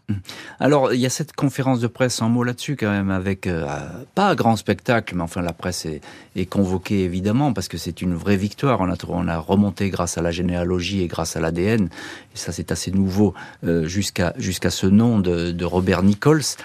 Alors, 0.59 0.93
il 0.95 1.01
y 1.01 1.07
a 1.07 1.11
cette 1.11 1.33
conférence 1.35 1.81
de 1.81 1.87
presse, 1.87 2.23
un 2.23 2.29
mot 2.29 2.43
là-dessus 2.43 2.77
quand 2.77 2.91
même, 2.91 3.11
avec 3.11 3.47
euh, 3.47 3.67
pas 4.15 4.31
un 4.31 4.35
grand 4.35 4.57
spectacle, 4.57 5.15
mais 5.15 5.23
enfin 5.23 5.43
la 5.43 5.53
presse 5.53 5.87
est, 5.87 6.47
convoquée 6.47 7.05
évidemment 7.05 7.53
parce 7.53 7.69
que 7.69 7.77
c'est 7.77 8.03
une 8.03 8.15
vraie 8.15 8.37
victoire. 8.37 8.81
On 8.81 8.91
a, 8.91 8.97
on 9.09 9.29
a 9.29 9.39
remonté 9.39 9.91
grâce 9.91 10.17
à 10.17 10.23
la 10.23 10.31
généalogie 10.31 11.03
et 11.03 11.09
grâce 11.09 11.37
à 11.37 11.41
l'ADN, 11.41 11.85
et 11.87 12.39
ça 12.39 12.53
c'est 12.53 12.73
assez 12.73 12.91
nouveau 12.91 13.35
euh, 13.65 13.87
jusqu'à 13.87 14.33
ce 14.71 14.87
nom 14.87 15.19
de, 15.19 15.65
Robert 15.65 16.03
Nichols. 16.03 16.57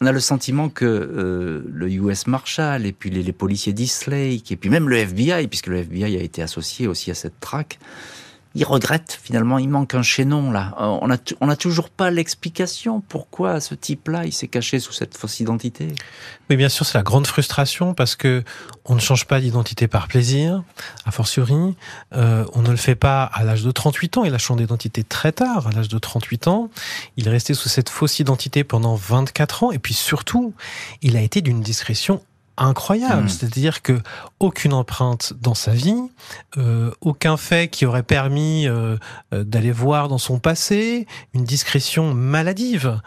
On 0.00 0.06
a 0.06 0.12
le 0.12 0.20
sentiment 0.20 0.68
que 0.68 0.84
euh, 0.84 1.64
le 1.72 1.90
US 1.90 2.26
Marshal 2.26 2.86
et 2.86 2.92
puis 2.92 3.10
les, 3.10 3.22
les 3.22 3.32
policiers 3.32 3.72
d'Eastlake 3.72 4.52
et 4.52 4.56
puis 4.56 4.70
même 4.70 4.88
le 4.88 4.96
FBI, 4.96 5.48
puisque 5.48 5.66
le 5.66 5.78
FBI 5.78 6.16
a 6.16 6.22
été 6.22 6.42
associé 6.42 6.86
aussi 6.86 7.10
à 7.10 7.14
cette 7.14 7.40
traque, 7.40 7.78
il 8.54 8.64
regrette 8.64 9.18
finalement, 9.22 9.58
il 9.58 9.68
manque 9.68 9.94
un 9.94 10.02
chaînon 10.02 10.50
là. 10.50 10.74
Euh, 10.80 11.16
on 11.40 11.46
n'a 11.46 11.56
toujours 11.56 11.90
pas 11.90 12.10
l'explication 12.10 13.00
pourquoi 13.00 13.60
ce 13.60 13.74
type-là 13.74 14.24
il 14.24 14.32
s'est 14.32 14.48
caché 14.48 14.80
sous 14.80 14.92
cette 14.92 15.16
fausse 15.16 15.40
identité. 15.40 15.94
Mais 16.48 16.56
bien 16.56 16.68
sûr, 16.68 16.86
c'est 16.86 16.96
la 16.96 17.04
grande 17.04 17.26
frustration 17.26 17.94
parce 17.94 18.16
que 18.16 18.42
on 18.84 18.94
ne 18.94 19.00
change 19.00 19.26
pas 19.26 19.40
d'identité 19.40 19.86
par 19.86 20.08
plaisir, 20.08 20.62
a 21.04 21.10
fortiori. 21.10 21.76
Euh, 22.14 22.44
on 22.54 22.62
ne 22.62 22.70
le 22.70 22.76
fait 22.76 22.94
pas 22.94 23.24
à 23.24 23.44
l'âge 23.44 23.62
de 23.62 23.70
38 23.70 24.18
ans. 24.18 24.24
Il 24.24 24.34
a 24.34 24.38
changé 24.38 24.62
d'identité 24.62 25.04
très 25.04 25.32
tard, 25.32 25.66
à 25.66 25.72
l'âge 25.72 25.88
de 25.88 25.98
38 25.98 26.48
ans. 26.48 26.70
Il 27.16 27.28
est 27.28 27.30
resté 27.30 27.52
sous 27.52 27.68
cette 27.68 27.90
fausse 27.90 28.18
identité 28.18 28.64
pendant 28.64 28.94
24 28.94 29.64
ans. 29.64 29.72
Et 29.72 29.78
puis 29.78 29.94
surtout, 29.94 30.54
il 31.02 31.16
a 31.16 31.20
été 31.20 31.42
d'une 31.42 31.60
discrétion 31.60 32.22
incroyable. 32.58 33.24
Hmm. 33.24 33.28
C'est-à-dire 33.28 33.82
que 33.82 34.00
aucune 34.40 34.72
empreinte 34.72 35.32
dans 35.40 35.54
sa 35.54 35.72
vie, 35.72 35.96
euh, 36.56 36.90
aucun 37.00 37.36
fait 37.36 37.68
qui 37.68 37.86
aurait 37.86 38.02
permis 38.02 38.68
euh, 38.68 38.96
euh, 39.32 39.44
d'aller 39.44 39.72
voir 39.72 40.08
dans 40.08 40.18
son 40.18 40.38
passé, 40.38 41.06
une 41.34 41.44
discrétion 41.44 42.14
maladive, 42.14 43.00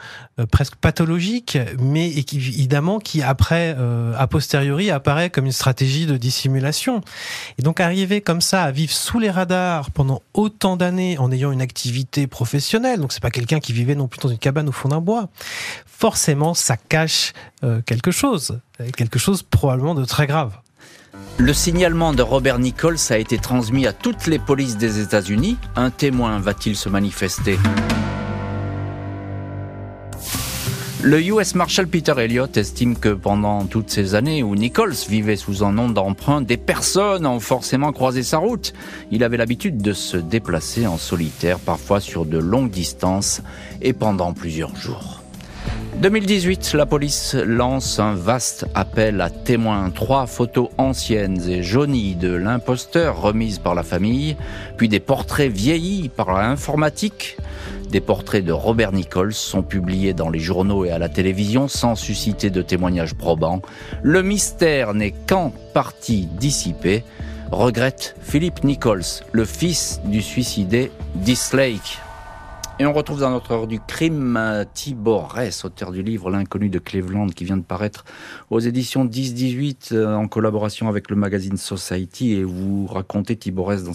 presque 0.52 0.76
pathologique, 0.76 1.58
mais 1.80 2.10
évidemment 2.10 3.00
qui 3.00 3.22
après, 3.22 3.76
a 4.18 4.28
posteriori, 4.28 4.90
apparaît 4.90 5.30
comme 5.30 5.46
une 5.46 5.52
stratégie 5.52 6.08
de 6.08 6.18
dissimulation. 6.18 7.02
Et 7.60 7.62
donc 7.62 7.80
arriver 7.80 8.22
comme 8.22 8.42
ça 8.42 8.64
à 8.64 8.72
vivre 8.72 8.92
sous 8.92 9.20
les 9.20 9.30
radars 9.30 9.92
pendant 9.92 10.24
autant 10.34 10.78
d'années 10.78 11.18
en 11.20 11.32
ayant 11.32 11.52
une 11.52 11.62
activité 11.62 12.26
professionnelle, 12.26 13.00
donc 13.00 13.12
c'est 13.14 13.22
pas 13.22 13.30
quelqu'un 13.30 13.60
qui 13.60 13.72
vivait 13.72 13.94
non 13.94 14.08
plus 14.08 14.20
dans 14.20 14.30
une 14.30 14.40
cabane 14.40 14.68
au 14.68 14.72
fond 14.72 14.90
d'un 14.90 15.02
bois, 15.02 15.30
forcément 15.86 16.56
ça 16.56 16.76
cache 16.76 17.34
quelque 17.86 18.10
chose, 18.10 18.60
quelque 18.96 19.20
chose 19.20 19.44
probablement 19.44 19.96
de 19.96 20.06
très 20.06 20.28
grave. 20.28 20.58
Le 21.38 21.54
signalement 21.54 22.14
de 22.14 22.22
Robert 22.22 22.60
Nichols 22.60 22.98
a 23.10 23.18
été 23.18 23.38
transmis 23.38 23.88
à 23.88 23.94
toutes 23.94 24.28
les 24.28 24.40
polices 24.40 24.78
des 24.78 25.00
États-Unis. 25.00 25.58
Un 25.76 25.90
témoin 25.90 26.40
va-t-il 26.40 26.76
se 26.76 26.90
manifester? 26.90 27.58
Le 31.04 31.20
US 31.20 31.56
Marshal 31.56 31.88
Peter 31.88 32.14
Elliott 32.16 32.58
estime 32.58 32.96
que 32.96 33.10
pendant 33.10 33.66
toutes 33.66 33.90
ces 33.90 34.14
années 34.14 34.44
où 34.44 34.56
Nichols 34.56 34.94
vivait 35.10 35.36
sous 35.36 35.64
un 35.64 35.72
nom 35.72 35.90
d'emprunt, 35.90 36.42
des 36.42 36.58
personnes 36.58 37.26
ont 37.26 37.40
forcément 37.40 37.92
croisé 37.92 38.22
sa 38.22 38.38
route. 38.38 38.74
Il 39.10 39.24
avait 39.24 39.38
l'habitude 39.38 39.82
de 39.82 39.94
se 39.94 40.18
déplacer 40.18 40.86
en 40.86 40.98
solitaire, 40.98 41.58
parfois 41.58 42.02
sur 42.02 42.26
de 42.26 42.38
longues 42.38 42.70
distances 42.70 43.42
et 43.82 43.94
pendant 43.94 44.34
plusieurs 44.34 44.76
jours. 44.76 45.21
2018, 46.02 46.74
la 46.74 46.88
police 46.88 47.36
lance 47.36 48.00
un 48.00 48.16
vaste 48.16 48.66
appel 48.74 49.22
à 49.22 49.30
témoins. 49.30 49.92
Trois 49.92 50.26
photos 50.26 50.70
anciennes 50.80 51.48
et 51.48 51.62
jaunies 51.62 52.16
de 52.16 52.34
l'imposteur 52.34 53.22
remises 53.22 53.60
par 53.60 53.76
la 53.76 53.84
famille, 53.84 54.36
puis 54.78 54.90
des 54.90 55.00
portraits 55.00 55.52
vieillis 55.52 56.10
par 56.10 56.34
l'informatique. 56.34 57.38
Des 57.92 58.02
portraits 58.02 58.44
de 58.44 58.52
Robert 58.52 58.94
Nichols 58.94 59.36
sont 59.36 59.62
publiés 59.62 60.16
dans 60.16 60.32
les 60.32 60.40
journaux 60.40 60.86
et 60.86 60.90
à 60.90 60.98
la 60.98 61.08
télévision 61.08 61.68
sans 61.68 61.94
susciter 61.94 62.50
de 62.50 62.64
témoignages 62.64 63.14
probants. 63.14 63.62
Le 64.02 64.24
mystère 64.24 64.96
n'est 64.96 65.14
qu'en 65.28 65.54
partie 65.76 66.28
dissipé, 66.40 67.04
regrette 67.52 68.16
Philippe 68.22 68.64
Nichols, 68.64 69.04
le 69.34 69.46
fils 69.46 70.02
du 70.06 70.24
suicidé 70.24 70.92
Dislake. 71.14 72.00
Et 72.82 72.86
on 72.88 72.94
retrouve 72.94 73.20
dans 73.20 73.30
notre 73.30 73.52
heure 73.52 73.68
du 73.68 73.80
crime 73.80 74.66
Tibor 74.74 75.34
Ress, 75.34 75.66
auteur 75.66 75.92
du 75.92 76.02
livre 76.02 76.32
L'inconnu 76.32 76.68
de 76.68 76.80
Cleveland, 76.80 77.28
qui 77.28 77.46
vient 77.46 77.58
de 77.58 77.62
paraître 77.62 78.06
aux 78.50 78.60
éditions 78.60 79.06
10-18 79.06 79.94
euh, 79.94 80.16
en 80.16 80.28
collaboration 80.28 80.90
avec 80.90 81.12
le 81.12 81.16
magazine 81.16 81.58
Society. 81.58 82.32
Et 82.32 82.44
vous 82.44 82.88
racontez 82.88 83.36
Tibor 83.36 83.68
Ress 83.68 83.84
dans, 83.84 83.94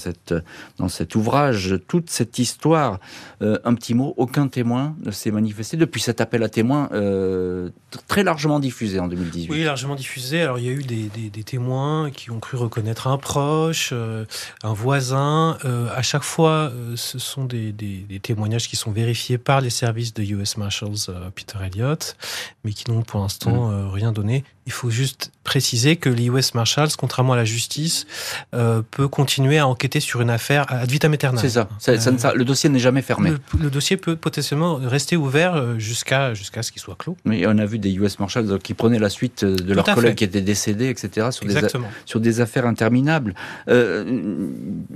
dans 0.78 0.88
cet 0.88 1.16
ouvrage 1.16 1.80
toute 1.88 2.10
cette 2.10 2.38
histoire. 2.38 3.00
Euh, 3.42 3.58
un 3.64 3.74
petit 3.74 3.92
mot, 3.92 4.14
aucun 4.18 4.46
témoin 4.46 4.94
ne 5.04 5.10
s'est 5.10 5.32
manifesté 5.32 5.76
depuis 5.76 6.00
cet 6.00 6.20
appel 6.20 6.44
à 6.44 6.48
témoins 6.48 6.88
euh, 6.92 7.70
très 8.06 8.22
largement 8.22 8.60
diffusé 8.60 9.00
en 9.00 9.08
2018. 9.08 9.50
Oui, 9.50 9.64
largement 9.64 9.96
diffusé. 9.96 10.42
Alors 10.42 10.60
il 10.60 10.64
y 10.64 10.68
a 10.68 10.72
eu 10.72 10.84
des, 10.84 11.08
des, 11.08 11.42
témoins 11.42 12.12
qui 12.12 12.30
ont 12.30 12.38
cru 12.38 12.56
reconnaître 12.56 13.08
un 13.08 13.18
proche, 13.18 13.92
un 13.92 14.72
voisin. 14.72 15.58
à 15.92 16.02
chaque 16.02 16.22
fois, 16.22 16.70
ce 16.94 17.18
sont 17.18 17.46
des, 17.46 17.72
des 17.72 18.20
témoignages 18.20 18.68
qui 18.68 18.75
sont 18.76 18.92
vérifiés 18.92 19.38
par 19.38 19.60
les 19.60 19.70
services 19.70 20.14
de 20.14 20.22
US 20.22 20.56
Marshals 20.56 21.08
euh, 21.08 21.30
Peter 21.34 21.58
Elliott, 21.64 22.16
mais 22.64 22.72
qui 22.72 22.90
n'ont 22.90 23.02
pour 23.02 23.20
l'instant 23.20 23.68
mm. 23.68 23.72
euh, 23.72 23.88
rien 23.88 24.12
donné. 24.12 24.44
Il 24.66 24.72
faut 24.72 24.90
juste 24.90 25.30
préciser 25.44 25.94
que 25.94 26.08
l'US 26.08 26.54
Marshals, 26.54 26.88
contrairement 26.98 27.34
à 27.34 27.36
la 27.36 27.44
justice, 27.44 28.04
euh, 28.52 28.82
peut 28.90 29.06
continuer 29.06 29.58
à 29.58 29.68
enquêter 29.68 30.00
sur 30.00 30.20
une 30.20 30.30
affaire 30.30 30.66
ad 30.68 30.90
vitam 30.90 31.12
aeternam. 31.12 31.40
C'est 31.40 31.50
ça. 31.50 31.68
ça, 31.78 32.34
le 32.34 32.44
dossier 32.44 32.68
n'est 32.68 32.80
jamais 32.80 33.02
fermé. 33.02 33.32
Le, 33.60 33.70
dossier 33.70 33.96
peut 33.96 34.16
potentiellement 34.16 34.74
rester 34.74 35.16
ouvert 35.16 35.78
jusqu'à 35.78 36.34
jusqu'à 36.34 36.64
ce 36.64 36.72
qu'il 36.72 36.82
soit 36.82 36.96
clos. 36.96 37.16
Mais 37.24 37.46
on 37.46 37.58
a 37.58 37.64
vu 37.64 37.78
des 37.78 37.94
US 37.94 38.18
Marshals 38.18 38.58
qui 38.58 38.74
prenaient 38.74 38.98
la 38.98 39.08
suite 39.08 39.44
de 39.44 39.72
leurs 39.72 39.84
collègues 39.84 40.16
qui 40.16 40.24
étaient 40.24 40.40
décédés, 40.40 40.88
etc., 40.88 41.28
sur, 41.30 41.46
des, 41.46 41.60
sur 42.04 42.18
des 42.18 42.40
affaires 42.40 42.66
interminables. 42.66 43.34
Euh, 43.68 44.48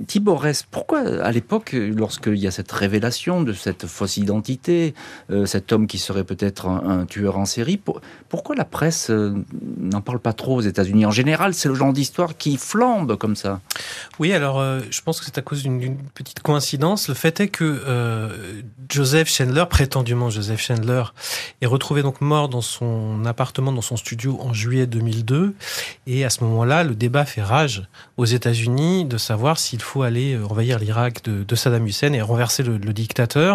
Tibor 0.06 0.46
pourquoi 0.70 1.00
à 1.22 1.30
l'époque, 1.32 1.72
lorsqu'il 1.72 2.38
y 2.38 2.46
a 2.46 2.50
cette 2.50 2.72
révélation 2.72 3.42
de 3.42 3.52
cette 3.52 3.69
fausse 3.86 4.16
identité, 4.16 4.94
euh, 5.30 5.46
cet 5.46 5.72
homme 5.72 5.86
qui 5.86 5.98
serait 5.98 6.24
peut-être 6.24 6.66
un, 6.66 7.04
tueur 7.06 7.38
en 7.38 7.44
série, 7.44 7.80
pourquoi 8.28 8.54
la 8.54 8.64
presse 8.64 9.10
euh, 9.10 9.34
n'en 9.78 10.00
parle 10.00 10.20
pas 10.20 10.32
trop 10.32 10.56
aux 10.56 10.60
États-Unis 10.60 11.06
En 11.06 11.10
général, 11.10 11.54
c'est 11.54 11.68
le 11.68 11.74
genre 11.74 11.92
d'histoire 11.92 12.36
qui 12.36 12.56
flambe 12.56 13.16
comme 13.16 13.36
ça. 13.36 13.60
Oui, 14.18 14.32
alors 14.32 14.60
euh, 14.60 14.80
je 14.90 15.00
pense 15.02 15.20
que 15.20 15.26
c'est 15.26 15.38
à 15.38 15.42
cause 15.42 15.62
d'une 15.62 15.96
petite 16.14 16.40
coïncidence. 16.40 17.08
Le 17.08 17.14
fait 17.14 17.40
est 17.40 17.48
que 17.48 18.62
Joseph 18.88 19.28
Chandler, 19.28 19.64
prétendument 19.68 20.30
Joseph 20.30 20.60
Chandler, 20.60 21.04
est 21.60 21.66
retrouvé 21.66 22.02
donc 22.02 22.20
mort 22.20 22.48
dans 22.48 22.60
son 22.60 23.24
appartement, 23.24 23.72
dans 23.72 23.80
son 23.80 23.96
studio 23.96 24.38
en 24.40 24.52
juillet 24.52 24.86
2002. 24.86 25.54
Et 26.06 26.24
à 26.24 26.30
ce 26.30 26.44
moment-là, 26.44 26.84
le 26.84 26.94
débat 26.94 27.24
fait 27.24 27.42
rage 27.42 27.88
aux 28.16 28.24
États-Unis 28.24 29.04
de 29.04 29.18
savoir 29.18 29.58
s'il 29.58 29.82
faut 29.82 30.02
aller 30.02 30.38
envahir 30.38 30.78
l'Irak 30.78 31.24
de, 31.24 31.54
Saddam 31.54 31.86
Hussein 31.86 32.12
et 32.12 32.22
renverser 32.22 32.62
le 32.62 32.78
dictateur. 32.92 33.49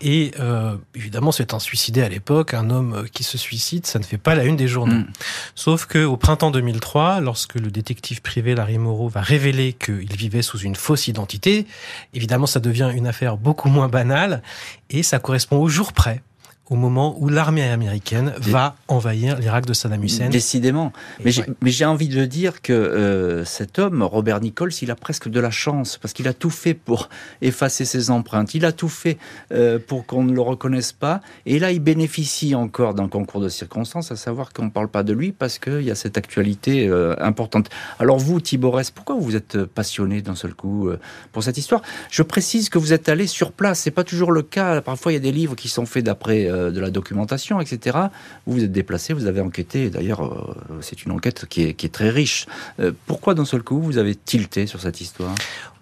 Et 0.00 0.32
euh, 0.40 0.76
évidemment, 0.94 1.32
c'est 1.32 1.54
un 1.54 1.58
suicidé 1.58 2.02
à 2.02 2.08
l'époque, 2.08 2.54
un 2.54 2.70
homme 2.70 3.06
qui 3.12 3.22
se 3.22 3.38
suicide, 3.38 3.86
ça 3.86 3.98
ne 3.98 4.04
fait 4.04 4.18
pas 4.18 4.34
la 4.34 4.44
une 4.44 4.56
des 4.56 4.68
journaux. 4.68 4.94
Mm. 4.94 5.06
Sauf 5.54 5.86
que 5.86 6.04
au 6.04 6.16
printemps 6.16 6.50
2003, 6.50 7.20
lorsque 7.20 7.54
le 7.54 7.70
détective 7.70 8.22
privé 8.22 8.54
Larry 8.54 8.78
Moreau 8.78 9.08
va 9.08 9.20
révéler 9.20 9.72
qu'il 9.72 10.16
vivait 10.16 10.42
sous 10.42 10.58
une 10.58 10.76
fausse 10.76 11.08
identité, 11.08 11.66
évidemment, 12.14 12.46
ça 12.46 12.60
devient 12.60 12.90
une 12.94 13.06
affaire 13.06 13.36
beaucoup 13.36 13.68
moins 13.68 13.88
banale 13.88 14.42
et 14.90 15.02
ça 15.02 15.18
correspond 15.18 15.58
au 15.58 15.68
jour 15.68 15.92
près 15.92 16.22
au 16.70 16.76
moment 16.76 17.16
où 17.18 17.28
l'armée 17.28 17.64
américaine 17.64 18.32
va 18.38 18.76
envahir 18.86 19.38
l'Irak 19.38 19.66
de 19.66 19.72
Saddam 19.72 20.02
Hussein. 20.04 20.28
Décidément. 20.28 20.92
Mais 21.24 21.32
j'ai 21.70 21.84
envie 21.84 22.08
de 22.08 22.24
dire 22.24 22.62
que 22.62 22.72
euh, 22.72 23.44
cet 23.44 23.80
homme, 23.80 24.02
Robert 24.02 24.40
Nichols, 24.40 24.72
il 24.80 24.90
a 24.90 24.94
presque 24.94 25.28
de 25.28 25.40
la 25.40 25.50
chance 25.50 25.98
parce 25.98 26.14
qu'il 26.14 26.28
a 26.28 26.32
tout 26.32 26.50
fait 26.50 26.74
pour 26.74 27.08
effacer 27.42 27.84
ses 27.84 28.10
empreintes. 28.10 28.54
Il 28.54 28.64
a 28.64 28.72
tout 28.72 28.88
fait 28.88 29.18
euh, 29.52 29.78
pour 29.84 30.06
qu'on 30.06 30.22
ne 30.22 30.32
le 30.32 30.40
reconnaisse 30.40 30.92
pas. 30.92 31.20
Et 31.46 31.58
là, 31.58 31.72
il 31.72 31.80
bénéficie 31.80 32.54
encore 32.54 32.94
d'un 32.94 33.08
concours 33.08 33.40
de 33.40 33.48
circonstances, 33.48 34.12
à 34.12 34.16
savoir 34.16 34.52
qu'on 34.52 34.66
ne 34.66 34.70
parle 34.70 34.88
pas 34.88 35.02
de 35.02 35.12
lui 35.12 35.32
parce 35.32 35.58
qu'il 35.58 35.82
y 35.82 35.90
a 35.90 35.96
cette 35.96 36.16
actualité 36.16 36.86
euh, 36.86 37.16
importante. 37.18 37.70
Alors 37.98 38.18
vous, 38.18 38.40
Thibaurès, 38.40 38.90
pourquoi 38.92 39.16
vous 39.18 39.34
êtes 39.34 39.64
passionné 39.64 40.22
d'un 40.22 40.36
seul 40.36 40.54
coup 40.54 40.88
pour 41.32 41.42
cette 41.42 41.58
histoire? 41.58 41.82
Je 42.10 42.22
précise 42.22 42.68
que 42.68 42.78
vous 42.78 42.92
êtes 42.92 43.08
allé 43.08 43.26
sur 43.26 43.50
place. 43.50 43.80
C'est 43.80 43.90
pas 43.90 44.04
toujours 44.04 44.30
le 44.30 44.42
cas. 44.42 44.80
Parfois, 44.80 45.12
il 45.12 45.16
y 45.16 45.18
a 45.18 45.20
des 45.20 45.32
livres 45.32 45.56
qui 45.56 45.68
sont 45.68 45.86
faits 45.86 46.04
d'après 46.04 46.48
euh, 46.52 46.70
de 46.70 46.80
la 46.80 46.90
documentation, 46.90 47.60
etc. 47.60 47.98
Vous 48.46 48.54
vous 48.54 48.64
êtes 48.64 48.72
déplacé, 48.72 49.12
vous 49.12 49.26
avez 49.26 49.40
enquêté. 49.40 49.90
D'ailleurs, 49.90 50.22
euh, 50.22 50.78
c'est 50.80 51.04
une 51.04 51.12
enquête 51.12 51.46
qui 51.46 51.62
est, 51.62 51.92
très 51.92 52.10
riche. 52.10 52.46
Euh, 52.80 52.92
pourquoi 53.06 53.34
d'un 53.34 53.44
seul 53.44 53.62
coup 53.62 53.80
vous 53.80 53.98
avez 53.98 54.14
tilté 54.14 54.66
sur 54.66 54.80
cette 54.80 55.00
histoire? 55.00 55.34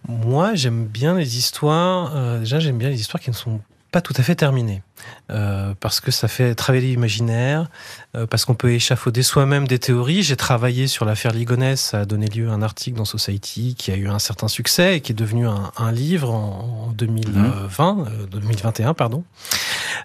Moi, 0.09 0.55
j'aime 0.55 0.87
bien 0.87 1.15
les 1.17 1.37
histoires. 1.37 2.39
déjà, 2.41 2.59
j'aime 2.59 2.79
bien 2.79 2.89
les 2.89 3.01
histoires 3.01 3.23
qui 3.23 3.31
ne 3.31 3.35
sont 3.35 3.61
pas 3.91 4.01
tout 4.01 4.15
à 4.17 4.23
fait 4.23 4.35
terminé. 4.35 4.83
Euh, 5.31 5.75
parce 5.81 6.01
que 6.01 6.11
ça 6.11 6.29
fait 6.29 6.55
travailler 6.55 6.89
l'imaginaire, 6.89 7.69
euh, 8.17 8.27
parce 8.27 8.45
qu'on 8.45 8.55
peut 8.55 8.73
échafauder 8.73 9.23
soi-même 9.23 9.67
des 9.67 9.79
théories. 9.79 10.23
J'ai 10.23 10.37
travaillé 10.37 10.89
sur 10.89 11.05
l'affaire 11.05 11.33
Ligonès, 11.33 11.81
ça 11.81 12.01
a 12.01 12.05
donné 12.05 12.27
lieu 12.27 12.49
à 12.49 12.53
un 12.53 12.63
article 12.63 12.99
dans 12.99 13.05
Society 13.05 13.75
qui 13.77 13.93
a 13.93 13.97
eu 13.97 14.09
un 14.09 14.19
certain 14.19 14.49
succès 14.49 14.97
et 14.97 15.01
qui 15.01 15.13
est 15.13 15.15
devenu 15.15 15.47
un, 15.47 15.73
un 15.77 15.93
livre 15.93 16.31
en, 16.31 16.93
2020, 16.97 18.07
2021, 18.31 18.91
euh, 18.91 18.95
pardon. 18.95 19.25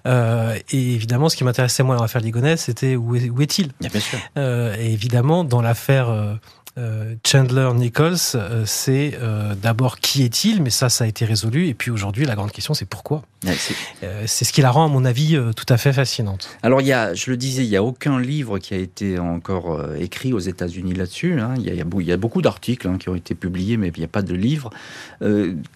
Et 0.05 0.93
évidemment, 0.93 1.29
ce 1.29 1.35
qui 1.35 1.43
m'intéressait 1.43 1.83
moi 1.83 1.95
dans 1.95 2.03
l'affaire 2.03 2.21
Ligonès, 2.21 2.61
c'était 2.61 2.95
où, 2.95 3.15
est, 3.15 3.57
il 3.57 3.71
Bien 3.79 3.99
sûr. 3.99 4.19
et 4.37 4.93
évidemment, 4.93 5.43
dans 5.43 5.61
l'affaire 5.61 6.37
Chandler 7.25 7.69
Nichols, 7.73 8.17
euh, 8.35 8.63
c'est 8.65 9.17
d'abord 9.61 9.99
qui 9.99 10.23
est-il, 10.23 10.61
mais 10.61 10.69
ça, 10.69 10.89
ça 10.89 11.05
a 11.05 11.07
été 11.07 11.23
résolu. 11.23 11.67
Et 11.67 11.73
puis 11.73 11.91
aujourd'hui, 11.91 12.25
la 12.25 12.35
grande 12.35 12.51
question, 12.51 12.73
c'est 12.73 12.85
pourquoi? 12.85 13.23
c'est 14.25 14.43
ce 14.43 14.51
qui 14.51 14.61
la 14.61 14.71
rend, 14.71 14.85
à 14.85 14.87
mon 14.87 15.05
avis, 15.05 15.39
tout 15.55 15.65
à 15.69 15.77
fait 15.77 15.93
fascinante. 15.93 16.49
Alors, 16.63 16.81
il 16.81 16.87
y 16.87 16.93
a, 16.93 17.13
je 17.13 17.29
le 17.29 17.37
disais, 17.37 17.63
il 17.63 17.69
n'y 17.69 17.77
a 17.77 17.83
aucun 17.83 18.19
livre 18.19 18.57
qui 18.57 18.73
a 18.73 18.77
été 18.77 19.19
encore 19.19 19.79
écrit 19.99 20.33
aux 20.33 20.39
États-Unis 20.39 20.93
là-dessus. 20.93 21.39
Hein. 21.39 21.53
Il, 21.57 21.73
y 21.73 22.11
a, 22.11 22.17
beaucoup 22.17 22.41
d'articles 22.41 22.87
hein, 22.87 22.97
qui 22.97 23.09
ont 23.09 23.15
été 23.15 23.35
publiés, 23.35 23.77
mais 23.77 23.89
il 23.95 23.99
n'y 23.99 24.05
a 24.05 24.09
pas 24.09 24.23
de 24.23 24.33
livre. 24.33 24.71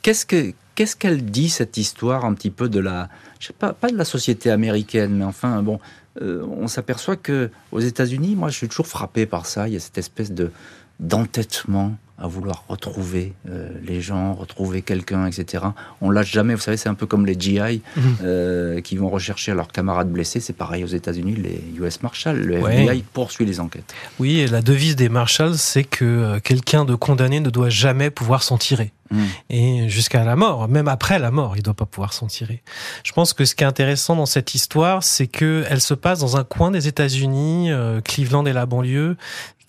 Qu'est-ce 0.01 0.25
que 0.25 0.53
qu'est-ce 0.79 0.95
qu'elle 0.95 1.25
dit 1.25 1.49
cette 1.49 1.75
histoire 1.75 2.23
un 2.23 2.33
petit 2.33 2.51
peu 2.51 2.69
de 2.69 2.79
la, 2.79 3.09
je 3.41 3.47
sais 3.47 3.53
pas, 3.53 3.73
pas 3.73 3.89
de 3.89 3.97
la 3.97 4.05
société 4.05 4.49
américaine, 4.49 5.13
mais 5.17 5.25
enfin 5.25 5.61
bon, 5.61 5.77
euh, 6.21 6.41
on 6.57 6.69
s'aperçoit 6.69 7.17
que 7.17 7.51
aux 7.73 7.81
États-Unis, 7.81 8.37
moi, 8.37 8.47
je 8.47 8.55
suis 8.55 8.69
toujours 8.69 8.87
frappé 8.87 9.25
par 9.25 9.45
ça. 9.45 9.67
Il 9.67 9.73
y 9.73 9.77
a 9.77 9.79
cette 9.81 9.97
espèce 9.97 10.31
de 10.31 10.51
d'entêtement 10.99 11.95
à 12.21 12.27
vouloir 12.27 12.65
retrouver 12.67 13.33
euh, 13.49 13.69
les 13.81 14.01
gens, 14.01 14.33
retrouver 14.33 14.81
quelqu'un, 14.81 15.25
etc. 15.25 15.63
On 16.01 16.09
lâche 16.09 16.31
jamais. 16.31 16.53
Vous 16.53 16.59
savez, 16.59 16.75
c'est 16.75 16.89
un 16.89 16.93
peu 16.93 17.05
comme 17.05 17.25
les 17.25 17.39
GI 17.39 17.59
mhm. 17.95 18.15
euh, 18.23 18.81
qui 18.81 18.97
vont 18.97 19.09
rechercher 19.09 19.53
leurs 19.53 19.69
camarades 19.69 20.11
blessés. 20.11 20.41
C'est 20.41 20.53
pareil 20.53 20.83
aux 20.83 20.87
États-Unis, 20.87 21.35
les 21.35 21.61
US 21.77 22.01
Marshals. 22.03 22.37
Le 22.37 22.57
FBI 22.57 23.03
poursuit 23.13 23.45
les 23.45 23.59
enquêtes. 23.59 23.93
Oui, 24.19 24.39
et 24.39 24.47
la 24.47 24.61
devise 24.61 24.97
des 24.97 25.07
Marshals, 25.07 25.57
c'est 25.57 25.85
que 25.85 26.39
quelqu'un 26.39 26.83
de 26.83 26.95
condamné 26.95 27.39
ne 27.39 27.49
doit 27.49 27.69
jamais 27.69 28.09
pouvoir 28.09 28.43
s'en 28.43 28.57
tirer. 28.57 28.91
Mm. 29.11 29.23
Et 29.49 29.89
jusqu'à 29.89 30.23
la 30.23 30.35
mort, 30.35 30.67
même 30.67 30.87
après 30.87 31.19
la 31.19 31.31
mort, 31.31 31.55
il 31.57 31.63
doit 31.63 31.73
pas 31.73 31.85
pouvoir 31.85 32.13
s'en 32.13 32.27
tirer. 32.27 32.61
Je 33.03 33.11
pense 33.11 33.33
que 33.33 33.45
ce 33.45 33.55
qui 33.55 33.63
est 33.63 33.67
intéressant 33.67 34.15
dans 34.15 34.25
cette 34.25 34.55
histoire, 34.55 35.03
c'est 35.03 35.27
que 35.27 35.65
elle 35.69 35.81
se 35.81 35.93
passe 35.93 36.19
dans 36.19 36.37
un 36.37 36.43
coin 36.43 36.71
des 36.71 36.87
États-Unis, 36.87 37.71
euh, 37.71 38.01
Cleveland 38.01 38.45
et 38.45 38.53
la 38.53 38.65
banlieue, 38.65 39.17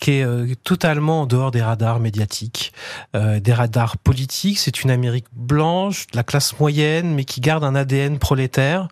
qui 0.01 0.13
est 0.13 0.23
euh, 0.23 0.53
totalement 0.63 1.21
en 1.21 1.25
dehors 1.27 1.51
des 1.51 1.61
radars 1.61 1.99
médiatiques, 1.99 2.73
euh, 3.15 3.39
des 3.39 3.53
radars 3.53 3.97
politiques. 3.97 4.57
C'est 4.57 4.83
une 4.83 4.89
Amérique 4.89 5.27
blanche, 5.31 6.07
de 6.07 6.17
la 6.17 6.23
classe 6.23 6.59
moyenne, 6.59 7.13
mais 7.13 7.23
qui 7.23 7.39
garde 7.39 7.63
un 7.63 7.75
ADN 7.75 8.17
prolétaire 8.17 8.87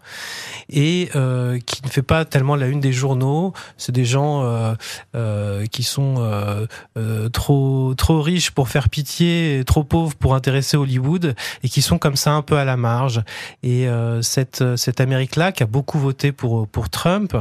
et 0.70 1.10
euh, 1.16 1.60
qui 1.66 1.84
ne 1.84 1.89
fait 1.89 2.03
pas 2.03 2.26
tellement 2.26 2.55
la 2.55 2.68
une 2.68 2.80
des 2.80 2.93
journaux. 2.93 3.53
C'est 3.76 3.91
des 3.91 4.05
gens 4.05 4.30
qui 5.72 5.84
sont 5.84 6.68
trop 7.34 7.93
trop 7.97 8.22
riches 8.22 8.51
pour 8.51 8.70
faire 8.70 8.89
pitié, 8.89 9.64
trop 9.66 9.84
pauvres 9.84 10.16
pour 10.16 10.36
intéresser 10.36 10.78
Hollywood, 10.78 11.36
et 11.64 11.70
qui 11.70 11.82
sont 11.82 11.97
comme 11.97 12.16
ça 12.16 12.34
un 12.34 12.43
peu 12.43 12.57
à 12.57 12.66
la 12.66 12.78
marge. 12.78 13.24
Et 13.64 13.88
cette 14.22 14.64
cette 14.76 15.01
Amérique-là, 15.01 15.51
qui 15.51 15.64
a 15.64 15.66
beaucoup 15.66 15.97
voté 15.97 16.32
pour 16.32 16.68
pour 16.68 16.89
Trump, 16.89 17.36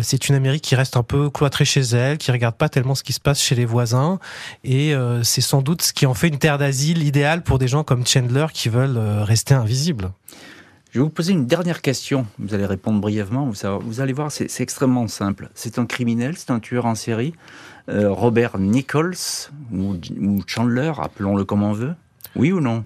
c'est 0.00 0.28
une 0.30 0.34
Amérique 0.34 0.62
qui 0.62 0.74
reste 0.74 0.96
un 0.96 1.02
peu 1.02 1.28
cloîtrée 1.28 1.66
chez 1.66 1.82
elle, 1.82 2.16
qui 2.16 2.32
regarde 2.32 2.56
pas 2.56 2.70
ce 2.94 3.02
qui 3.02 3.12
se 3.12 3.20
passe 3.20 3.40
chez 3.40 3.54
les 3.54 3.64
voisins. 3.64 4.18
Et 4.64 4.94
euh, 4.94 5.22
c'est 5.22 5.40
sans 5.40 5.62
doute 5.62 5.82
ce 5.82 5.92
qui 5.92 6.06
en 6.06 6.14
fait 6.14 6.28
une 6.28 6.38
terre 6.38 6.58
d'asile 6.58 7.02
idéale 7.02 7.42
pour 7.42 7.58
des 7.58 7.68
gens 7.68 7.84
comme 7.84 8.06
Chandler 8.06 8.46
qui 8.52 8.68
veulent 8.68 8.96
euh, 8.96 9.24
rester 9.24 9.54
invisibles. 9.54 10.12
Je 10.90 11.00
vais 11.00 11.04
vous 11.04 11.10
poser 11.10 11.32
une 11.32 11.46
dernière 11.46 11.82
question. 11.82 12.26
Vous 12.38 12.54
allez 12.54 12.64
répondre 12.64 13.00
brièvement. 13.00 13.50
Vous, 13.50 14.00
allez 14.00 14.12
voir, 14.14 14.32
c'est 14.32 14.60
extrêmement 14.60 15.06
simple. 15.06 15.50
C'est 15.54 15.78
un 15.78 15.84
criminel, 15.84 16.34
c'est 16.38 16.50
un 16.50 16.60
tueur 16.60 16.86
en 16.86 16.94
série. 16.94 17.34
Euh, 17.90 18.10
Robert 18.10 18.58
Nichols 18.58 19.16
ou, 19.70 19.96
Chandler, 20.46 20.92
appelons-le 20.98 21.44
comme 21.44 21.62
on 21.62 21.72
veut. 21.72 21.94
Oui 22.36 22.52
ou 22.52 22.60
non? 22.60 22.84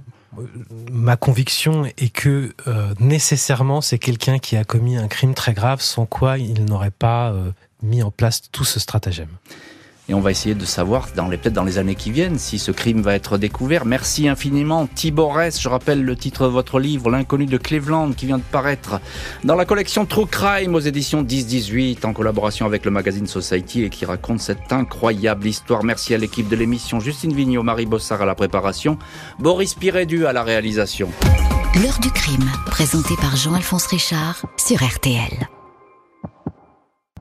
Ma 0.90 1.16
conviction 1.16 1.84
est 1.84 2.12
que 2.12 2.54
nécessairement 2.98 3.82
c'est 3.82 3.98
quelqu'un 3.98 4.38
qui 4.38 4.56
a 4.56 4.64
commis 4.64 4.96
un 4.96 5.06
crime 5.06 5.34
très 5.34 5.52
grave, 5.52 5.82
sans 5.82 6.06
quoi 6.06 6.38
il 6.38 6.64
n'aurait 6.64 6.90
pas 6.90 7.34
mis 7.82 8.02
en 8.02 8.10
place 8.10 8.42
tout 8.50 8.64
ce 8.64 8.80
stratagème. 8.80 9.28
Et 10.08 10.14
on 10.14 10.20
va 10.20 10.32
essayer 10.32 10.56
de 10.56 10.64
savoir, 10.64 11.06
peut-être 11.06 11.52
dans 11.52 11.62
les 11.62 11.78
années 11.78 11.94
qui 11.94 12.10
viennent, 12.10 12.38
si 12.38 12.58
ce 12.58 12.72
crime 12.72 13.02
va 13.02 13.14
être 13.14 13.38
découvert. 13.38 13.84
Merci 13.84 14.28
infiniment, 14.28 14.88
Tibor 14.92 15.38
Je 15.56 15.68
rappelle 15.68 16.02
le 16.02 16.16
titre 16.16 16.44
de 16.44 16.48
votre 16.48 16.80
livre, 16.80 17.08
L'inconnu 17.08 17.46
de 17.46 17.56
Cleveland, 17.56 18.12
qui 18.12 18.26
vient 18.26 18.38
de 18.38 18.42
paraître 18.42 19.00
dans 19.44 19.54
la 19.54 19.64
collection 19.64 20.04
True 20.04 20.26
Crime 20.26 20.74
aux 20.74 20.80
éditions 20.80 21.22
10-18, 21.22 22.04
en 22.04 22.12
collaboration 22.12 22.66
avec 22.66 22.84
le 22.84 22.90
magazine 22.90 23.28
Society, 23.28 23.84
et 23.84 23.90
qui 23.90 24.04
raconte 24.04 24.40
cette 24.40 24.72
incroyable 24.72 25.46
histoire. 25.46 25.84
Merci 25.84 26.14
à 26.14 26.18
l'équipe 26.18 26.48
de 26.48 26.56
l'émission, 26.56 26.98
Justine 26.98 27.32
Vignot, 27.32 27.62
Marie 27.62 27.86
Bossard 27.86 28.22
à 28.22 28.26
la 28.26 28.34
préparation, 28.34 28.98
Boris 29.38 29.74
Pirédu 29.74 30.26
à 30.26 30.32
la 30.32 30.42
réalisation. 30.42 31.10
L'heure 31.80 32.00
du 32.00 32.10
crime, 32.10 32.50
présenté 32.66 33.14
par 33.20 33.36
Jean-Alphonse 33.36 33.86
Richard 33.86 34.44
sur 34.58 34.82
RTL. 34.82 35.48